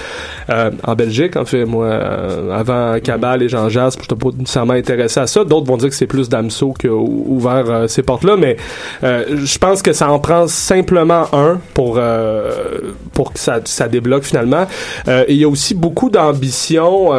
[0.51, 4.75] euh, en Belgique, en fait, moi, euh, avant Cabal et Jean Jazz, je pas nécessairement
[4.75, 5.45] intéressé à ça.
[5.45, 8.57] D'autres vont dire que c'est plus Damso qui a ou- ouvert euh, ces portes-là, mais
[9.05, 12.51] euh, je pense que ça en prend simplement un pour euh,
[13.13, 14.67] pour que ça, ça débloque finalement.
[15.29, 17.11] Il y a aussi beaucoup d'ambition.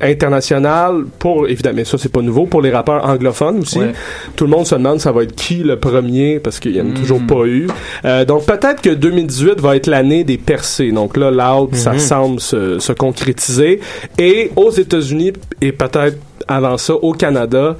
[0.00, 3.92] Internationale pour évidemment mais ça c'est pas nouveau pour les rappeurs anglophones aussi Ouais.
[4.36, 6.86] tout le monde se demande ça va être qui le premier parce qu'il y en
[6.86, 6.94] a Mm.
[6.94, 7.66] toujours pas eu
[8.04, 11.98] Euh, donc peut-être que 2018 va être l'année des percées donc là Loud ça Mhm.
[11.98, 13.80] semble se, se concrétiser
[14.18, 16.16] et aux États-Unis et peut-être
[16.48, 17.76] avant ça au Canada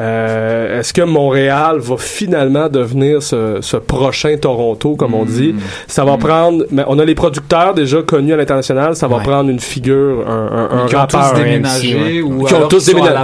[0.00, 5.54] euh, est-ce que Montréal va finalement devenir ce, ce prochain Toronto comme on dit?
[5.86, 9.22] Ça va prendre mais on a les producteurs déjà connus à l'international ça va Ouais.
[9.22, 12.22] prendre une figure un, un, un Qui ont rappeur tous déménagé MC, ouais.
[12.22, 13.14] ou qui ont tous déménagé.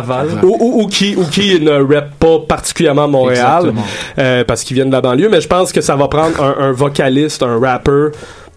[0.43, 3.73] Ou, ou, ou qui ou qui ne rappe pas particulièrement Montréal
[4.19, 6.55] euh, parce qu'ils viennent de la banlieue mais je pense que ça va prendre un,
[6.69, 8.09] un vocaliste un rapper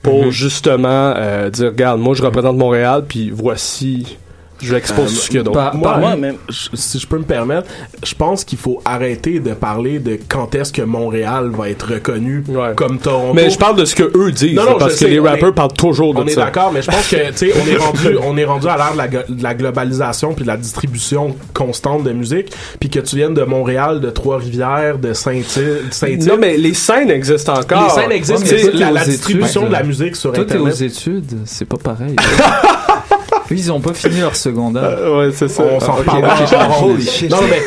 [0.02, 4.18] pour justement euh, dire regarde moi je représente Montréal puis voici
[4.66, 7.00] je l'expose Euh, ce qu'il y a d'autre Par- Moi, par- moi, même, je- si
[7.00, 7.68] je peux me permettre,
[8.04, 12.44] je pense qu'il faut arrêter de parler de quand est-ce que Montréal va être reconnu
[12.48, 12.74] Ouais.
[12.76, 13.34] comme Toronto.
[13.34, 15.24] mais je parle de ce que eux disent Non, non, parce que sais, les on
[15.24, 17.54] rappeurs est- parlent toujours de On est ça d'accord, mais je pense que tu sais,
[17.62, 20.44] on est rendu, on est rendu à l'ère de la, go- de la globalisation puis
[20.44, 25.14] de la distribution constante de musique, puis que tu viennes de Montréal, de Trois-Rivières, de
[25.14, 26.26] Saint-Île, Saint-Île.
[26.26, 29.70] non mais les scènes existent encore les scènes existent, Ouais, mais la, la distribution études.
[29.70, 30.82] de la musique sur Toi, t'es aux Internet.
[30.82, 32.16] études, c'est pas pareil.
[33.52, 34.84] Ils ont pas fini leur secondaire.
[34.84, 35.96] Euh, ouais c'est ça On s'en.
[36.08, 37.30] Ah, holy shit.
[37.30, 37.62] Non, mais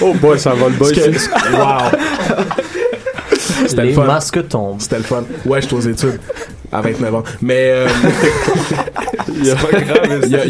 [0.00, 1.98] oh boy ça va le boy wow.
[3.66, 4.04] C'était le Les fun.
[4.04, 4.80] masques tombent.
[4.80, 5.24] C'était le fun.
[5.44, 6.20] Ouais, je suis aux études.
[6.76, 7.22] À 29 ans.
[7.40, 7.88] Mais euh,
[9.34, 9.46] il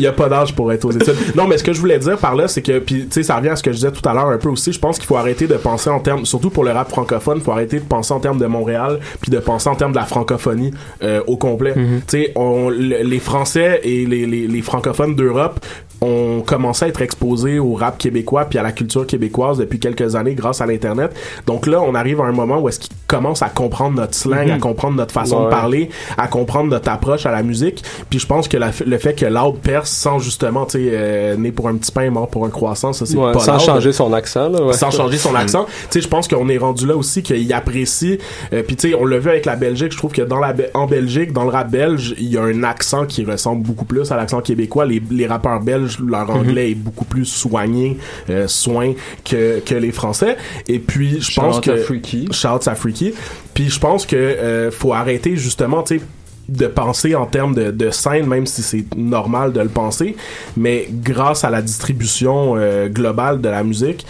[0.00, 1.14] y a, pas d'âge pour être aux études.
[1.36, 3.36] Non, mais ce que je voulais dire par là, c'est que, puis tu sais, ça
[3.36, 4.72] revient à ce que je disais tout à l'heure un peu aussi.
[4.72, 7.44] Je pense qu'il faut arrêter de penser en termes, surtout pour le rap francophone, il
[7.44, 10.04] faut arrêter de penser en termes de Montréal, puis de penser en termes de la
[10.04, 10.72] francophonie
[11.02, 11.74] euh, au complet.
[12.08, 12.34] Tu sais,
[12.70, 15.60] les Français et les, les, les francophones d'Europe
[16.02, 20.14] ont commencé à être exposés au rap québécois puis à la culture québécoise depuis quelques
[20.14, 21.12] années grâce à l'internet.
[21.46, 24.50] Donc là, on arrive à un moment où est-ce qu'ils commencent à comprendre notre slang,
[24.50, 27.82] à comprendre notre façon de parler, à comprendre notre approche à la musique.
[28.10, 31.36] Puis je pense que la- le fait que Loud perce sans justement, tu sais, euh,
[31.36, 33.60] né pour un petit pain, mort pour un croissant, ça c'est Ouais, pas sans Loud.
[33.62, 34.72] changer son accent là, ouais.
[34.74, 35.64] Sans changer son accent.
[35.64, 38.18] Tu sais, je pense qu'on est rendu là aussi qu'il apprécie.
[38.52, 39.92] euh, Puis tu sais, on l'a vu avec la Belgique.
[39.92, 42.62] Je trouve que dans la en Belgique, dans le rap belge, il y a un
[42.64, 44.84] accent qui ressemble beaucoup plus à l'accent québécois.
[44.86, 47.98] Les, les rappeurs belges, leur anglais est beaucoup plus soigné,
[48.30, 48.92] euh, soin
[49.24, 50.36] que que les Français.
[50.68, 52.28] Et puis je pense que à Freaky.
[52.32, 53.14] shout à Freaky.
[53.54, 56.04] Puis je pense que euh, faut arrêter justement, tu sais
[56.48, 60.14] de penser en termes de, de scène, même si c'est normal de le penser,
[60.56, 64.06] mais grâce à la distribution euh, globale de la musique,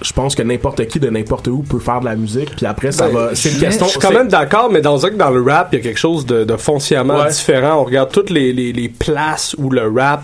[0.00, 2.92] je pense que n'importe qui de n'importe où peut faire de la musique, puis après
[2.92, 3.34] ça Ben, va.
[3.34, 3.84] C'est une je- question.
[3.86, 6.24] Je suis quand même d'accord, mais dans, dans le rap, il y a quelque chose
[6.24, 7.28] de, de foncièrement Ouais.
[7.30, 7.80] différent.
[7.80, 10.22] On regarde toutes les, les, les places où le rap,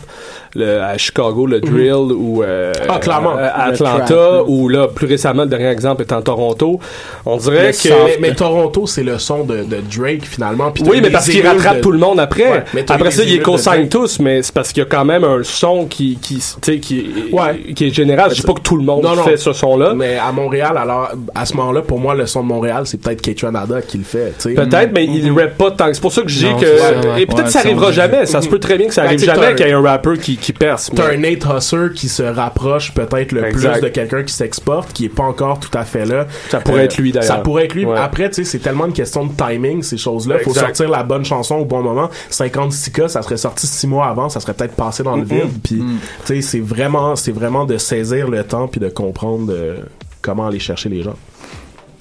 [0.54, 2.86] le, à Chicago, le drill, ou euh, Mhm.
[2.88, 3.36] Ah, clairement.
[3.38, 6.78] euh, à Atlanta, ou là, plus récemment, le dernier exemple est en Toronto.
[7.26, 7.88] On dirait Mais, que...
[8.04, 10.70] mais, mais Toronto, c'est le son de, de Drake finalement.
[10.70, 12.64] puis oui, mais parce qu'il rattrape de- tout le monde après.
[12.74, 13.88] Ouais, après ça, il est émules de consigne Drake.
[13.90, 16.42] tous, mais c'est parce qu'il y a quand même un son qui, qui, tu
[16.72, 17.72] sais, qui, Ouais.
[17.74, 18.30] qui est général.
[18.30, 19.22] Je dis pas que tout le monde Non, non.
[19.22, 19.94] fait ce son-là.
[19.94, 23.20] Mais à Montréal, alors à ce moment-là, pour moi, le son de Montréal, c'est peut-être
[23.22, 24.34] Ketranada qui le fait.
[24.38, 24.54] tu sais.
[24.54, 25.94] Peut-être, mais il rappe pas tant que.
[25.94, 26.66] C'est pour ça que je dis que.
[26.66, 27.22] c'est ça, ouais.
[27.22, 28.26] Et peut-être que ça ça, arrivera jamais.
[28.26, 30.18] Ça se peut très bien que ça arrive sais, jamais qu'il y ait un rapper
[30.20, 30.90] qui, qui perce.
[30.94, 33.72] T'as mais- un Nate Husser qui se rapproche peut-être le Exact.
[33.72, 36.26] plus de quelqu'un qui s'exporte, qui est pas encore tout à fait là.
[36.50, 37.28] Ça pourrait Euh, être lui d'ailleurs.
[37.28, 37.86] Ça pourrait être lui.
[37.86, 37.98] Ouais.
[37.98, 40.38] Après, tu sais, c'est tellement une question de timing, ces choses-là.
[40.40, 40.66] Faut Exact.
[40.76, 42.10] sortir la bonne chanson au bon moment.
[42.30, 45.50] 56K, ça serait sorti six mois avant, ça serait peut-être passé dans le vide.
[45.62, 45.84] Puis, tu
[46.26, 49.76] sais, c'est vraiment, c'est vraiment de saisir le temps puis de comprendre euh,
[50.20, 51.16] comment aller chercher les gens.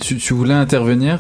[0.02, 1.20] Tu, tu voulais intervenir?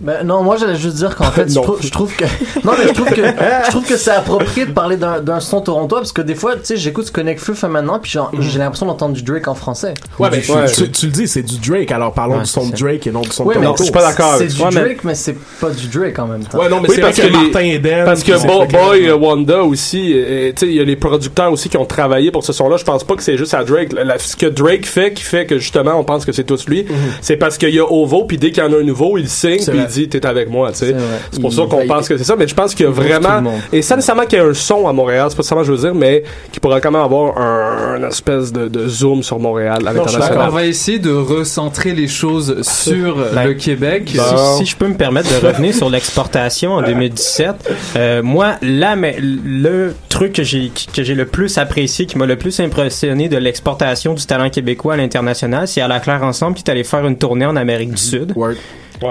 [0.00, 1.62] Ben, non, moi j'allais juste dire qu'en fait, je, Non.
[1.62, 2.24] trou- je trouve que
[2.64, 5.60] non mais je trouve que je trouve que c'est approprié de parler d'un d'un son
[5.60, 8.32] torontois parce que des fois, tu sais, j'écoute ce Connect Feu fait maintenant puis genre,
[8.40, 9.94] j'ai l'impression d'entendre du Drake en français.
[10.18, 10.66] Ouais, mais Ouais.
[10.72, 11.92] tu, tu le dis, c'est du Drake.
[11.92, 12.76] Alors parlons Ouais, du son de.
[12.76, 13.78] Drake et non du son Oui, de mais Toronto.
[13.78, 16.26] je suis pas d'accord C'est du toi, mais- Drake, mais c'est pas du Drake en
[16.26, 16.58] même temps.
[16.58, 18.04] Ouais, non, mais Oui, c'est parce que, que les- Martin Eden.
[18.04, 21.52] Parce que Bo- Boy euh, Wanda aussi, euh, tu sais, il y a les producteurs
[21.52, 22.76] aussi qui ont travaillé pour ce son-là.
[22.78, 23.92] Je pense pas que c'est juste à Drake.
[23.92, 26.84] La- ce que Drake fait, qui fait que justement on pense que c'est tous lui,
[27.20, 29.28] c'est parce qu'il y a Ovo, puis dès qu'il y en a un nouveau, il
[29.28, 29.60] signe,
[29.94, 30.94] Dit t'es avec moi, tu sais.
[31.30, 32.92] C'est pour Il- ça qu'on pense que c'est ça, mais je pense qu'il y a
[32.92, 33.42] vraiment,
[33.72, 35.72] et sans nécessairement qu'il y ait un son à Montréal, c'est pas ça que je
[35.72, 36.22] veux dire, mais
[36.52, 40.48] qui pourrait quand même avoir un, un espèce de, de zoom sur Montréal à l'international.
[40.48, 44.10] On va essayer de recentrer les choses sur Ben, le Québec.
[44.12, 47.54] Si, si je peux me permettre de revenir sur l'exportation en 2017,
[47.96, 52.26] euh, moi, là, mais le truc que j'ai que j'ai le plus apprécié, qui m'a
[52.26, 56.56] le plus impressionné de l'exportation du talent québécois à l'international, c'est à la Claire Ensemble
[56.56, 58.32] qui est allé faire une tournée en Amérique du Sud.
[58.36, 58.54] Word.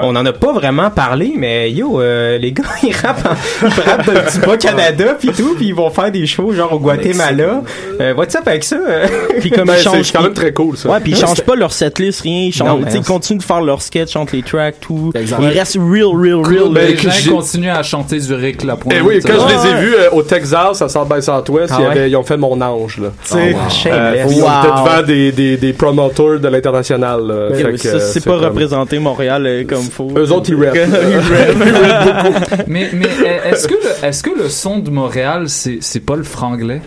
[0.02, 3.82] On en a pas vraiment parlé, mais yo, euh, les gars, ils rappent, en- ils
[3.90, 6.80] rappent dans le bas Canada puis tout, puis ils vont faire des shows genre au
[6.80, 7.62] Guatemala.
[8.00, 8.78] Euh, what's up avec ça?
[9.40, 10.90] Puis comme Ben, ils c'est changent quand même très cool, ça.
[10.90, 12.44] Ouais, puis ils changent pas leur setlist, rien.
[12.46, 15.12] Ils, changent, Non, continuent de faire leur sketch, chantent les tracks, tout.
[15.16, 15.38] Exact.
[15.42, 16.74] Ils restent real, real, real.
[16.74, 16.82] Là.
[16.86, 18.94] les gens continuent à chanter du Rick Lapointe.
[18.94, 21.80] Et oui, quand je les ai vus euh, au Texas, à South by Southwest, Ah
[21.82, 22.10] ils, ouais?
[22.10, 23.10] ils ont fait mon ange, là.
[23.26, 24.28] Tu sais, Shameless.
[24.28, 24.48] Puis ils Wow.
[24.50, 27.22] étaient devant des, des, des promoteurs de l'international.
[27.54, 30.20] oui, euh, c'est pas comme- représenter Montréal euh, comme faut.
[30.20, 30.76] Eux autres, ils rappent.
[32.68, 33.08] Mais, mais
[33.52, 36.82] est-ce que, le- est-ce que le son de Montréal, c'est, c'est pas le franglais?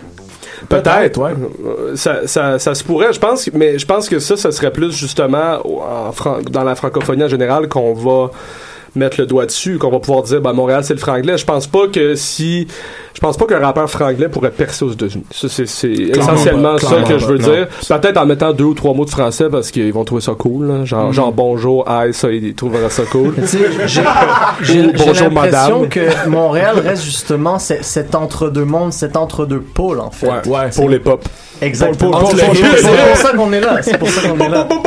[0.69, 1.31] Peut-être, ouais.
[1.95, 4.91] Ça, ça, ça se pourrait, je pense, mais je pense que ça, ça serait plus
[4.95, 8.31] justement en fran- dans la francophonie en général qu'on va
[8.95, 11.37] mettre le doigt dessus, qu'on va pouvoir dire, ben, Montréal, c'est le franglais.
[11.37, 12.67] Je pense pas que si,
[13.13, 15.25] je pense pas qu'un rappeur franglais pourrait percer aux États-Unis.
[15.31, 17.67] C'est, c'est essentiellement pas, ça que je veux pas, dire.
[17.99, 20.67] Peut-être en mettant deux ou trois mots de français parce qu'ils vont trouver ça cool,
[20.67, 20.85] là.
[20.85, 23.33] Genre, genre bonjour, aïe, ça, ils trouveraient ça cool.
[23.41, 24.01] Tu sais, j'ai-
[24.91, 25.89] bonjour, l'impression madame.
[25.89, 30.27] que Montréal reste justement cet, entre-deux mondes, cet entre-deux pôles en fait.
[30.27, 31.23] Ouais, Ouais, pour les pop.
[31.61, 32.11] Exactement.
[32.11, 33.77] Pour- pour- C'est pour- pour- c'est pour ça qu'on est là.
[33.81, 34.67] C'est pour ça qu'on est là.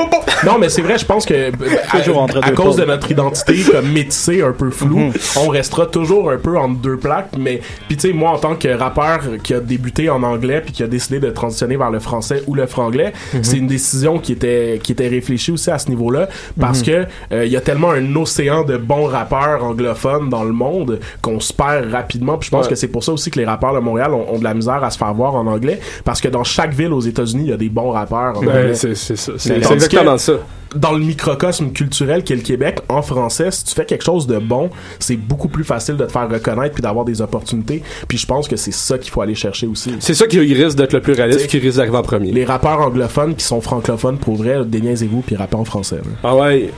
[0.47, 1.51] Non, mais c'est vrai, je pense que
[1.98, 6.30] Toujours à, à cause de notre identité comme métissée, un peu floue, on restera toujours
[6.30, 7.30] un peu entre deux plaques.
[7.38, 10.72] Mais puis tu sais, moi en tant que rappeur qui a débuté en anglais puis
[10.72, 13.12] qui a décidé de transitionner vers le français ou le franglais,
[13.42, 17.44] c'est une décision qui était qui était réfléchie aussi à ce niveau-là parce que euh,
[17.46, 21.52] il y a tellement un océan de bons rappeurs anglophones dans le monde qu'on se
[21.52, 22.38] perd rapidement.
[22.38, 22.70] Puis je pense Ouais.
[22.70, 24.84] que c'est pour ça aussi que les rappeurs de Montréal ont, ont de la misère
[24.84, 27.52] à se faire voir en anglais parce que dans chaque ville aux États-Unis, il y
[27.52, 28.74] a des bons rappeurs en anglais.
[28.74, 30.32] c'est, exactement que- ça.
[30.74, 34.39] dans le microcosme culturel qu'est le Québec, en français, si tu fais quelque chose de
[34.39, 37.82] bon, c'est beaucoup plus facile de te faire reconnaître puis d'avoir des opportunités.
[38.09, 39.94] Puis je pense que c'est ça qu'il faut aller chercher aussi.
[40.01, 42.32] C'est ça qui risque d'être le plus réaliste, qui risque d'arriver en premier.
[42.32, 45.97] Les rappeurs anglophones qui sont francophones, pour vrai, déniaisez-vous puis rappez en français.
[45.97, 46.02] là.
[46.23, 46.70] Ah ouais.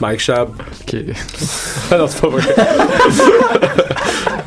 [0.00, 0.50] Mike Shab.
[0.82, 0.96] Ok.
[1.90, 2.42] Ah non, c'est pas vrai.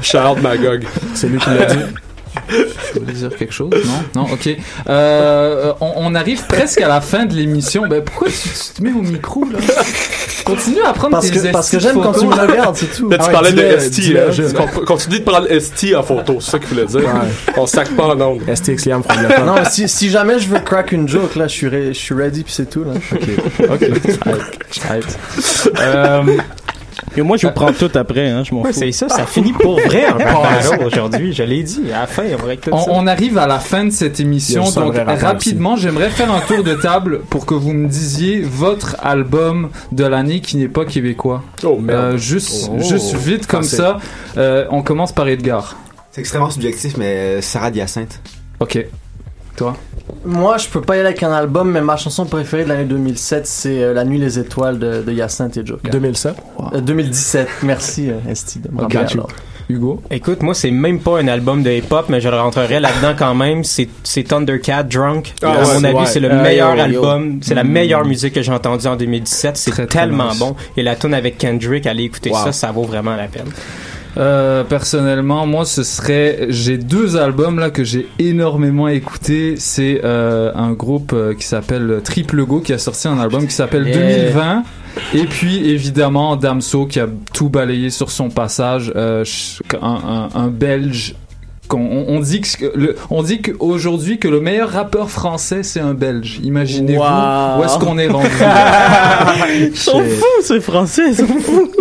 [0.01, 0.85] Charles Magog.
[1.13, 1.79] C'est lui qui l'a dit.
[2.93, 3.69] Je voulais dire quelque chose
[4.13, 4.23] Non?
[4.23, 4.49] Non, ok.
[4.89, 7.87] Euh, on, on arrive presque à la fin de l'émission.
[7.87, 9.59] Ben pourquoi tu, tu te mets au micro là?
[10.43, 13.09] Continue à prendre Parce tes que, parce que j'aime quand tu me regardes, c'est tout.
[13.09, 14.55] Là, tu Ah ouais, parlais de ST.
[14.55, 17.01] Con- Continue de prendre ST en photo, c'est ça qu'il voulait dire.
[17.57, 18.41] On sac pas en ondes.
[18.53, 19.45] STX Liam francophone.
[19.45, 22.15] Non, si, si jamais je veux crack une joke, là, je suis, re- je suis
[22.15, 22.93] ready, puis c'est tout, là.
[23.69, 23.83] Ok.
[24.89, 25.19] Arrête.
[25.79, 26.37] Euh,
[27.17, 28.79] Et moi, je vous prends tout après, hein, je m'en Ouais, fous.
[28.79, 31.33] c'est ça, ça finit pour vrai battle aujourd'hui.
[31.33, 32.91] Je l'ai dit, à la fin, on va avec tout on, ça.
[32.91, 36.63] on arrive à la fin de cette émission, un donc rapidement, j'aimerais faire un tour
[36.63, 41.43] de table pour que vous me disiez votre album de l'année qui n'est pas québécois.
[41.63, 41.99] Oh merde.
[42.13, 42.79] Euh, juste, Oh.
[42.81, 43.97] juste vite comme ça.
[44.37, 45.77] Euh, on commence par Edgar.
[46.11, 48.19] C'est extrêmement subjectif, mais Sarah Hyacinthe.
[48.59, 48.85] Ok.
[49.55, 49.75] Toi?
[50.25, 52.85] Moi, je peux pas y aller avec un album, mais ma chanson préférée de l'année
[52.85, 55.91] 2007, c'est euh, La Nuit les étoiles de, de Hyacinthe et Joker.
[55.91, 56.35] 2007.
[56.73, 58.81] Euh, 2017, merci euh, Esti de me.
[59.69, 60.01] Hugo?
[60.09, 63.33] Écoute, moi, c'est même pas un album de hip-hop, mais je le rentrerai là-dedans quand
[63.35, 63.63] même.
[63.63, 63.87] C'est,
[64.27, 65.33] Thundercat Drunk.
[65.41, 66.05] Ah à mon avis, ouais.
[66.07, 66.83] c'est le Euh, meilleur yo, yo.
[66.83, 67.39] album.
[67.41, 69.55] C'est la meilleure musique que j'ai entendue en 2017.
[69.55, 70.39] C'est tellement nice.
[70.39, 70.55] bon.
[70.75, 72.37] Et la tune avec Kendrick, allez écouter Wow.
[72.45, 73.45] ça, ça vaut vraiment la peine.
[74.17, 76.47] Euh, personnellement, moi, ce serait.
[76.49, 79.55] J'ai deux albums là que j'ai énormément écouté.
[79.57, 83.53] C'est euh, un groupe euh, qui s'appelle Triple Go qui a sorti un album qui
[83.53, 84.31] s'appelle Yeah.
[84.33, 84.63] 2020.
[85.13, 88.91] Et puis évidemment Damso qui a tout balayé sur son passage.
[88.97, 91.15] Euh, ch- un, un, un Belge.
[91.71, 95.79] Qu'on- On, on dit que le, on dit qu'aujourd'hui que le meilleur rappeur français c'est
[95.79, 96.39] un Belge.
[96.43, 97.59] Imaginez-vous Wow.
[97.59, 98.27] où est-ce qu'on est rendu.
[99.59, 101.71] Ils sont fous, ces Français, ils sont fous.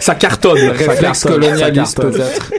[0.00, 0.56] Ça cartonne.
[0.58, 2.12] Le réflexe cartonne, ça colonialiste cartonne.
[2.12, 2.50] peut-être.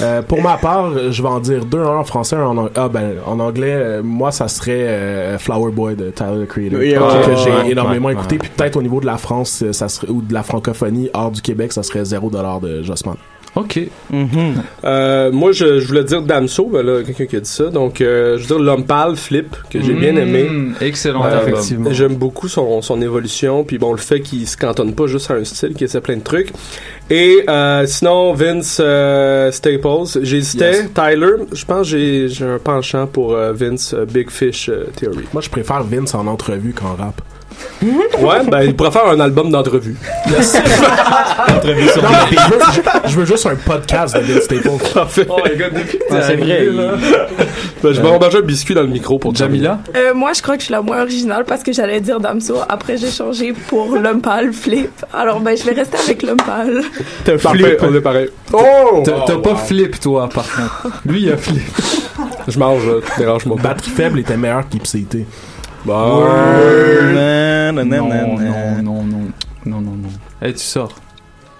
[0.00, 2.72] Euh, pour ma part, je vais en dire deux, un en français, un en anglais.
[2.76, 6.78] Ah ben, en anglais, euh, moi, ça serait euh, Flower Boy de Tyler the Creator,
[6.80, 8.34] Oui, que ouais, j'ai ouais, énormément ouais, écouté.
[8.34, 8.38] ouais.
[8.40, 11.40] Puis peut-être au niveau de la France, ça serait ou de la francophonie hors du
[11.42, 13.16] Québec, ça serait 0$ de Jossman.
[13.56, 13.80] Ok.
[14.10, 14.62] Mhm.
[14.84, 17.66] Euh, moi, je, je voulais dire Damso, ben là, quelqu'un qui a dit ça.
[17.70, 20.44] Donc, euh, je veux dire L'Homme Pâle, Flip, que j'ai bien aimé.
[20.44, 21.92] Mmh, excellent Euh, effectivement.
[21.92, 25.34] J'aime beaucoup son, son évolution, puis bon, le fait qu'il se cantonne pas juste à
[25.34, 26.52] un style, qu'il essaie plein de trucs.
[27.10, 30.72] Et euh, sinon, Vince euh, Staples, j'hésitais.
[30.72, 30.88] Yes.
[30.94, 34.86] Tyler, je pense que j'ai j'ai un penchant pour euh, Vince euh, Big Fish euh,
[34.96, 35.24] Theory.
[35.32, 37.20] Moi, je préfère Vince en entrevue qu'en rap.
[37.82, 39.96] Ouais, ben il pourrait faire un album d'entrevue.
[41.46, 42.58] Non, mais je, veux,
[43.04, 44.68] je- je veux juste un podcast de Vince Staples.
[44.94, 45.26] Parfait.
[46.10, 46.68] Ah, c'est vrai.
[47.82, 49.78] Ben, je vais manger un biscuit dans le micro pour Jamila?
[49.94, 52.56] Euh, moi, je crois que je suis la moins originale parce que j'allais dire Damso.
[52.66, 54.90] Après, j'ai changé pour l'homme pâle, Flip.
[55.12, 56.80] Alors, ben, je vais rester avec l'homme pâle.
[57.24, 57.78] T'as Parfait, flip.
[57.82, 58.28] on est pareil.
[58.54, 59.02] Oh!
[59.04, 60.96] T'as t'as pas flip toi par contre.
[61.04, 61.60] Lui il a flip.
[62.48, 63.62] Je mange, là, dérange-moi pas.
[63.70, 65.26] Batterie faible était meilleur qu'Ipséité.
[65.86, 69.32] Nan, Non, non, non, non.
[69.64, 70.10] Non, non, non.
[70.40, 71.03] Eh, tu sors.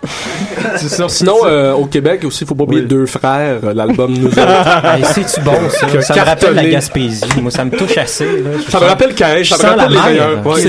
[0.77, 1.09] C'est ça.
[1.09, 4.85] Sinon, euh, au Québec aussi, faut pas oublier Deux Frères, euh, l'album Nous autres.
[4.85, 5.87] Hey, C'est-tu bon, ça?
[5.87, 6.65] A Ça me rappelle la.
[6.65, 7.23] Gaspésie.
[7.41, 8.25] Moi, ça me touche assez.
[8.25, 8.51] Là.
[8.67, 10.47] Je Ça me rappelle Caïn, je ça me sens rappelle la les meilleurs.
[10.47, 10.61] Ouais,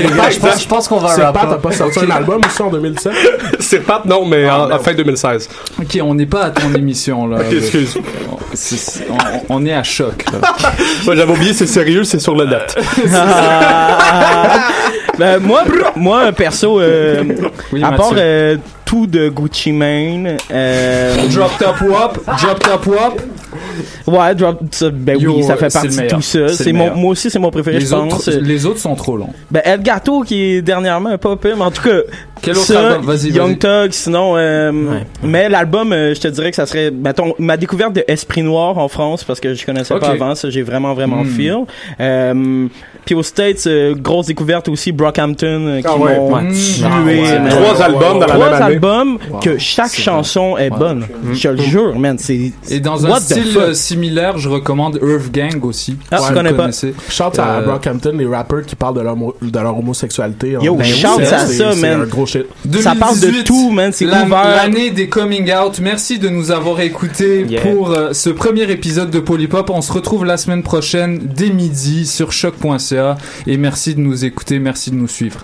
[0.60, 3.12] je pense- qu'on va C'est Pat, t'as pas sorti un album aussi en 2007?
[3.60, 5.48] C'est Pat, non, mais en, en fin 2016.
[5.80, 7.38] Ok, on n'est pas à ton émission là.
[7.38, 7.98] Ok, excuse.
[9.48, 10.24] On, on est à choc.
[11.04, 12.76] J'avais oublié, c'est sérieux, c'est sur le net.
[15.18, 15.64] Ben, moi,
[15.96, 17.22] moi, perso, euh,
[17.72, 17.96] Oui, à Mathieu.
[17.96, 18.56] part euh,
[18.86, 23.22] tout de Gucci Mane, euh, Drop top wop, drop top wop.
[24.06, 24.60] ouais, drop,
[24.92, 26.48] ben Yo, oui, ça fait partie de tout ça.
[26.48, 28.28] C'est mon, moi aussi, c'est mon préféré, Les je pense.
[28.28, 29.30] autres, les autres sont trop longs.
[29.50, 31.98] Ben, El Gato, qui est dernièrement un pas pire, mais en tout cas,
[32.42, 33.06] Quel autre ça, album?
[33.06, 33.58] Vas-y, Young vas-y.
[33.88, 34.72] Thug, sinon, euh,
[35.22, 38.78] mais l'album, euh, je te dirais que ça serait, mettons, ma découverte de Esprit Noir
[38.78, 40.00] en France, parce que je connaissais Ok.
[40.00, 41.28] pas avant, ça, j'ai vraiment, vraiment Hmm.
[41.28, 41.56] feel.
[42.00, 42.66] Euh,
[43.04, 46.16] puis aux States, euh, grosse découverte aussi, Brockhampton, euh, qui Ah ouais.
[46.18, 46.42] m'ont Ouais.
[46.52, 46.84] tué.
[46.84, 47.48] Ah.
[47.48, 48.74] Trois albums dans la Trois même année.
[48.74, 51.04] albums que chaque chanson est bonne.
[51.32, 55.32] Je te le jure, man, c'est, Et dans un What style similaire, je recommande Earth
[55.32, 55.96] Gang aussi.
[56.10, 56.68] Ah, je connais pas?
[57.08, 60.56] Shout à Brockhampton, les rappers qui parlent de leur, de leur homosexualité.
[60.56, 62.06] en Yo, 2007, shout à ça, c'est man.
[62.82, 64.44] Ça parle de 2018, tout, man, c'est la- ouvert.
[64.56, 65.78] L'année des coming out.
[65.80, 67.60] Merci de nous avoir écoutés Yeah.
[67.62, 69.70] pour euh, ce premier épisode de Polypop.
[69.70, 73.16] On se retrouve la semaine prochaine dès midi sur choc.ca
[73.46, 75.40] et merci de nous écouter, merci de nous suivre.